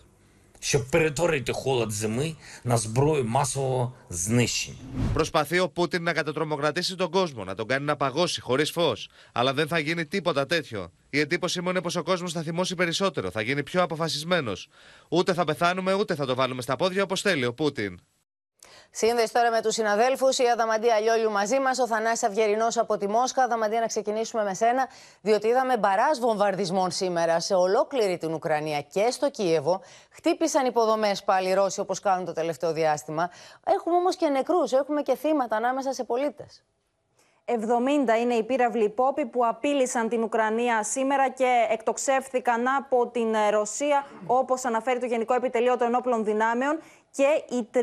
щоб 0.61 0.91
перетворити 0.91 1.53
холод 1.53 1.91
зими 1.91 2.35
на 2.65 2.77
зброю 2.77 3.25
масового 3.25 3.93
знищення. 4.09 4.79
Προσπαθεί 5.13 5.59
ο 5.59 5.69
Πούτιν 5.69 6.03
να 6.03 6.13
κατατρομοκρατήσει 6.13 6.97
τον 6.97 7.11
κόσμο, 7.11 7.45
να 7.45 7.55
τον 7.55 7.67
κάνει 7.67 7.85
να 7.85 7.97
παγώσει 7.97 8.41
χωρί 8.41 8.65
φω. 8.65 8.93
Αλλά 9.33 9.55
δεν 9.55 9.69
θα 9.69 9.79
γίνει 9.79 10.07
τίποτα 10.07 10.47
τέτοιο. 10.47 10.93
Η 11.11 11.21
εντύπωση 11.21 11.61
μου 11.61 11.71
είναι 11.71 11.81
πω 11.81 11.99
ο 11.99 12.03
κόσμο 12.03 12.29
θα 12.29 12.43
θυμώσει 12.43 12.75
περισσότερο, 12.75 13.31
θα 13.31 13.43
γίνει 13.43 13.63
πιο 13.63 13.83
αποφασισμένο. 13.83 14.53
Ούτε 15.09 15.35
θα 15.35 15.45
πεθάνουμε, 15.45 15.95
ούτε 15.95 16.15
θα 16.15 16.27
το 16.27 16.35
βάλουμε 16.35 16.63
στα 16.63 16.77
πόδια 16.77 17.03
όπω 17.03 17.17
θέλει 17.17 17.47
ο 17.47 17.55
Πούτιν. 17.55 18.01
Σύνδεση 18.92 19.34
τώρα 19.34 19.52
με 19.52 19.62
τους 19.62 19.74
συναδέλφους. 19.74 20.38
Η 20.38 20.48
Αδαμαντία 20.48 21.00
Λιόλιου 21.00 21.32
μαζί 21.32 21.60
μας, 21.60 21.80
ο 21.80 21.88
Θανάσης 21.88 22.24
Αυγερινός 22.24 22.78
από 22.78 22.98
τη 22.98 23.08
Μόσχα. 23.08 23.44
Αδαμαντία, 23.44 23.80
να 23.80 23.88
ξεκινήσουμε 23.88 24.44
με 24.44 24.54
σένα, 24.54 24.88
διότι 25.22 25.48
είδαμε 25.48 25.78
μπαρά 25.78 26.10
βομβαρδισμών 26.20 26.92
σήμερα 26.92 27.40
σε 27.40 27.54
ολόκληρη 27.54 28.18
την 28.18 28.34
Ουκρανία 28.34 28.82
και 28.82 29.12
στο 29.12 29.30
Κίεβο. 29.30 29.82
Χτύπησαν 30.10 30.66
υποδομές 30.66 31.24
πάλι 31.24 31.50
οι 31.50 31.54
Ρώσοι, 31.54 31.80
όπως 31.80 32.00
κάνουν 32.00 32.26
το 32.26 32.34
τελευταίο 32.34 32.72
διάστημα. 32.72 33.30
Έχουμε 33.66 33.96
όμως 33.96 34.16
και 34.16 34.28
νεκρούς, 34.28 34.72
έχουμε 34.72 35.02
και 35.02 35.16
θύματα 35.16 35.56
ανάμεσα 35.56 35.94
σε 35.94 36.04
πολίτες. 36.04 36.64
70 37.50 38.20
είναι 38.22 38.34
οι 38.34 38.44
πύραυλοι 38.44 38.90
πόποι 38.90 39.26
που 39.26 39.46
απείλησαν 39.46 40.10
την 40.10 40.24
Ουκρανία 40.24 40.84
σήμερα 40.84 41.30
και 41.30 41.68
εκτοξεύθηκαν 41.70 42.68
από 42.68 43.08
την 43.08 43.36
Ρωσία, 43.50 44.06
όπως 44.26 44.66
αναφέρει 44.66 45.00
το 45.00 45.06
Γενικό 45.06 45.34
Επιτελείο 45.34 45.78
των 45.78 45.96
Όπλων 45.96 46.24
Δυνάμεων 46.24 46.80
και 47.12 47.44
οι 47.56 47.70
30 47.74 47.80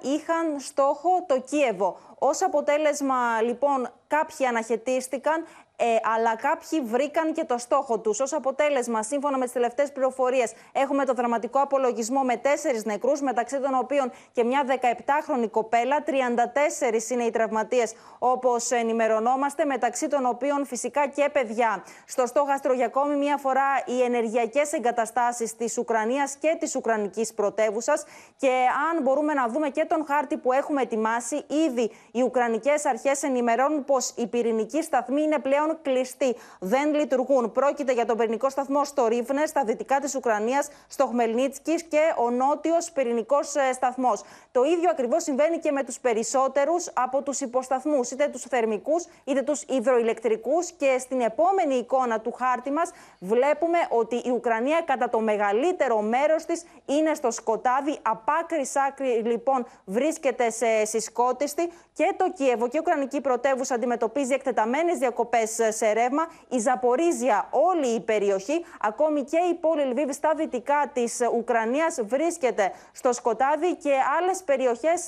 είχαν 0.00 0.60
στόχο 0.60 1.24
το 1.26 1.40
Κίεβο. 1.40 1.96
Ως 2.18 2.42
αποτέλεσμα 2.42 3.42
λοιπόν 3.42 3.90
κάποιοι 4.06 4.46
αναχαιτίστηκαν, 4.46 5.44
ε, 5.82 5.96
αλλά 6.14 6.36
κάποιοι 6.36 6.80
βρήκαν 6.80 7.32
και 7.32 7.44
το 7.44 7.58
στόχο 7.58 7.98
τους. 7.98 8.20
Ω 8.20 8.24
αποτέλεσμα, 8.30 9.02
σύμφωνα 9.02 9.38
με 9.38 9.44
τις 9.44 9.52
τελευταίες 9.52 9.92
πληροφορίες, 9.92 10.52
έχουμε 10.72 11.04
το 11.04 11.12
δραματικό 11.12 11.60
απολογισμό 11.60 12.20
με 12.20 12.36
τέσσερις 12.36 12.84
νεκρούς, 12.84 13.20
μεταξύ 13.20 13.60
των 13.60 13.74
οποίων 13.74 14.12
και 14.32 14.44
μια 14.44 14.64
17χρονη 14.66 15.50
κοπέλα. 15.50 16.02
34 16.02 17.10
είναι 17.10 17.22
οι 17.24 17.30
τραυματίες, 17.30 17.94
όπως 18.18 18.70
ενημερωνόμαστε, 18.70 19.64
μεταξύ 19.64 20.08
των 20.08 20.26
οποίων 20.26 20.66
φυσικά 20.66 21.08
και 21.08 21.28
παιδιά. 21.32 21.84
Στο 22.06 22.26
στόχαστρο 22.26 22.72
για 22.72 22.86
ακόμη 22.86 23.16
μια 23.16 23.36
φορά 23.36 23.82
οι 23.86 24.02
ενεργειακές 24.02 24.72
εγκαταστάσεις 24.72 25.56
της 25.56 25.78
Ουκρανίας 25.78 26.36
και 26.36 26.56
της 26.60 26.74
Ουκρανικής 26.76 27.34
πρωτεύουσας. 27.34 28.04
Και 28.36 28.52
αν 28.92 29.02
μπορούμε 29.02 29.34
να 29.34 29.48
δούμε 29.48 29.68
και 29.68 29.84
τον 29.84 30.04
χάρτη 30.06 30.36
που 30.36 30.52
έχουμε 30.52 30.82
ετοιμάσει, 30.82 31.44
ήδη 31.66 31.90
οι 32.12 32.22
Ουκρανικές 32.22 32.84
αρχές 32.84 33.22
ενημερώνουν 33.22 33.84
πως 33.84 34.12
η 34.16 34.26
πυρηνική 34.26 34.82
σταθμή 34.82 35.22
είναι 35.22 35.38
πλέον 35.38 35.69
κλειστοί. 35.82 36.36
Δεν 36.60 36.94
λειτουργούν. 36.94 37.52
Πρόκειται 37.52 37.92
για 37.92 38.06
τον 38.06 38.16
πυρηνικό 38.16 38.50
σταθμό 38.50 38.84
στο 38.84 39.06
Ρίβνε, 39.06 39.46
στα 39.46 39.64
δυτικά 39.64 40.00
της 40.00 40.14
Ουκρανίας, 40.14 40.68
στο 40.88 41.06
Χμελνίτσκι 41.06 41.74
και 41.84 42.00
ο 42.16 42.30
νότιος 42.30 42.90
πυρηνικός 42.92 43.54
ε, 43.54 43.72
σταθμός. 43.72 44.22
Το 44.52 44.62
ίδιο 44.62 44.90
ακριβώς 44.90 45.22
συμβαίνει 45.22 45.58
και 45.58 45.70
με 45.70 45.84
τους 45.84 46.00
περισσότερους 46.00 46.90
από 46.94 47.22
τους 47.22 47.40
υποσταθμούς, 47.40 48.10
είτε 48.10 48.28
τους 48.28 48.42
θερμικούς 48.42 49.06
είτε 49.24 49.42
τους 49.42 49.62
υδροηλεκτρικούς. 49.62 50.70
Και 50.72 50.96
στην 50.98 51.20
επόμενη 51.20 51.74
εικόνα 51.74 52.20
του 52.20 52.32
χάρτη 52.32 52.70
μας 52.70 52.90
βλέπουμε 53.18 53.78
ότι 53.88 54.16
η 54.16 54.30
Ουκρανία 54.30 54.82
κατά 54.86 55.08
το 55.08 55.20
μεγαλύτερο 55.20 56.00
μέρος 56.00 56.44
της 56.44 56.64
είναι 56.86 57.14
στο 57.14 57.30
σκοτάδι. 57.30 57.98
Απ' 58.02 58.30
άκρη 58.30 58.66
άκρη 58.88 59.22
λοιπόν 59.24 59.66
βρίσκεται 59.84 60.50
σε 60.50 60.84
συσκότιστη 60.84 61.72
και 62.00 62.14
το 62.16 62.32
Κίεβο 62.32 62.68
και 62.68 62.76
η 62.76 62.80
Ουκρανική 62.80 63.20
πρωτεύουσα 63.20 63.74
αντιμετωπίζει 63.74 64.32
εκτεταμένες 64.32 64.98
διακοπές 64.98 65.50
σε 65.68 65.92
ρεύμα. 65.92 66.26
Η 66.48 66.58
Ζαπορίζια, 66.58 67.48
όλη 67.50 67.86
η 67.86 68.00
περιοχή, 68.00 68.64
ακόμη 68.80 69.24
και 69.24 69.36
η 69.52 69.54
πόλη 69.54 69.84
Λβίβ 69.84 70.10
στα 70.10 70.32
δυτικά 70.36 70.90
της 70.92 71.18
Ουκρανίας 71.36 71.98
βρίσκεται 72.02 72.72
στο 72.92 73.12
σκοτάδι 73.12 73.76
και 73.76 73.92
άλλες 74.18 74.42
περιοχές 74.42 75.00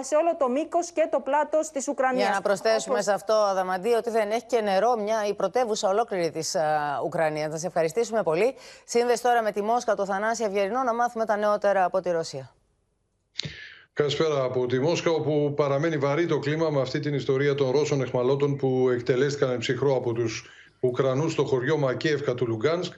σε 0.00 0.16
όλο 0.16 0.36
το 0.38 0.48
μήκος 0.48 0.90
και 0.90 1.08
το 1.10 1.20
πλάτος 1.20 1.70
της 1.70 1.88
Ουκρανίας. 1.88 2.22
Για 2.24 2.34
να 2.34 2.40
προσθέσουμε 2.40 3.02
σε 3.02 3.12
αυτό, 3.12 3.32
Αδαμαντή, 3.32 3.92
ότι 3.92 4.10
δεν 4.10 4.30
έχει 4.30 4.44
και 4.44 4.60
νερό 4.60 4.96
μια 4.96 5.26
η 5.26 5.34
πρωτεύουσα 5.34 5.88
ολόκληρη 5.88 6.30
της 6.30 6.56
Ουκρανίας. 7.04 7.50
Θα 7.50 7.58
σε 7.58 7.66
ευχαριστήσουμε 7.66 8.22
πολύ. 8.22 8.54
Σύνδεση 8.84 9.22
τώρα 9.22 9.42
με 9.42 9.52
τη 9.52 9.62
Μόσχα, 9.62 9.94
το 9.94 10.04
Θανάση 10.04 10.44
Αυγερινό, 10.44 10.82
να 10.82 10.94
μάθουμε 10.94 11.24
τα 11.24 11.36
νεότερα 11.36 11.84
από 11.84 12.00
τη 12.00 12.10
Ρωσία. 12.10 12.54
Καλησπέρα 13.96 14.42
από 14.42 14.66
τη 14.66 14.78
Μόσχα, 14.78 15.10
όπου 15.10 15.52
παραμένει 15.56 15.96
βαρύ 15.96 16.26
το 16.26 16.38
κλίμα 16.38 16.70
με 16.70 16.80
αυτή 16.80 17.00
την 17.00 17.14
ιστορία 17.14 17.54
των 17.54 17.70
Ρώσων 17.70 18.02
εχμαλώτων 18.02 18.56
που 18.56 18.88
εκτελέστηκαν 18.92 19.58
ψυχρό 19.58 19.96
από 19.96 20.12
τους 20.12 20.46
Ουκρανούς 20.80 21.32
στο 21.32 21.44
χωριό 21.44 21.76
Μακίευκα 21.76 22.34
του 22.34 22.46
Λουγκάνσκ. 22.46 22.92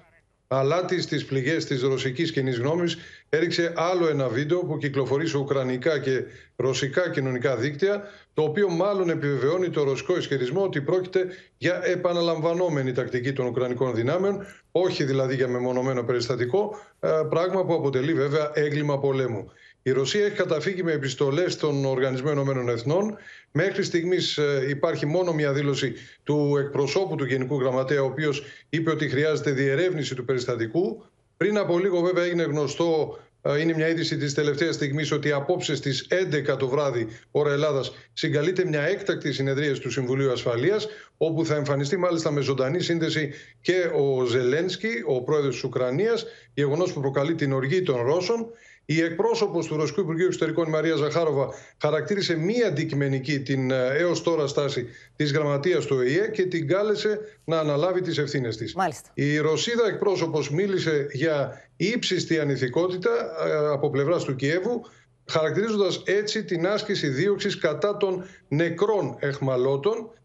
Αλλά 0.49 0.85
τη 0.85 1.01
στις 1.01 1.25
πληγές 1.25 1.65
της 1.65 1.83
ρωσικής 1.83 2.33
κοινής 2.33 2.59
γνώμης 2.59 2.97
έριξε 3.29 3.73
άλλο 3.77 4.09
ένα 4.09 4.29
βίντεο 4.29 4.59
που 4.59 4.79
κυκλοφορεί 4.79 5.27
σε 5.27 5.39
ουκρανικά 5.39 5.99
και 5.99 6.25
ρωσικά 6.57 7.11
κοινωνικά 7.11 7.57
δίκτυα, 7.57 8.03
το 8.35 8.43
οποίο 8.43 8.69
μάλλον 8.69 9.11
επιβεβαιώνει 9.11 9.71
το 9.71 9.83
ρωσικό 9.83 10.17
ισχυρισμό 10.17 10.63
ότι 10.63 10.81
πρόκειται 10.81 11.27
για 11.59 11.81
επαναλαμβανόμενη 11.85 12.93
τακτική 12.93 13.33
των 13.33 13.47
Ουκρανικών 13.47 13.95
δυνάμεων, 13.95 14.47
όχι 14.73 15.05
δηλαδή 15.05 15.35
για 15.35 15.49
μεμονωμένο 15.49 16.03
περιστατικό, 16.03 16.77
ε, 17.01 17.09
πράγμα 17.29 17.65
που 17.65 17.75
αποτελεί 17.75 18.15
βέβαια 18.15 18.51
έγκλημα 18.55 18.99
πολέμου. 18.99 19.51
Η 19.87 19.91
Ρωσία 19.91 20.25
έχει 20.25 20.35
καταφύγει 20.35 20.83
με 20.83 20.93
επιστολές 20.93 21.57
των 21.57 21.85
Οργανισμένων 21.85 22.45
Ηνωμένων 22.45 22.69
Εθνών. 22.69 23.17
Μέχρι 23.53 23.83
στιγμής 23.83 24.39
ε, 24.39 24.67
υπάρχει 24.69 25.07
μόνο 25.07 25.33
μια 25.33 25.53
δήλωση 25.53 25.95
του 26.23 26.57
εκπροσώπου 26.59 27.15
του 27.17 27.25
Γενικού 27.25 27.61
Γραμματέα, 27.61 28.03
ο 28.03 28.07
οποίος 28.07 28.43
είπε 28.69 28.91
ότι 28.91 29.09
χρειάζεται 29.09 29.51
διερεύνηση 29.51 30.15
του 30.15 30.25
περιστατικού. 30.25 31.05
Πριν 31.37 31.59
από 31.59 31.79
λίγο 31.79 32.01
βέβαια 32.01 32.25
έγινε 32.25 32.43
γνωστό 32.43 33.19
είναι 33.61 33.75
μια 33.75 33.89
είδηση 33.89 34.17
της 34.17 34.35
τελευταίας 34.35 34.75
στιγμής 34.75 35.13
ότι 35.13 35.33
απόψε 35.33 35.75
στις 35.75 36.07
11 36.53 36.57
το 36.59 36.69
βράδυ, 36.69 37.09
ώρα 37.31 37.53
Ελλάδας, 37.53 37.93
συγκαλείται 38.13 38.65
μια 38.65 38.83
έκτακτη 38.83 39.33
συνεδρία 39.33 39.75
του 39.75 39.91
Συμβουλίου 39.91 40.33
Ασφαλείας, 40.33 40.89
όπου 41.17 41.45
θα 41.45 41.55
εμφανιστεί 41.55 41.97
μάλιστα 41.97 42.31
με 42.31 42.41
ζωντανή 42.41 42.81
σύνδεση 42.81 43.33
και 43.61 43.91
ο 43.95 44.25
Ζελένσκι, 44.25 45.03
ο 45.07 45.23
πρόεδρος 45.23 45.55
της 45.55 45.65
Ουκρανίας, 45.65 46.27
γεγονός 46.55 46.93
που 46.93 47.01
προκαλεί 47.01 47.35
την 47.35 47.53
οργή 47.53 47.83
των 47.83 47.97
Ρώσων. 47.97 48.47
Η 48.89 49.01
εκπρόσωπος 49.01 49.67
του 49.67 49.77
Ρωσικού 49.77 50.01
Υπουργείου 50.01 50.27
Εξωτερικών, 50.27 50.67
η 50.67 50.71
Μαρία 50.71 50.97
Ζαχάροβα, 50.97 51.49
χαρακτήρισε 51.81 52.37
μία 52.37 52.67
αντικειμενική 52.67 53.41
την 53.41 53.71
ε, 53.71 53.87
έως 53.97 54.23
τώρα 54.23 54.47
στάση 54.47 54.87
της 55.17 55.33
γραμματείας 55.33 55.87
του 55.87 55.97
ΟΗΕ 55.97 56.29
και 56.29 56.47
την 56.47 56.69
κάλεσε 56.69 57.21
να 57.45 57.59
αναλάβει 57.59 58.01
τις 58.01 58.19
ευθύνες 58.19 58.57
της. 58.57 58.75
Η 59.15 59.39
Ρωσίδα 59.39 59.87
εκπρόσωπος 59.87 60.51
μίλησε 60.51 61.07
για 61.13 61.63
ύψιστη 61.77 62.39
ανηθικότητα 62.39 63.11
ε, 63.47 63.73
από 63.73 63.91
πλευράς 63.91 64.25
του 64.25 64.37
Κιέβου, 64.37 64.81
χαρακτηρίζοντας 65.27 66.03
έτσι 66.07 66.45
την 66.45 66.67
άσκηση 66.67 67.09
δίωξης 67.09 67.59
κατά 67.59 67.97
των 67.97 68.25
νεκρών 68.49 69.17
εχμαλώτων 69.19 69.95
ε, 69.97 70.16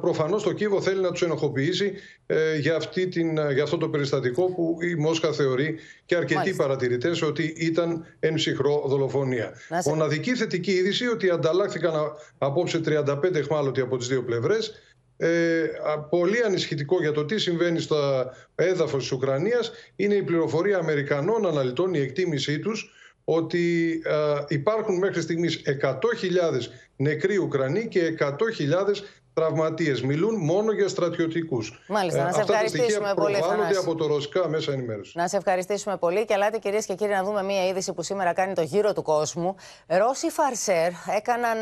Προφανώς 0.00 0.42
το 0.42 0.52
Κίεβο 0.52 0.80
θέλει 0.80 1.00
να 1.00 1.10
τους 1.10 1.22
ενοχοποιήσει 1.22 1.92
ε, 2.26 2.56
για, 2.56 2.76
αυτή 2.76 3.08
την, 3.08 3.38
ε, 3.38 3.52
για 3.52 3.62
αυτό 3.62 3.76
το 3.76 3.88
περιστατικό 3.88 4.52
που 4.54 4.76
η 4.82 4.94
Μόσχα 4.94 5.32
θεωρεί 5.32 5.78
και 6.06 6.16
αρκετοί 6.16 6.54
παρατηρητές 6.54 7.22
ότι 7.22 7.54
ήταν 7.56 8.04
εν 8.20 8.34
ψυχρό 8.34 8.84
δολοφονία. 8.86 9.52
Μοναδική 9.84 10.34
θετική 10.34 10.70
είδηση 10.70 11.06
ότι 11.06 11.30
ανταλλάχθηκαν 11.30 11.94
απόψε 12.38 12.80
35 12.86 13.34
εχμάλωτοι 13.34 13.80
από 13.80 13.96
τις 13.96 14.08
δύο 14.08 14.24
πλευρές. 14.24 14.72
Ε, 15.16 15.64
πολύ 16.10 16.42
ανησυχητικό 16.42 17.00
για 17.00 17.12
το 17.12 17.24
τι 17.24 17.38
συμβαίνει 17.38 17.80
στο 17.80 18.30
έδαφος 18.54 19.02
της 19.02 19.12
Ουκρανίας 19.12 19.72
είναι 19.96 20.14
η 20.14 20.22
πληροφορία 20.22 20.78
Αμερικανών 20.78 21.46
αναλυτών, 21.46 21.94
η 21.94 21.98
εκτίμησή 21.98 22.58
τους 22.58 22.94
ότι 23.24 24.02
υπάρχουν 24.48 24.98
μέχρι 24.98 25.20
στιγμής 25.20 25.62
100.000 25.82 25.96
νεκροί 26.96 27.36
Ουκρανοί 27.36 27.88
και 27.88 28.16
100.000 28.18 28.34
τραυματίες. 29.34 30.02
Μιλούν 30.02 30.34
μόνο 30.34 30.72
για 30.72 30.88
στρατιωτικούς. 30.88 31.82
Μάλιστα, 31.88 32.24
να 32.24 32.32
σε 32.32 32.40
Αυτά 32.40 32.52
ευχαριστήσουμε 32.52 33.08
τα 33.08 33.14
πολύ. 33.14 33.36
Προβάλλονται 33.38 33.76
από 33.76 33.94
το 33.94 34.06
ρωσικά 34.06 34.48
μέσα 34.48 34.72
ενημέρωση. 34.72 35.18
Να 35.18 35.28
σε 35.28 35.36
ευχαριστήσουμε 35.36 35.96
πολύ. 35.96 36.24
Και 36.24 36.34
ελάτε, 36.34 36.58
κυρίες 36.58 36.86
και 36.86 36.94
κύριοι, 36.94 37.12
να 37.12 37.24
δούμε 37.24 37.42
μία 37.42 37.66
είδηση 37.66 37.92
που 37.92 38.02
σήμερα 38.02 38.32
κάνει 38.32 38.54
το 38.54 38.62
γύρο 38.62 38.92
του 38.92 39.02
κόσμου. 39.02 39.54
Ρώσοι 39.86 40.30
φαρσέρ 40.30 40.90
έκαναν, 41.16 41.58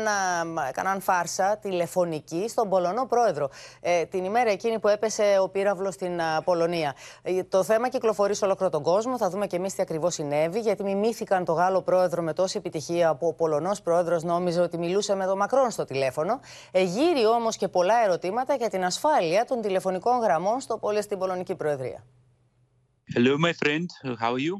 έκαναν 0.69 1.01
φάρσα 1.01 1.57
τηλεφωνική 1.61 2.45
στον 2.49 2.69
Πολωνό 2.69 3.05
πρόεδρο 3.05 3.49
ε, 3.81 4.05
την 4.05 4.23
ημέρα 4.23 4.49
εκείνη 4.49 4.79
που 4.79 4.87
έπεσε 4.87 5.23
ο 5.41 5.49
πύραυλος 5.49 5.93
στην 5.93 6.19
Πολωνία. 6.43 6.95
Ε, 7.21 7.43
το 7.43 7.63
θέμα 7.63 7.89
κυκλοφορεί 7.89 8.35
σε 8.35 8.45
ολόκληρο 8.45 8.71
τον 8.71 8.83
κόσμο. 8.83 9.17
Θα 9.17 9.29
δούμε 9.29 9.47
και 9.47 9.55
εμείς 9.55 9.73
τι 9.73 9.81
ακριβώς 9.81 10.13
συνέβη, 10.13 10.59
γιατί 10.59 10.83
μιμήθηκαν 10.83 11.45
το 11.45 11.53
Γάλλο 11.53 11.81
πρόεδρο 11.81 12.21
με 12.21 12.33
τόση 12.33 12.57
επιτυχία 12.57 13.15
που 13.15 13.27
ο 13.27 13.33
Πολωνός 13.33 13.81
πρόεδρος 13.81 14.23
νόμιζε 14.23 14.61
ότι 14.61 14.77
μιλούσε 14.77 15.15
με 15.15 15.25
τον 15.25 15.37
Μακρόν 15.37 15.71
στο 15.71 15.85
τηλέφωνο. 15.85 16.39
Εγείρει 16.71 17.25
όμως 17.25 17.55
και 17.59 17.67
πολλά 17.67 18.03
ερωτήματα 18.03 18.55
για 18.55 18.69
την 18.69 18.83
ασφάλεια 18.83 19.45
των 19.45 19.61
τηλεφωνικών 19.61 20.19
γραμμών 20.19 20.59
στο 20.59 20.77
πόλεμο 20.77 21.01
στην 21.01 21.17
Πολωνική 21.19 21.55
Προεδρία. 21.55 22.03
Hello, 23.15 23.33
my 23.45 23.53
friend. 23.61 23.87
How 24.21 24.31
are 24.35 24.43
you? 24.47 24.55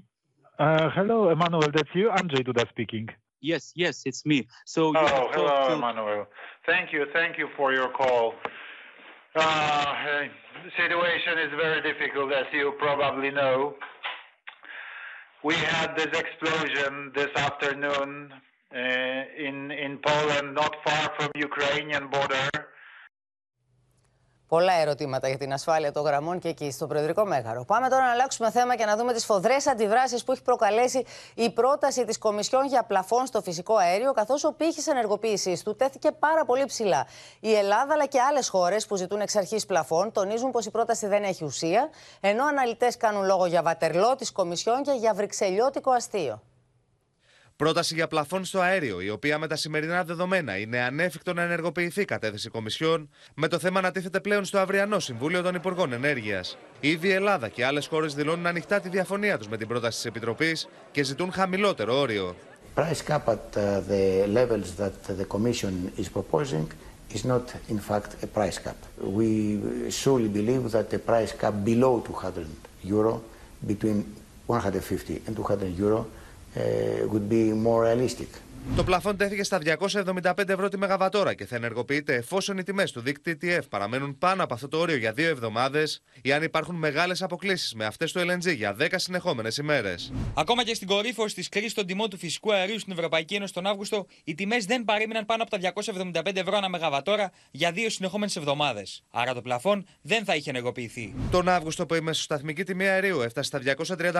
Uh, 0.66 0.89
hello, 0.97 1.18
Emmanuel. 1.36 1.70
That's 1.76 1.93
you. 2.00 2.08
Andrzej 2.20 2.43
Duda 2.47 2.64
speaking. 2.74 3.08
Yes, 3.52 3.64
yes, 3.84 3.95
it's 4.10 4.22
me. 4.32 4.39
So. 4.74 4.82
Oh, 4.88 5.28
hello, 5.36 5.54
to... 5.68 5.74
Emmanuel. 5.80 6.22
Thank 6.72 6.88
you, 6.93 7.02
thank 7.18 7.34
you 7.41 7.47
for 7.58 7.68
your 7.78 7.89
call. 8.00 8.26
Uh, 9.36 9.89
the 10.66 10.72
situation 10.82 11.34
is 11.45 11.52
very 11.66 11.82
difficult, 11.89 12.30
as 12.41 12.47
you 12.58 12.66
probably 12.86 13.32
know. 13.39 13.58
We 15.50 15.56
had 15.76 15.89
this 16.00 16.12
explosion 16.24 16.91
this 17.20 17.32
afternoon 17.47 18.10
uh, 18.82 19.22
in 19.47 19.58
in 19.86 19.91
Poland, 20.10 20.47
not 20.62 20.74
far 20.86 21.06
from 21.18 21.30
Ukrainian 21.50 22.06
border. 22.16 22.47
Πολλά 24.50 24.74
ερωτήματα 24.74 25.28
για 25.28 25.38
την 25.38 25.54
ασφάλεια 25.54 25.91
των 25.91 26.04
γραμμών 26.04 26.39
και 26.39 26.47
εκεί 26.47 26.72
στο 26.72 26.88
Προεδρικό 26.88 27.26
Μέγαρο. 27.26 27.66
Πάμε 27.66 27.89
τώρα 27.89 28.04
να 28.04 28.12
αλλάξουμε 28.12 28.52
θέμα 28.52 28.76
και 28.76 28.86
να 28.86 28.95
δούμε 28.97 29.14
τις 29.14 29.26
φοδρές 29.26 29.68
αντιδράσεις 29.68 30.24
που 30.24 30.32
έχει 30.32 30.41
προκαλέσει 30.41 31.06
η 31.36 31.50
πρόταση 31.50 32.06
της 32.06 32.18
Κομισιόν 32.18 32.66
για 32.66 32.84
πλαφόν 32.84 33.26
στο 33.26 33.41
φυσικό 33.41 33.76
αέριο, 33.76 34.12
καθώς 34.12 34.43
ο 34.43 34.54
πύχης 34.54 34.88
ενεργοποίησής 34.88 35.64
του 35.64 35.76
τέθηκε 35.76 36.12
πάρα 36.12 36.45
πολύ 36.45 36.66
ψηλά. 36.66 37.08
Η 37.39 37.54
Ελλάδα 37.54 37.93
αλλά 37.93 38.06
και 38.06 38.20
άλλες 38.22 38.50
χώρες 38.50 38.86
που 38.86 38.95
ζητούν 38.95 39.20
εξ 39.22 39.36
αρχής 39.36 39.66
πλαφών 39.66 40.12
τονίζουν 40.12 40.52
πως 40.52 40.66
η 40.66 40.72
πρόταση 40.72 41.08
δεν 41.08 41.24
έχει 41.24 41.45
ουσία, 41.45 41.89
ενώ 42.20 42.45
αναλυτές 42.45 42.97
κάνουν 42.97 43.26
λόγο 43.26 43.45
για 43.45 43.62
βατερλό 43.62 44.16
της 44.16 44.32
Κομισιόν 44.32 44.84
και 44.84 44.91
για 44.91 45.14
βρυξελιώτικο 45.14 45.91
αστείο. 45.91 46.41
Πρόταση 47.64 47.93
για 47.93 48.07
πλαφόν 48.07 48.45
στο 48.45 48.60
αέριο, 48.60 49.01
η 49.01 49.10
οποία 49.10 49.38
με 49.38 49.47
τα 49.47 49.55
σημερινά 49.55 50.03
δεδομένα 50.03 50.57
είναι 50.57 50.80
ανέφικτο 50.80 51.34
να 51.34 51.41
ενεργοποιηθεί 51.41 52.05
κατέθεση 52.05 52.49
Κομισιόν, 52.49 53.10
με 53.36 53.47
το 53.47 53.60
θέμα 53.60 53.82
να 53.82 53.91
τίθεται 53.91 54.20
πλέον 54.20 54.45
στο 54.45 54.60
αυριανό 54.60 54.99
Συμβούλιο 54.99 55.41
των 55.41 55.55
Υπουργών 55.55 55.93
Ενέργειας. 55.93 56.57
Ήδη 56.80 57.07
η 57.07 57.12
Ελλάδα 57.12 57.47
και 57.47 57.66
άλλες 57.66 57.88
χώρες 57.88 58.14
δηλώνουν 58.14 58.45
ανοιχτά 58.47 58.80
τη 58.80 58.89
διαφωνία 58.89 59.38
τους 59.38 59.47
με 59.47 59.57
την 59.57 59.68
πρόταση 59.68 59.97
της 59.97 60.05
Επιτροπής 60.05 60.68
και 60.91 61.03
ζητούν 61.03 61.32
χαμηλότερο 61.32 61.99
όριο. 61.99 62.36
Price 62.76 63.03
cap 63.07 63.28
at 63.28 63.57
uh, 63.57 63.82
the 63.89 64.28
levels 64.39 64.70
that 64.82 65.18
the 65.20 65.26
Commission 65.36 65.74
is 65.97 66.07
proposing 66.18 66.68
is 67.16 67.24
not 67.26 67.45
in 67.74 67.80
fact 67.89 68.10
a 68.24 68.28
price 68.38 68.60
cap. 68.66 68.80
We 69.18 69.30
surely 70.01 70.30
believe 70.39 70.64
that 70.76 70.93
a 70.93 70.99
price 71.12 71.34
cap 71.41 71.53
below 71.66 71.93
200 71.99 72.47
euro, 72.84 73.22
between 73.68 73.97
150 74.45 75.22
and 75.28 75.36
200 75.36 75.78
euro, 75.78 76.07
Uh, 76.56 77.08
would 77.08 77.30
be 77.30 77.54
more 77.54 77.84
realistic. 77.84 78.30
Το 78.76 78.84
πλαφόν 78.84 79.18
τέθηκε 79.18 79.43
στα 79.43 79.60
275 80.24 80.49
ευρώ 80.49 80.70
τη 80.70 80.78
Μεγαβατόρα 80.78 81.34
και 81.34 81.45
θα 81.45 81.55
ενεργοποιείται 81.55 82.16
εφόσον 82.16 82.57
οι 82.57 82.64
τιμές 82.64 82.91
του 82.91 83.01
δίκτυου 83.01 83.38
TF 83.41 83.60
παραμένουν 83.70 84.18
πάνω 84.18 84.43
από 84.43 84.53
αυτό 84.53 84.68
το 84.68 84.78
όριο 84.78 84.95
για 84.95 85.12
δύο 85.12 85.30
εβδομάδες 85.30 86.01
ή 86.22 86.32
αν 86.32 86.43
υπάρχουν 86.43 86.76
μεγάλες 86.76 87.22
αποκλήσεις 87.22 87.74
με 87.74 87.86
αυτές 87.86 88.12
του 88.12 88.20
LNG 88.20 88.55
για 88.55 88.76
10 88.80 88.88
συνεχόμενες 88.95 89.57
ημέρες. 89.57 90.12
Ακόμα 90.34 90.64
και 90.64 90.74
στην 90.74 90.88
κορύφωση 90.88 91.36
της 91.36 91.49
κρίσης 91.49 91.74
των 91.74 91.86
τιμών 91.86 92.10
του 92.10 92.18
φυσικού 92.18 92.53
αερίου 92.53 92.80
στην 92.80 92.93
Ευρωπαϊκή 92.93 93.36
Ένωση 93.36 93.53
τον 93.53 93.66
Αύγουστο, 93.68 94.05
οι 94.24 94.36
τιμές 94.36 94.66
δεν 94.66 94.84
παρέμειναν 94.84 95.26
πάνω 95.26 95.43
από 95.43 95.51
τα 95.51 95.74
275 96.24 96.36
ευρώ 96.36 96.57
ανά 96.57 96.70
Μεγαβατόρα 96.70 97.32
για 97.51 97.72
δύο 97.72 97.89
συνεχόμενες 97.89 98.36
εβδομάδες. 98.36 99.03
Άρα 99.12 99.34
το 99.34 99.41
πλαφόν 99.41 99.86
δεν 100.01 100.24
θα 100.26 100.36
είχε 100.36 100.49
ενεργοποιηθεί. 100.49 101.14
Τον 101.32 101.49
Αύγουστο 101.49 101.86
που 101.86 101.95
η 101.95 102.01
μεσοσταθμική 102.01 102.64
τιμή 102.64 102.88
αερίου 102.88 103.22
έφτασε 103.22 103.47
στα 103.47 103.60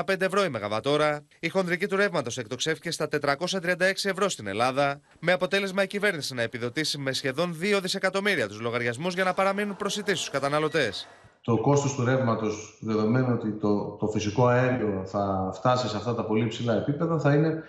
235 0.08 0.22
ευρώ 0.22 0.44
η 0.44 0.50
Μεγαβατόρα, 0.50 1.26
η 1.40 1.50
χονδρική 1.50 1.88
του 1.88 1.96
ρεύματος 1.96 2.38
εκτοξεύτηκε 2.38 2.92
στα 2.92 3.08
436 3.22 3.76
ευρώ 4.04 4.29
στην 4.30 4.48
Ελλάδα, 4.48 5.00
με 5.20 5.32
αποτέλεσμα 5.32 5.84
η 5.84 5.88
κυβέρνηση 5.88 6.34
να 6.34 6.42
επιδοτήσει 6.42 6.98
με 6.98 7.14
σχεδόν 7.14 7.58
2 7.62 7.80
δισεκατομμύρια 7.82 8.48
τους 8.48 8.60
λογαριασμούς 8.60 9.14
για 9.14 9.24
να 9.24 9.34
παραμείνουν 9.34 9.76
προσιτοί 9.76 10.16
στους 10.16 10.30
καταναλωτές. 10.30 11.08
Το 11.42 11.58
κόστος 11.58 11.96
του 11.96 12.06
ρεύματος, 12.06 12.78
δεδομένου 12.82 13.38
ότι 13.40 13.52
το, 13.52 13.98
το 14.00 14.08
φυσικό 14.08 14.48
αέριο 14.48 15.04
θα 15.06 15.52
φτάσει 15.54 15.88
σε 15.88 15.98
αυτά 15.98 16.16
τα 16.16 16.26
πολύ 16.26 16.48
ψηλά 16.48 16.76
επίπεδα, 16.76 17.20
θα 17.20 17.34
είναι 17.34 17.48
ε, 17.48 17.62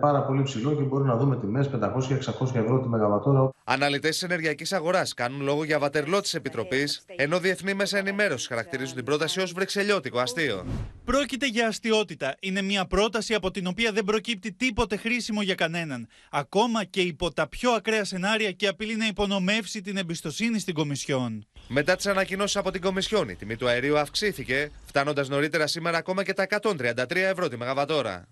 πάρα 0.00 0.22
πολύ 0.22 0.42
ψηλό 0.42 0.74
και 0.74 0.82
μπορούμε 0.82 1.12
να 1.12 1.16
δούμε 1.16 1.36
τιμές 1.36 1.70
500-600 1.74 2.54
ευρώ 2.54 2.80
τη 2.80 2.88
Μεγαβατόρα. 2.88 3.50
Αναλυτές 3.64 4.10
της 4.10 4.22
ενεργειακής 4.22 4.72
αγοράς 4.72 5.14
κάνουν 5.14 5.42
λόγο 5.42 5.64
για 5.64 5.78
βατερλό 5.78 6.20
της 6.20 6.34
Επιτροπής, 6.34 7.04
ενώ 7.16 7.38
διεθνή 7.38 7.74
μέσα 7.74 7.98
ενημέρωσης 7.98 8.46
χαρακτηρίζουν 8.46 8.94
την 8.94 9.04
πρόταση 9.04 9.40
ως 9.40 9.52
βρεξελιώτικο 9.52 10.18
αστείο. 10.18 10.66
Πρόκειται 11.04 11.46
για 11.46 11.66
αστείωτητα. 11.66 12.34
Είναι 12.40 12.62
μια 12.62 12.86
πρόταση 12.86 13.34
από 13.34 13.50
την 13.50 13.66
οποία 13.66 13.92
δεν 13.92 14.04
προκύπτει 14.04 14.52
τίποτε 14.52 14.96
χρήσιμο 14.96 15.42
για 15.42 15.54
κανέναν. 15.54 16.08
Ακόμα 16.30 16.84
και 16.84 17.00
υπό 17.00 17.32
τα 17.32 17.48
πιο 17.48 17.70
ακραία 17.70 18.04
σενάρια 18.04 18.50
και 18.50 18.68
απειλεί 18.68 18.96
να 18.96 19.06
υπονομεύσει 19.06 19.80
την 19.80 19.96
εμπιστοσύνη 19.96 20.58
στην 20.58 20.74
Κομισιόν. 20.74 21.46
Μετά 21.68 21.96
τις 21.96 22.06
ανακοινώσεις 22.06 22.56
από 22.56 22.70
την 22.70 22.80
Κομισιόν, 22.80 23.28
η 23.28 23.34
τιμή 23.34 23.56
του 23.56 23.68
αερίου 23.68 23.98
αυξήθηκε, 23.98 24.70
φτάνοντας 24.84 25.28
νωρίτερα 25.28 25.66
σήμερα 25.66 25.98
ακόμα 25.98 26.22
και 26.22 26.32
τα 26.32 26.42
133 26.42 27.16
ευρώ 27.16 27.48
τη 27.48 27.56
Μεγαβατόρα. 27.56 28.26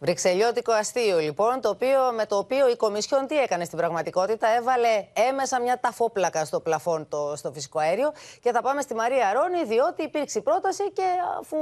Βρυξελιώτικο 0.00 0.72
αστείο 0.72 1.18
λοιπόν, 1.18 1.60
το 1.60 1.68
οποίο, 1.68 2.12
με 2.14 2.26
το 2.26 2.36
οποίο 2.36 2.68
η 2.68 2.76
Κομισιόν 2.76 3.26
τι 3.26 3.38
έκανε 3.38 3.64
στην 3.64 3.78
πραγματικότητα; 3.78 4.48
Έβαλε 4.48 5.06
έμεσα 5.28 5.60
μια 5.60 5.80
ταφόπλακα 5.80 6.44
στο 6.44 6.60
πλαφόν 6.60 7.08
το, 7.08 7.32
στο 7.36 7.52
φυσικό 7.52 7.78
αέριο. 7.78 8.12
Και 8.40 8.52
θα 8.52 8.62
πάμε 8.62 8.80
στη 8.80 8.94
Μαρία 8.94 9.32
Ρόνη, 9.32 9.64
διότι 9.64 10.02
υπήρξε 10.02 10.40
πρόταση 10.40 10.92
και 10.92 11.04
αφού 11.40 11.56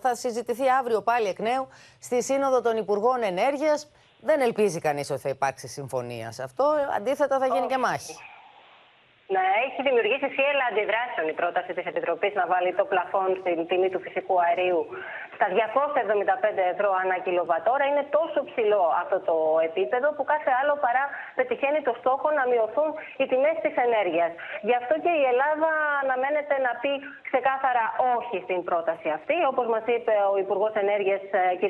θα 0.00 0.14
συζητηθεί 0.14 0.68
αύριο 0.68 1.02
πάλι 1.02 1.28
εκ 1.28 1.38
νέου 1.38 1.68
στη 2.00 2.22
Σύνοδο 2.22 2.60
των 2.60 2.76
Υπουργών 2.76 3.22
Ενέργειας, 3.22 3.88
δεν 4.20 4.40
ελπίζει 4.40 4.78
κανείς 4.80 5.10
ότι 5.10 5.20
θα 5.20 5.28
υπάρξει 5.28 5.68
συμφωνία 5.68 6.32
σε 6.32 6.42
αυτό. 6.42 6.74
Αντίθετα, 6.96 7.38
θα 7.38 7.46
γίνει 7.46 7.66
και 7.66 7.78
μάχη. 7.78 8.16
Να 9.36 9.42
έχει 9.64 9.80
δημιουργήσει 9.88 10.28
φύλλα 10.36 10.64
αντιδράσεων 10.70 11.26
η 11.32 11.34
πρόταση 11.40 11.70
της 11.76 11.86
Επιτροπής 11.92 12.32
να 12.40 12.44
βάλει 12.52 12.70
το 12.80 12.84
πλαφόν 12.92 13.28
στην 13.40 13.58
τιμή 13.68 13.88
του 13.92 14.00
φυσικού 14.04 14.34
αερίου 14.46 14.80
στα 15.36 15.46
275 15.54 16.74
ευρώ 16.74 16.90
ανά 17.02 17.16
κιλοβατόρα. 17.26 17.84
Είναι 17.90 18.04
τόσο 18.18 18.38
ψηλό 18.48 18.84
αυτό 19.02 19.16
το 19.28 19.36
επίπεδο 19.68 20.08
που 20.16 20.24
κάθε 20.32 20.50
άλλο 20.60 20.74
παρά 20.84 21.04
πετυχαίνει 21.38 21.80
το 21.88 21.92
στόχο 22.00 22.28
να 22.38 22.44
μειωθούν 22.50 22.90
οι 23.20 23.24
τιμές 23.30 23.56
της 23.64 23.74
ενέργειας. 23.86 24.30
Γι' 24.68 24.76
αυτό 24.80 24.94
και 25.04 25.12
η 25.20 25.24
Ελλάδα 25.32 25.70
αναμένεται 26.02 26.54
να 26.66 26.72
πει 26.82 26.92
ξεκάθαρα 27.28 27.84
όχι 28.16 28.36
στην 28.46 28.60
πρόταση 28.68 29.08
αυτή. 29.18 29.36
Όπως 29.52 29.66
μας 29.72 29.84
είπε 29.94 30.14
ο 30.32 30.34
Υπουργός 30.44 30.72
Ενέργειας, 30.84 31.22
κ. 31.60 31.62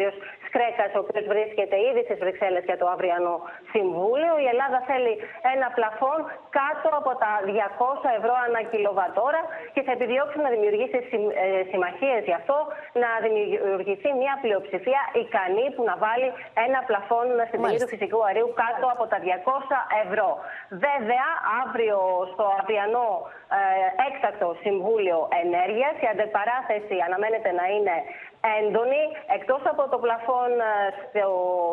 Σκρέκας, 0.46 0.90
ο 0.96 1.00
οποίος 1.04 1.24
βρίσκεται 1.32 1.76
ήδη 1.88 2.00
στις 2.06 2.18
Βρυξέλλες 2.22 2.64
για 2.68 2.78
το 2.80 2.86
αυριανό 2.94 3.36
Συμβούλιο, 3.74 4.32
η 4.44 4.46
Ελλάδα 4.52 4.78
θέλει 4.90 5.14
ένα 5.54 5.68
πλαφόν 5.76 6.18
κάτω 6.59 6.88
από 7.00 7.12
τα 7.22 7.32
200 7.49 8.18
ευρώ 8.18 8.34
ανά 8.46 8.61
κιλοβατόρα 8.72 9.42
και 9.74 9.82
θα 9.86 9.92
επιδιώξει 9.96 10.38
να 10.46 10.51
δημιουργήσει 10.55 10.99
ε, 11.44 11.62
συμμαχίες 11.70 12.22
γι' 12.30 12.38
αυτό, 12.40 12.57
να 13.03 13.11
δημιουργηθεί 13.24 14.11
μια 14.22 14.34
πλειοψηφία 14.42 15.03
ικανή 15.22 15.66
που 15.74 15.82
να 15.90 15.94
βάλει 16.05 16.28
ένα 16.66 16.80
πλαφόν 16.88 17.26
στην 17.49 17.59
τιμή 17.62 17.78
του 17.82 17.90
φυσικού 17.94 18.18
αερίου 18.26 18.51
κάτω 18.62 18.86
από 18.94 19.05
τα 19.12 19.18
200 19.24 19.24
ευρώ. 20.05 20.30
Βέβαια, 20.86 21.28
αύριο 21.62 21.99
στο 22.32 22.44
αυριανό 22.61 23.11
ε, 23.59 23.61
έκτακτο 24.09 24.49
Συμβούλιο 24.64 25.18
Ενέργειας 25.44 25.94
η 26.05 26.07
αντεπαράθεση 26.14 26.96
αναμένεται 27.07 27.51
να 27.61 27.64
είναι 27.74 27.96
έντονη. 28.59 29.03
Εκτός 29.36 29.62
από 29.72 29.82
το 29.93 29.99
πλαφόν 30.05 30.51
ε, 30.61 30.72
στο, 31.03 31.30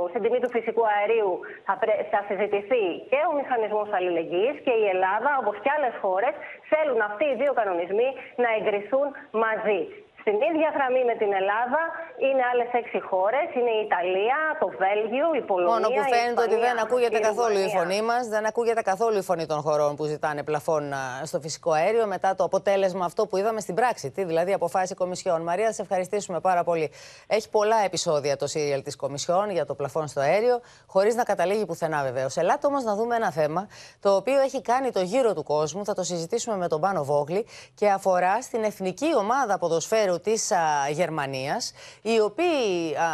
στην 0.09 0.22
τιμή 0.24 0.39
του 0.39 0.49
φυσικού 0.55 0.84
αερίου 0.95 1.32
θα, 1.66 1.74
θα 2.13 2.22
συζητηθεί 2.28 2.86
και 3.11 3.20
ο 3.30 3.34
μηχανισμός 3.39 3.89
αλληλεγγύης 3.97 4.57
και 4.66 4.74
η 4.82 4.86
Ελλάδα, 4.93 5.32
όπως 5.41 5.55
και 5.63 5.72
άλλες 5.76 5.95
χώρες, 6.03 6.34
θέλουν 6.72 7.01
αυτοί 7.09 7.26
οι 7.28 7.36
δύο 7.41 7.53
κανονισμοί 7.59 8.09
να 8.43 8.49
εγκριθούν 8.57 9.07
μαζί. 9.43 9.82
Στην 10.28 10.39
ίδια 10.49 10.69
γραμμή 10.78 11.03
με 11.11 11.15
την 11.21 11.32
Ελλάδα 11.41 11.82
είναι 12.26 12.43
άλλες 12.51 12.69
έξι 12.82 12.99
χώρες. 13.09 13.47
Είναι 13.57 13.73
η 13.80 13.82
Ιταλία, 13.88 14.39
το 14.61 14.67
Βέλγιο, 14.82 15.28
η 15.41 15.41
Πολωνία. 15.51 15.73
Μόνο 15.73 15.88
που 15.95 16.01
φαίνεται 16.13 16.41
η 16.41 16.45
ότι 16.47 16.57
δεν 16.65 16.76
ακούγεται 16.84 17.17
η 17.17 17.26
καθόλου 17.30 17.57
η 17.57 17.65
Ρουμανία. 17.65 17.80
φωνή 17.80 18.01
μας, 18.09 18.23
δεν 18.28 18.43
ακούγεται 18.45 18.82
καθόλου 18.82 19.17
η 19.17 19.26
φωνή 19.30 19.45
των 19.45 19.59
χωρών 19.65 19.95
που 19.95 20.05
ζητάνε 20.13 20.43
πλαφόν 20.43 20.93
α, 20.93 21.01
στο 21.30 21.39
φυσικό 21.39 21.71
αέριο 21.71 22.05
μετά 22.15 22.36
το 22.36 22.43
αποτέλεσμα 22.43 23.05
αυτό 23.05 23.21
που 23.28 23.38
είδαμε 23.38 23.59
στην 23.65 23.76
πράξη. 23.76 24.11
Τι 24.11 24.23
δηλαδή 24.23 24.53
αποφάσισε 24.53 24.93
η 24.93 24.95
Κομισιόν. 24.95 25.41
Μαρία, 25.41 25.71
σε 25.73 25.82
ευχαριστήσουμε 25.82 26.39
πάρα 26.39 26.63
πολύ. 26.63 26.91
Έχει 27.28 27.49
πολλά 27.49 27.80
επεισόδια 27.89 28.38
το 28.38 28.47
σύριαλ 28.47 28.82
της 28.82 28.95
Κομισιόν 28.95 29.49
για 29.49 29.65
το 29.65 29.73
πλαφόν 29.76 30.07
στο 30.07 30.19
αέριο, 30.19 30.59
χωρίς 30.88 31.15
να 31.15 31.23
καταλήγει 31.23 31.65
πουθενά 31.65 32.03
βεβαίως. 32.03 32.38
Ελάτε 32.38 32.67
όμως 32.67 32.84
να 32.84 32.95
δούμε 32.95 33.15
ένα 33.15 33.32
θέμα 33.32 33.67
το 33.99 34.15
οποίο 34.15 34.39
έχει 34.39 34.61
κάνει 34.61 34.91
το 34.91 35.01
γύρο 35.01 35.34
του 35.34 35.43
κόσμου. 35.43 35.86
Θα 35.86 35.93
το 35.93 36.03
συζητήσουμε 36.03 36.57
με 36.57 36.67
τον 36.67 36.80
Πάνο 36.82 37.03
Βόγλη 37.03 37.45
και 37.76 37.89
αφορά 37.89 38.41
στην 38.41 38.63
εθνική 38.63 39.15
ομάδα 39.17 39.57
ποδοσφαίρου 39.57 40.13
της 40.20 40.51
Γερμανίας, 40.91 41.72
οι 42.01 42.20
οποίοι 42.20 42.95
α, 42.95 43.07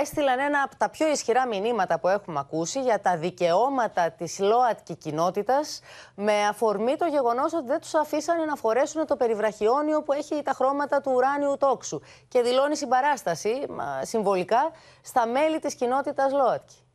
έστειλαν 0.00 0.38
ένα 0.38 0.62
από 0.62 0.76
τα 0.76 0.88
πιο 0.88 1.10
ισχυρά 1.10 1.46
μηνύματα 1.46 1.98
που 1.98 2.08
έχουμε 2.08 2.38
ακούσει 2.38 2.80
για 2.80 3.00
τα 3.00 3.16
δικαιώματα 3.16 4.10
της 4.10 4.38
ΛΟΑΤΚΙ 4.38 4.96
κοινότητας 4.96 5.80
με 6.14 6.46
αφορμή 6.46 6.96
το 6.96 7.06
γεγονός 7.06 7.52
ότι 7.52 7.66
δεν 7.66 7.80
τους 7.80 7.94
αφήσανε 7.94 8.44
να 8.44 8.56
φορέσουν 8.56 9.06
το 9.06 9.16
περιβραχιόνιο 9.16 10.02
που 10.02 10.12
έχει 10.12 10.42
τα 10.42 10.52
χρώματα 10.52 11.00
του 11.00 11.12
ουράνιου 11.14 11.56
τόξου 11.58 12.00
και 12.28 12.42
δηλώνει 12.42 12.76
συμπαράσταση 12.76 13.66
μα, 13.68 14.00
συμβολικά 14.04 14.70
στα 15.02 15.26
μέλη 15.26 15.58
της 15.58 15.74
κοινότητας 15.74 16.32
ΛΟΑΤΚΙ. 16.32 16.87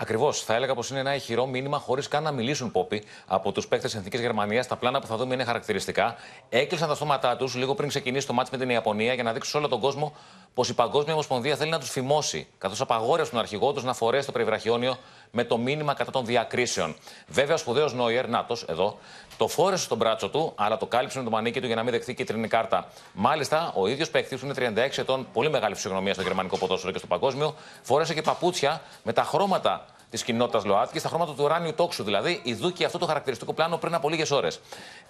Ακριβώς. 0.00 0.42
Θα 0.42 0.54
έλεγα 0.54 0.74
πως 0.74 0.90
είναι 0.90 0.98
ένα 0.98 1.14
ηχηρό 1.14 1.46
μήνυμα 1.46 1.78
χωρίς 1.78 2.08
καν 2.08 2.22
να 2.22 2.32
μιλήσουν 2.32 2.70
πόπι 2.70 3.02
από 3.26 3.52
τους 3.52 3.68
παίκτες 3.68 3.94
Εθνικής 3.94 4.20
Γερμανίας. 4.20 4.66
Τα 4.66 4.76
πλάνα 4.76 5.00
που 5.00 5.06
θα 5.06 5.16
δούμε 5.16 5.34
είναι 5.34 5.44
χαρακτηριστικά. 5.44 6.16
Έκλεισαν 6.48 6.88
τα 6.88 6.94
στόματά 6.94 7.36
τους 7.36 7.54
λίγο 7.54 7.74
πριν 7.74 7.88
ξεκινήσει 7.88 8.26
το 8.26 8.32
μάτς 8.32 8.50
με 8.50 8.58
την 8.58 8.70
Ιαπωνία 8.70 9.14
για 9.14 9.22
να 9.22 9.32
δείξουν 9.32 9.50
σε 9.50 9.58
όλο 9.58 9.68
τον 9.68 9.80
κόσμο 9.80 10.14
πως 10.54 10.68
η 10.68 10.74
Παγκόσμια 10.74 11.12
Ομοσπονδία 11.12 11.56
θέλει 11.56 11.70
να 11.70 11.78
τους 11.78 11.90
φημώσει, 11.90 12.46
καθώς 12.58 12.80
απαγόρευσαν 12.80 13.30
τον 13.30 13.40
αρχηγό 13.40 13.72
τους 13.72 13.84
να 13.84 13.94
φορέσει 13.94 14.26
το 14.26 14.32
περιβραχιόνιο 14.32 14.96
με 15.30 15.44
το 15.44 15.56
μήνυμα 15.58 15.94
κατά 15.94 16.10
των 16.10 16.24
διακρίσεων. 16.24 16.96
Βέβαια, 17.26 17.54
ο 17.54 17.58
σπουδαίος 17.58 17.94
Νόιερ, 17.94 18.28
Νάτος, 18.28 18.62
εδώ, 18.68 18.98
το 19.36 19.48
φόρεσε 19.48 19.84
στον 19.84 19.98
μπράτσο 19.98 20.28
του, 20.28 20.52
αλλά 20.56 20.76
το 20.76 20.86
κάλυψε 20.86 21.18
με 21.18 21.24
το 21.24 21.30
μανίκι 21.30 21.60
του 21.60 21.66
για 21.66 21.76
να 21.76 21.82
μην 21.82 21.92
δεχθεί 21.92 22.14
κίτρινη 22.14 22.48
κάρτα. 22.48 22.88
Μάλιστα, 23.12 23.72
ο 23.76 23.86
ίδιος 23.86 24.10
παίκτης, 24.10 24.40
που 24.40 24.46
είναι 24.46 24.54
36 24.54 24.98
ετών, 24.98 25.26
πολύ 25.32 25.50
μεγάλη 25.50 25.74
φυσιογνωμία 25.74 26.12
στο 26.12 26.22
γερμανικό 26.22 26.58
ποδόσφαιρο 26.58 26.92
και 26.92 26.98
στο 26.98 27.06
παγκόσμιο, 27.06 27.54
φόρεσε 27.82 28.14
και 28.14 28.22
παπούτσια 28.22 28.82
με 29.02 29.12
τα 29.12 29.22
χρώματα 29.22 29.86
της 30.10 30.24
κοινότητας 30.24 30.64
ΛΟΑΤΚΙ, 30.64 30.98
στα 30.98 31.08
χρώματα 31.08 31.32
του 31.32 31.44
ουράνιου 31.44 31.74
τόξου 31.74 32.04
δηλαδή, 32.04 32.40
ειδού 32.42 32.72
και 32.72 32.84
αυτό 32.84 32.98
το 32.98 33.06
χαρακτηριστικό 33.06 33.52
πλάνο 33.52 33.76
πριν 33.76 33.94
από 33.94 34.08
λίγες 34.08 34.30
ώρες. 34.30 34.60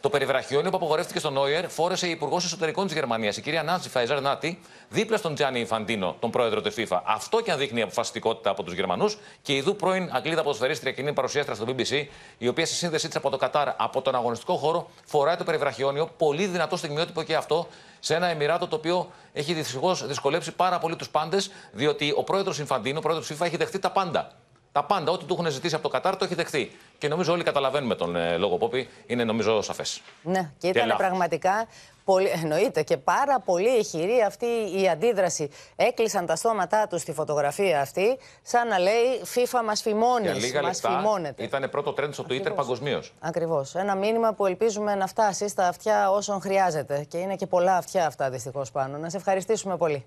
Το 0.00 0.08
περιβραχιόνιο 0.08 0.70
που 0.70 0.76
απογορεύτηκε 0.76 1.18
στον 1.18 1.32
Νόιερ 1.32 1.68
φόρεσε 1.68 2.06
η 2.06 2.10
Υπουργός 2.10 2.44
Εσωτερικών 2.44 2.84
της 2.86 2.94
Γερμανίας, 2.94 3.36
η 3.36 3.40
κυρία 3.40 3.62
Νάντσι 3.62 3.88
Φαϊζέρ 3.88 4.20
Νάτι, 4.20 4.60
δίπλα 4.88 5.16
στον 5.16 5.34
Τζάνι 5.34 5.60
Ιφαντίνο, 5.60 6.16
τον 6.20 6.30
πρόεδρο 6.30 6.60
της 6.60 6.74
FIFA. 6.76 7.00
Αυτό 7.04 7.40
και 7.40 7.52
αν 7.52 7.58
δείχνει 7.58 7.82
αποφασιστικότητα 7.82 8.50
από 8.50 8.62
τους 8.62 8.74
Γερμανούς 8.74 9.18
και 9.42 9.54
ειδού 9.54 9.76
πρώην 9.76 10.08
Αγγλίδα 10.12 10.42
ποδοσφαιρίστρια 10.42 10.92
κοινή 10.92 11.12
παρουσίαστρα 11.12 11.54
στο 11.54 11.64
BBC, 11.68 12.04
η 12.38 12.48
οποία 12.48 12.66
στη 12.66 12.74
σύνδεσή 12.74 13.06
της 13.06 13.16
από 13.16 13.30
το 13.30 13.36
Κατάρ, 13.36 13.68
από 13.76 14.02
τον 14.02 14.14
αγωνιστικό 14.14 14.56
χώρο, 14.56 14.90
φοράει 15.04 15.36
το 15.36 15.44
περιβραχιόνιο, 15.44 16.10
πολύ 16.16 16.46
δυνατό 16.46 16.76
στιγμιότυπο 16.76 17.22
και 17.22 17.36
αυτό, 17.36 17.66
σε 18.00 18.14
ένα 18.14 18.26
Εμμυράτο 18.26 18.68
το 18.68 18.76
οποίο 18.76 19.10
έχει 19.32 19.52
δυστυχώς 19.52 20.06
δυσκολέψει 20.06 20.52
πάρα 20.52 20.78
πολύ 20.78 20.96
τους 20.96 21.08
πάντες, 21.08 21.50
διότι 21.72 22.12
ο 22.16 22.24
πρόεδρος 22.24 22.58
Ιφαντίνο, 22.58 22.98
ο 22.98 23.02
πρόεδρος 23.02 23.30
FIFA, 23.32 23.46
έχει 23.46 23.56
δεχτεί 23.56 23.78
τα 23.78 23.90
πάντα. 23.90 24.32
Τα 24.72 24.84
πάντα, 24.84 25.12
ό,τι 25.12 25.24
του 25.24 25.34
έχουν 25.38 25.50
ζητήσει 25.50 25.74
από 25.74 25.82
το 25.82 25.88
Κατάρ, 25.88 26.16
το 26.16 26.24
έχει 26.24 26.34
δεχθεί. 26.34 26.70
Και 26.98 27.08
νομίζω 27.08 27.32
όλοι 27.32 27.42
καταλαβαίνουμε 27.42 27.94
τον 27.94 28.16
ε, 28.16 28.36
λόγο 28.36 28.56
Πόπη. 28.56 28.88
Είναι 29.06 29.24
νομίζω 29.24 29.62
σαφές. 29.62 30.00
Ναι, 30.22 30.50
και 30.58 30.68
ήταν 30.68 30.94
πραγματικά. 30.96 31.66
Πολύ, 32.04 32.28
εννοείται 32.42 32.82
και 32.82 32.96
πάρα 32.96 33.40
πολύ 33.40 33.78
ηχηρή 33.78 34.22
αυτή 34.26 34.46
η 34.80 34.88
αντίδραση. 34.88 35.50
Έκλεισαν 35.76 36.26
τα 36.26 36.36
στόματά 36.36 36.86
τους 36.86 37.00
στη 37.00 37.12
φωτογραφία 37.12 37.80
αυτή, 37.80 38.18
σαν 38.42 38.68
να 38.68 38.78
λέει 38.78 39.20
FIFA 39.34 39.60
μας 39.64 39.82
φημώνει. 39.82 40.22
Για 40.22 40.34
λίγα 40.34 40.62
Μας 40.62 40.82
λεπτά 40.82 40.98
φημώνεται. 40.98 41.42
ήταν 41.42 41.70
πρώτο 41.70 41.94
trend 41.98 42.08
στο 42.12 42.24
Twitter 42.28 42.54
παγκοσμίως. 42.54 43.12
Ακριβώς. 43.20 43.74
Ένα 43.74 43.94
μήνυμα 43.94 44.32
που 44.32 44.46
ελπίζουμε 44.46 44.94
να 44.94 45.06
φτάσει 45.06 45.48
στα 45.48 45.68
αυτιά 45.68 46.10
όσων 46.10 46.40
χρειάζεται. 46.40 47.04
Και 47.08 47.18
είναι 47.18 47.36
και 47.36 47.46
πολλά 47.46 47.76
αυτιά 47.76 48.06
αυτά 48.06 48.30
δυστυχώς 48.30 48.70
πάνω. 48.70 48.98
Να 48.98 49.10
σε 49.10 49.16
ευχαριστήσουμε 49.16 49.76
πολύ. 49.76 50.04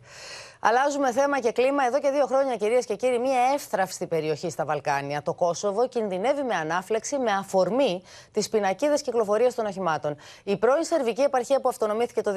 Αλλάζουμε 0.65 1.11
θέμα 1.11 1.39
και 1.39 1.51
κλίμα. 1.51 1.85
Εδώ 1.85 1.99
και 1.99 2.09
δύο 2.09 2.25
χρόνια, 2.25 2.55
κυρίες 2.55 2.85
και 2.85 2.95
κύριοι, 2.95 3.19
μια 3.19 3.39
εύθραυστη 3.53 4.07
περιοχή 4.07 4.49
στα 4.49 4.65
Βαλκάνια, 4.65 5.21
το 5.21 5.33
Κόσοβο, 5.33 5.87
κινδυνεύει 5.87 6.43
με 6.43 6.55
ανάφλεξη 6.55 7.17
με 7.17 7.31
αφορμή 7.31 8.01
τις 8.31 8.49
πινακίδες 8.49 9.01
κυκλοφορίας 9.01 9.55
των 9.55 9.65
οχημάτων. 9.65 10.15
Η 10.43 10.57
πρώην 10.57 10.83
Σερβική 10.83 11.21
επαρχία 11.21 11.61
που 11.61 11.69
αυτονομήθηκε 11.69 12.21
το 12.21 12.31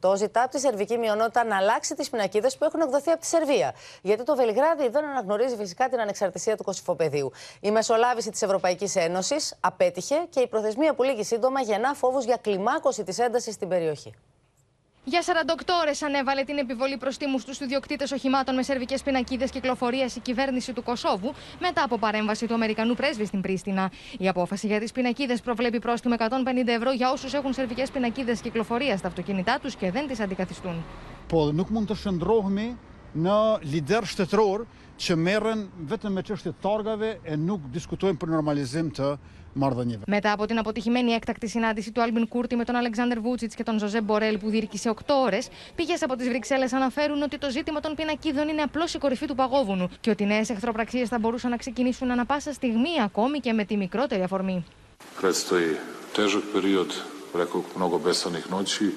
2008 0.00 0.16
ζητά 0.16 0.42
από 0.42 0.50
τη 0.50 0.60
Σερβική 0.60 0.98
μειονότητα 0.98 1.44
να 1.44 1.56
αλλάξει 1.56 1.94
τις 1.94 2.10
πινακίδες 2.10 2.56
που 2.56 2.64
έχουν 2.64 2.80
εκδοθεί 2.80 3.10
από 3.10 3.20
τη 3.20 3.26
Σερβία. 3.26 3.74
Γιατί 4.02 4.24
το 4.24 4.36
Βελιγράδι 4.36 4.88
δεν 4.88 5.04
αναγνωρίζει 5.04 5.56
φυσικά 5.56 5.88
την 5.88 6.00
ανεξαρτησία 6.00 6.56
του 6.56 6.64
Κωσυφοπεδίου. 6.64 7.32
Η 7.60 7.70
μεσολάβηση 7.70 8.30
της 8.30 8.42
Ευρωπαϊκής 8.42 8.96
Ένωσης 8.96 9.54
απέτυχε 9.60 10.16
και 10.30 10.40
η 10.40 10.46
προθεσμία 10.46 10.94
που 10.94 11.02
λύγει 11.02 11.24
σύντομα 11.24 11.60
γεννά 11.60 11.94
φόβους 11.94 12.24
για 12.24 12.36
κλιμάκωση 12.36 13.04
της 13.04 13.18
έντασης 13.18 13.54
στην 13.54 13.68
περιοχή. 13.68 14.14
Για 15.08 15.22
48 15.22 15.62
ώρες 15.82 16.02
ανέβαλε 16.02 16.42
την 16.42 16.58
επιβολή 16.58 16.96
προστίμου 16.96 17.38
στου 17.38 17.64
ιδιοκτήτες 17.64 18.12
οχημάτων 18.12 18.54
με 18.54 18.62
σερβικές 18.62 19.02
πινακίδες 19.02 19.50
κυκλοφορία 19.50 20.04
η 20.16 20.20
κυβέρνηση 20.20 20.72
του 20.72 20.82
Κωσόβου 20.82 21.34
μετά 21.60 21.82
από 21.82 21.98
παρέμβαση 21.98 22.46
του 22.46 22.54
Αμερικανού 22.54 22.94
πρέσβη 22.94 23.26
στην 23.26 23.40
Πρίστινα. 23.40 23.90
Η 24.18 24.28
απόφαση 24.28 24.66
για 24.66 24.80
τις 24.80 24.92
πινακίδες 24.92 25.40
προβλέπει 25.40 25.78
πρόστιμο 25.78 26.14
150 26.18 26.28
ευρώ 26.66 26.92
για 26.92 27.10
όσους 27.10 27.34
έχουν 27.34 27.52
σερβικές 27.52 27.90
πινακίδες 27.90 28.40
κυκλοφορία 28.40 28.96
στα 28.96 29.08
αυτοκίνητά 29.08 29.58
τους 29.62 29.74
και 29.76 29.90
δεν 29.90 30.06
τις 30.06 30.20
αντικαθιστούν. 30.20 30.84
Po 31.32 31.52
nuk 31.52 31.68
mund 31.74 31.90
të 31.90 31.96
shndërrohemi 32.02 32.68
në 33.24 33.38
lider 33.72 34.06
shtetëror 34.08 34.64
që 35.02 35.16
merren 35.26 35.66
vetëm 35.90 36.14
me 36.16 36.22
çështje 36.24 36.54
të 36.54 36.62
targave 36.64 37.10
e 37.24 37.36
nuk 37.36 37.68
diskutojmë 37.74 38.18
për 38.20 38.32
normalizim 38.36 38.88
të 38.96 39.10
marrëdhënieve. 39.54 40.02
Μετά 40.06 40.32
από 40.32 40.46
την 40.46 40.58
αποτυχημένη 40.58 41.12
έκτακτη 41.12 41.48
συνάντηση 41.48 41.92
του 41.92 42.02
Άλμπιν 42.02 42.28
Κούρτη 42.28 42.56
με 42.56 42.64
τον 42.64 42.74
Αλεξάνδρ 42.76 43.18
Βούτσιτς 43.20 43.54
και 43.54 43.62
τον 43.62 43.78
Ζοζέπ 43.78 44.00
Μπορέλ 44.00 44.38
που 44.38 44.50
διήρκησε 44.50 44.94
8 45.06 45.14
ώρες, 45.24 45.48
πηγές 45.74 46.02
από 46.02 46.16
τις 46.16 46.28
Βρυξέλλες 46.28 46.72
αναφέρουν 46.72 47.22
ότι 47.22 47.38
το 47.38 47.50
ζήτημα 47.50 47.80
των 47.80 47.94
πινακίδων 47.94 48.48
είναι 48.48 48.62
απλώς 48.62 48.94
η 48.94 48.98
κορυφή 48.98 49.26
του 49.26 49.34
παγόβουνου 49.34 49.88
και 50.00 50.10
ότι 50.10 50.24
νέες 50.24 50.50
εχθροπραξίες 50.50 51.08
θα 51.08 51.18
μπορούσαν 51.18 51.50
να 51.50 51.56
ξεκινήσουν 51.56 52.10
ανα 52.10 52.26
πάσα 52.26 52.52
στιγμή 52.52 53.02
ακόμη 53.04 53.38
και 53.38 53.52
με 53.52 53.64
τη 53.64 53.76
μικρότερη 53.76 54.22
αφορμή. 54.22 54.64
Predstoji 55.20 55.76
težak 56.16 56.44
period, 56.54 56.90
rekao 57.34 57.62
mnogo 57.76 57.98
besanih 57.98 58.50
noći. 58.50 58.90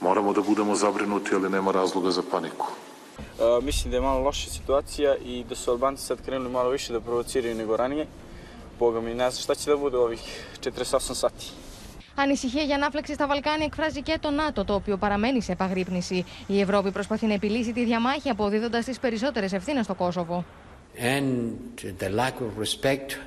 Moramo 0.00 0.32
da 0.32 0.40
budemo 0.40 0.74
zabrinuti, 0.74 1.34
ali 1.34 1.48
nema 1.50 1.72
razloga 1.72 2.10
za 2.10 2.22
paniku. 2.30 2.66
Uh, 2.68 3.64
mislim 3.64 3.90
da 3.90 3.96
je 3.96 4.00
malo 4.00 4.20
loša 4.20 4.50
situacija 4.50 5.16
i 5.16 5.44
da 5.48 5.54
su 5.54 5.70
Albanci 5.70 6.02
sad 6.02 6.18
krenuli 6.24 6.50
malo 6.50 6.70
više 6.70 6.92
da 6.92 7.00
provociraju 7.00 7.54
nego 7.54 7.76
ranije. 7.76 8.06
Boga 8.78 9.00
mi, 9.00 9.14
ne 9.14 9.30
znam 9.30 9.42
šta 9.42 9.54
će 9.54 9.70
da 9.70 9.76
bude 9.76 9.96
ovih 9.96 10.20
48 10.60 11.14
sati. 11.14 11.52
Ανησυχία 12.16 12.62
για 12.62 12.74
ανάφλεξη 12.74 13.14
στα 13.14 13.26
Βαλκάνια 13.26 13.66
εκφράζει 13.66 14.02
και 14.02 14.18
το 14.20 14.30
ΝΑΤΟ, 14.30 14.64
το 14.64 14.74
οποίο 14.74 14.96
παραμένει 14.96 15.42
σε 15.42 15.52
επαγρύπνηση. 15.52 16.24
Η 16.46 16.60
Ευρώπη 16.60 16.90
προσπαθεί 16.90 17.26
να 17.26 17.34
επιλύσει 17.34 17.72
τη 17.72 17.84
διαμάχη 17.84 18.28
αποδίδοντας 18.28 18.84
τις 18.84 18.98
περισσότερες 18.98 19.52
ευθύνες 19.52 19.84
στο 19.84 19.94
Κόσοβο. 19.94 20.44
and 20.98 21.38
the 21.98 22.08
lack 22.08 22.40
of 22.40 22.58
respect 22.58 23.18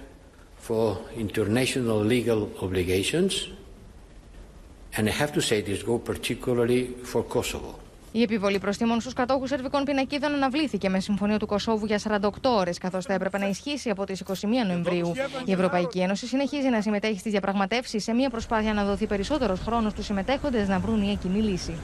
for 0.58 0.98
international 1.18 1.98
legal 2.16 2.50
obligations. 2.62 3.48
And 4.96 5.08
I 5.10 5.12
have 5.12 5.32
to 5.34 5.42
say 5.42 5.62
this 5.62 5.84
go 5.84 5.98
particularly 6.00 6.82
for 7.04 7.24
Kosovo. 7.24 7.72
Η 8.12 8.22
επιβολή 8.22 8.60
προστήμων 8.60 9.02
στους 9.02 9.14
κατόχους 9.14 9.50
σερβικών 9.50 9.84
πινακίδων 9.84 10.34
αναβλήθηκε 10.34 10.90
με 10.90 11.00
συμφωνία 11.00 11.38
του 11.38 11.46
Κωσόβου 11.46 11.86
για 11.86 12.00
48 12.22 12.30
ώρες, 12.44 12.78
καθώς 12.78 13.06
θα 13.06 13.14
έπρεπε 13.14 13.38
να 13.38 13.48
ισχύσει 13.48 13.90
από 13.90 14.06
τις 14.06 14.20
21 14.20 14.66
Νοεμβρίου. 14.68 15.14
Η 15.46 15.52
Ευρωπαϊκή 15.52 16.00
Ένωση 16.00 16.28
συνεχίζει 16.28 16.70
να 16.70 16.82
συμμετέχει 16.82 17.20
στις 17.20 17.32
διαπραγματεύσεις 17.32 18.04
σε 18.04 18.14
μια 18.14 18.30
προσπάθεια 18.30 18.74
να 18.74 18.84
δοθεί 18.84 19.08
περισσότερος 19.08 19.60
χρόνος 19.60 19.92
στους 19.92 20.06
συμμετέχοντες 20.06 20.68
να 20.68 20.80
βρουν 20.80 21.00
μια 21.00 21.14
κοινή 21.14 21.40
λύση. 21.40 21.78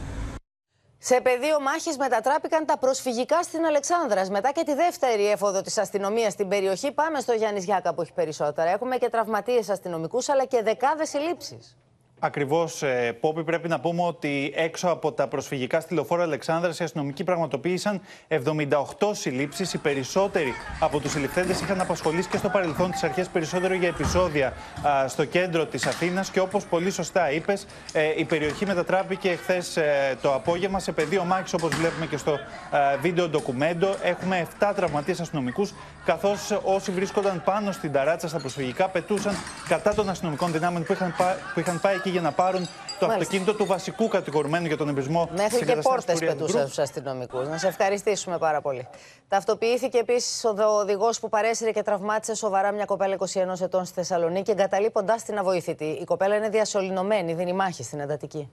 Σε 0.97 1.21
πεδίο 1.21 1.61
μάχης 1.61 1.97
μετατράπηκαν 1.97 2.65
τα 2.65 2.77
προσφυγικά 2.77 3.43
στην 3.43 3.65
Αλεξάνδρας. 3.65 4.29
Μετά 4.29 4.51
και 4.51 4.63
τη 4.63 4.73
δεύτερη 4.73 5.29
έφοδο 5.29 5.61
της 5.61 5.77
αστυνομίας 5.77 6.33
στην 6.33 6.47
περιοχή, 6.47 6.91
πάμε 6.91 7.19
στο 7.19 7.33
Γιάννης 7.33 7.63
Γιάκα 7.63 7.93
που 7.93 8.01
έχει 8.01 8.13
περισσότερα. 8.13 8.69
Έχουμε 8.69 8.97
και 8.97 9.09
τραυματίες 9.09 9.69
αστυνομικούς 9.69 10.29
αλλά 10.29 10.45
και 10.45 10.61
δεκάδες 10.63 11.09
συλλήψεις. 11.09 11.77
Ακριβώς, 12.25 12.83
ε, 12.83 13.17
Πόπη, 13.19 13.43
πρέπει 13.43 13.67
να 13.67 13.79
πούμε 13.79 14.01
ότι 14.01 14.53
έξω 14.55 14.87
από 14.87 15.11
τα 15.11 15.27
προσφυγικά 15.27 15.79
στη 15.79 15.93
λεωφόρο 15.93 16.21
Αλεξάνδρας, 16.21 16.79
οι 16.79 16.83
αστυνομικοί 16.83 17.23
πραγματοποίησαν 17.23 18.01
78 18.27 19.13
συλλήψεις. 19.13 19.73
Οι 19.73 19.77
περισσότεροι 19.77 20.53
από 20.79 20.99
τους 20.99 21.11
συλληφθέντες 21.11 21.61
είχαν 21.61 21.81
απασχολήσει 21.81 22.29
και 22.29 22.37
στο 22.37 22.49
παρελθόν 22.49 22.91
τις 22.91 23.03
αρχές 23.03 23.27
περισσότερο 23.27 23.73
για 23.73 23.87
επεισόδια 23.87 24.53
α, 24.87 25.07
στο 25.07 25.25
κέντρο 25.25 25.65
της 25.65 25.85
Αθήνας. 25.85 26.29
Και 26.29 26.39
όπως 26.39 26.65
πολύ 26.65 26.91
σωστά 26.91 27.31
είπες, 27.31 27.67
ε, 27.93 28.01
η 28.17 28.25
περιοχή 28.25 28.65
μετατράπηκε 28.65 29.29
χθες 29.29 29.77
ε, 29.77 30.17
το 30.21 30.33
απόγευμα 30.33 30.79
σε 30.79 30.91
πεδίο 30.91 31.23
μάχης, 31.23 31.53
όπως 31.53 31.75
βλέπουμε 31.75 32.05
και 32.05 32.17
στο 32.17 32.31
ε, 32.31 32.97
βίντεο 33.01 33.29
ντοκουμέντο. 33.29 33.95
Έχουμε 34.03 34.47
7 34.59 34.71
τραυματίες 34.75 35.19
αστυνομικούς, 35.19 35.73
καθώς 36.05 36.59
όσοι 36.63 36.91
βρίσκονταν 36.91 37.43
πάνω 37.43 37.71
στην 37.71 37.91
ταράτσα 37.91 38.27
στα 38.27 38.39
προσφυγικά 38.39 38.89
πετούσαν 38.89 39.35
κατά 39.67 39.93
των 39.93 40.09
αστυνομικών 40.09 40.51
δυνάμεων 40.51 40.83
που 40.83 40.93
είχαν, 40.93 41.13
που 41.53 41.59
είχαν 41.59 41.79
πάει 41.79 41.95
εκεί 41.95 42.09
για 42.09 42.21
να 42.21 42.31
πάρουν 42.31 42.67
το 42.99 43.09
Μάλιστα. 43.09 43.15
αυτοκίνητο 43.15 43.53
του 43.53 43.65
βασικού 43.65 44.07
κατηγορουμένου 44.07 44.65
για 44.67 44.77
τον 44.77 44.89
εμπισμό. 44.89 45.29
Μέχρι 45.35 45.65
και 45.65 45.75
πόρτες 45.75 46.19
πετούσαν 46.19 46.61
στους 46.61 46.79
αστυνομικούς. 46.79 47.47
Να 47.47 47.57
σε 47.57 47.67
ευχαριστήσουμε 47.67 48.37
πάρα 48.37 48.61
πολύ. 48.61 48.87
Ταυτοποιήθηκε 49.27 49.97
επίσης 49.97 50.43
ο 50.43 50.63
οδηγός 50.63 51.19
που 51.19 51.29
παρέσυρε 51.29 51.71
και 51.71 51.81
τραυμάτισε 51.81 52.35
σοβαρά 52.35 52.71
μια 52.71 52.85
κοπέλα 52.85 53.15
21 53.19 53.61
ετών 53.61 53.85
στη 53.85 53.93
Θεσσαλονίκη, 53.93 54.51
εγκαταλείποντά 54.51 55.15
την 55.25 55.37
αβοήθητη. 55.37 55.85
Η 55.85 56.03
κοπέλα 56.03 56.35
είναι 56.35 56.49
διασωληνωμένη, 56.49 57.33
δίνει 57.33 57.53
μάχη 57.53 57.83
στην 57.83 57.99
εντατική. 57.99 58.51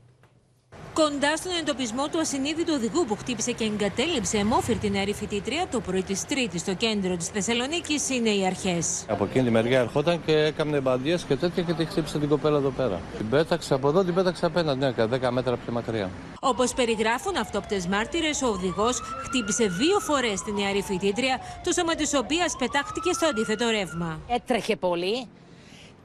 Κοντά 0.94 1.36
στον 1.36 1.52
εντοπισμό 1.60 2.08
του 2.08 2.18
ασυνείδητου 2.18 2.72
οδηγού 2.76 3.04
που 3.04 3.16
χτύπησε 3.16 3.52
και 3.52 3.64
εγκατέλειψε 3.64 4.38
αιμόφυρτη 4.38 4.90
νεαρή 4.90 5.12
φοιτήτρια 5.12 5.66
το 5.70 5.80
πρωί 5.80 6.02
της 6.02 6.24
Τρίτης 6.24 6.60
στο 6.60 6.74
κέντρο 6.74 7.16
της 7.16 7.28
Θεσσαλονίκης 7.28 8.10
είναι 8.10 8.30
οι 8.30 8.46
αρχές. 8.46 9.04
Από 9.08 9.24
εκείνη 9.24 9.44
τη 9.44 9.50
μεριά 9.50 9.80
ερχόταν 9.80 10.24
και 10.24 10.32
έκανε 10.32 10.80
μπαντιές 10.80 11.22
και 11.22 11.36
τέτοια 11.36 11.62
και 11.62 11.72
τη 11.72 11.84
χτύπησε 11.84 12.18
την 12.18 12.28
κοπέλα 12.28 12.56
εδώ 12.56 12.70
πέρα. 12.70 13.00
Την 13.16 13.28
πέταξε 13.28 13.74
από 13.74 13.88
εδώ, 13.88 14.04
την 14.04 14.14
πέταξε 14.14 14.46
απέναντι, 14.46 14.78
ναι, 14.78 14.92
10 15.06 15.30
μέτρα 15.30 15.56
πιο 15.56 15.72
μακριά. 15.72 16.10
Όπως 16.40 16.74
περιγράφουν 16.74 17.36
αυτόπτες 17.36 17.86
μάρτυρες, 17.86 18.42
ο 18.42 18.46
οδηγός 18.46 19.00
χτύπησε 19.24 19.66
δύο 19.66 19.98
φορές 19.98 20.42
την 20.42 20.54
νεαρή 20.54 20.82
φοιτήτρια, 20.82 21.40
το 21.64 21.72
σώμα 21.72 21.94
της 21.94 22.14
οποίας 22.14 22.56
πετάχτηκε 22.58 23.12
στο 23.12 23.26
αντίθετο 23.26 23.68
ρεύμα. 23.68 24.20
Έτρεχε 24.28 24.76
πολύ, 24.76 25.26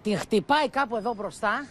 την 0.04 0.18
χτυπάει 0.18 0.70
κάπου 0.70 0.96
εδώ 0.96 1.14
μπροστά, 1.14 1.66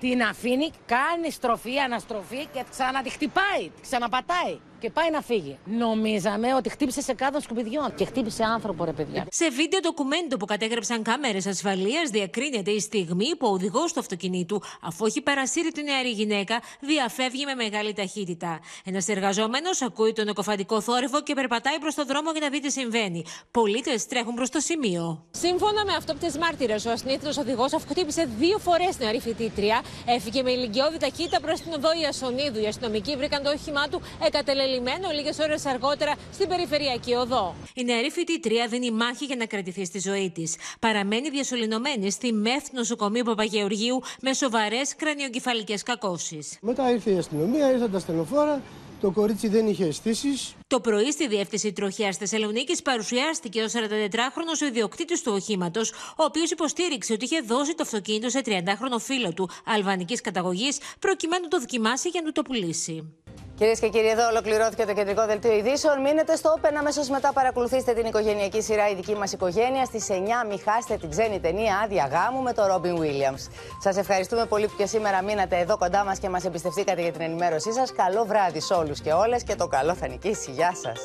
την 0.00 0.22
αφήνει, 0.22 0.70
κάνει 0.86 1.30
στροφή, 1.30 1.78
αναστροφή 1.78 2.46
και 2.46 2.64
ξανά 2.70 3.02
τη 3.02 3.10
χτυπάει, 3.10 3.70
τη 3.74 3.80
ξαναπατάει 3.80 4.58
και 4.80 4.90
πάει 4.90 5.10
να 5.10 5.20
φύγει. 5.20 5.58
Νομίζαμε 5.64 6.54
ότι 6.54 6.68
χτύπησε 6.68 7.00
σε 7.00 7.14
κάδο 7.14 7.40
σκουπιδιών 7.40 7.94
και 7.94 8.04
χτύπησε 8.04 8.44
άνθρωπο, 8.44 8.84
ρε 8.84 8.92
παιδιά. 8.92 9.26
Σε 9.30 9.50
βίντεο 9.50 9.80
ντοκουμέντο 9.80 10.36
που 10.36 10.44
κατέγραψαν 10.44 11.02
κάμερες 11.02 11.46
ασφαλείας, 11.46 12.10
διακρίνεται 12.10 12.70
η 12.70 12.80
στιγμή 12.80 13.36
που 13.36 13.46
ο 13.46 13.50
οδηγός 13.50 13.92
του 13.92 14.00
αυτοκινήτου, 14.00 14.62
αφού 14.82 15.06
έχει 15.06 15.20
παρασύρει 15.20 15.70
την 15.72 15.84
νεαρή 15.84 16.10
γυναίκα, 16.10 16.60
διαφεύγει 16.80 17.44
με 17.44 17.54
μεγάλη 17.54 17.92
ταχύτητα. 17.92 18.60
Ένας 18.84 19.08
εργαζόμενος 19.08 19.82
ακούει 19.82 20.12
τον 20.12 20.28
εκοφαντικό 20.28 20.80
θόρυβο 20.80 21.22
και 21.22 21.34
περπατάει 21.34 21.78
προς 21.78 21.94
το 21.94 22.04
δρόμο 22.04 22.30
για 22.30 22.40
να 22.40 22.48
δει 22.48 22.60
τι 22.60 22.70
συμβαίνει. 22.70 23.24
Πολίτες 23.50 24.06
τρέχουν 24.06 24.34
προς 24.34 24.50
το 24.50 24.60
σημείο. 24.60 25.24
Σύμφωνα 25.30 25.84
με 25.84 25.92
αυτόπτες 25.92 26.36
μάρτυρες, 26.38 26.84
ο 26.84 26.90
ασυνήθιστο 26.90 27.40
οδηγός 27.40 27.72
αφού 27.72 27.86
χτύπησε 27.88 28.28
δύο 28.38 28.58
φορές 28.58 28.88
την 28.88 29.04
νεαρή 29.04 29.20
φοιτήτρια, 29.20 29.82
έφυγε 30.06 30.42
με 30.42 30.50
ηλικιώδη 30.50 30.98
ταχύτητα 30.98 31.40
προς 31.40 31.60
την 31.60 31.72
οδό 31.72 31.88
Ιασονίδου. 32.02 32.60
Οι 32.60 32.66
αστυνομικοί 32.66 33.16
βρήκαν 33.16 33.42
το 33.42 33.50
όχημά 33.50 33.88
του 33.88 34.02
εγκατελελειμμένο 34.70 35.10
λίγες 35.10 35.38
ώρες 35.38 35.66
αργότερα 35.66 36.14
στην 36.32 36.48
περιφερειακή 36.48 37.14
οδό. 37.14 37.54
Η 37.74 37.84
νεαρή 37.84 38.10
φοιτήτρια 38.10 38.66
δίνει 38.66 38.90
μάχη 38.90 39.24
για 39.24 39.36
να 39.36 39.46
κρατηθεί 39.46 39.84
στη 39.84 39.98
ζωή 40.00 40.30
της. 40.30 40.56
Παραμένει 40.80 41.30
διασωληνωμένη 41.30 42.10
στη 42.10 42.32
ΜΕΘ 42.32 42.62
νοσοκομείου 42.72 43.24
Παπαγεωργίου 43.24 44.00
με 44.20 44.32
σοβαρές 44.32 44.96
κρανιογκεφαλικέ 44.96 45.74
κακώσεις. 45.84 46.58
Μετά 46.60 46.90
ήρθε 46.90 47.10
η 47.10 47.18
αστυνομία, 47.18 47.72
ήρθαν 47.72 47.90
τα 47.90 47.98
στενοφόρα, 47.98 48.62
το 49.00 49.10
κορίτσι 49.10 49.48
δεν 49.48 49.66
είχε 49.66 49.84
αισθήσεις. 49.84 50.54
Το 50.66 50.80
πρωί 50.80 51.12
στη 51.12 51.28
Διεύθυνση 51.28 51.72
Τροχιά 51.72 52.12
Θεσσαλονίκης 52.12 52.82
παρουσιάστηκε 52.82 53.62
ο 53.62 53.66
44χρονο 53.72 54.66
ιδιοκτήτης 54.68 55.22
του 55.22 55.32
οχήματος, 55.34 55.90
ο 55.90 56.24
οποίος 56.24 56.50
υποστήριξε 56.50 57.12
ότι 57.12 57.24
είχε 57.24 57.40
δώσει 57.40 57.74
το 57.74 57.82
αυτοκίνητο 57.82 58.28
σε 58.28 58.40
30χρονο 58.44 58.98
φίλο 58.98 59.32
του 59.32 59.50
αλβανικής 59.64 60.20
καταγωγής, 60.20 60.78
προκειμένου 60.98 61.42
να 61.42 61.48
το 61.48 61.58
δοκιμάσει 61.58 62.08
για 62.08 62.20
να 62.20 62.26
του 62.26 62.32
το 62.32 62.42
πουλήσει. 62.42 63.12
Κυρίες 63.60 63.80
και 63.80 63.88
κύριοι, 63.88 64.08
εδώ 64.08 64.28
ολοκληρώθηκε 64.28 64.84
το 64.84 64.92
κεντρικό 64.92 65.26
δελτίο 65.26 65.52
ειδήσεων. 65.52 66.00
Μείνετε 66.00 66.36
στο 66.36 66.54
Open. 66.56 66.74
Αμέσως 66.78 67.08
μετά 67.08 67.32
παρακολουθήστε 67.32 67.92
την 67.92 68.06
οικογενειακή 68.06 68.62
σειρά 68.62 68.88
Η 68.88 68.94
δική 68.94 69.14
μας 69.14 69.32
οικογένεια. 69.32 69.84
Στις 69.84 70.06
9 70.10 70.14
μην 70.48 70.60
χάσετε 70.64 70.96
την 70.96 71.10
ξένη 71.10 71.40
ταινία 71.40 71.80
Άδεια 71.84 72.08
Γάμου 72.12 72.42
με 72.42 72.52
τον 72.52 72.66
Ρόμπιν 72.66 72.96
Williams. 73.00 73.50
Σας 73.82 73.96
ευχαριστούμε 73.96 74.46
πολύ 74.46 74.66
που 74.66 74.74
και 74.76 74.86
σήμερα 74.86 75.22
μείνατε 75.22 75.58
εδώ 75.58 75.76
κοντά 75.78 76.04
μας 76.04 76.18
και 76.18 76.28
μας 76.28 76.44
εμπιστευτήκατε 76.44 77.02
για 77.02 77.12
την 77.12 77.20
ενημέρωσή 77.20 77.72
σας. 77.72 77.92
Καλό 77.92 78.24
βράδυ 78.24 78.60
σε 78.60 78.74
όλους 78.74 79.00
και 79.00 79.12
όλες 79.12 79.42
και 79.42 79.54
το 79.54 79.66
καλό 79.66 79.94
θα 79.94 80.08
νικήσει. 80.08 80.50
Γεια 80.50 80.72
σας. 80.82 81.00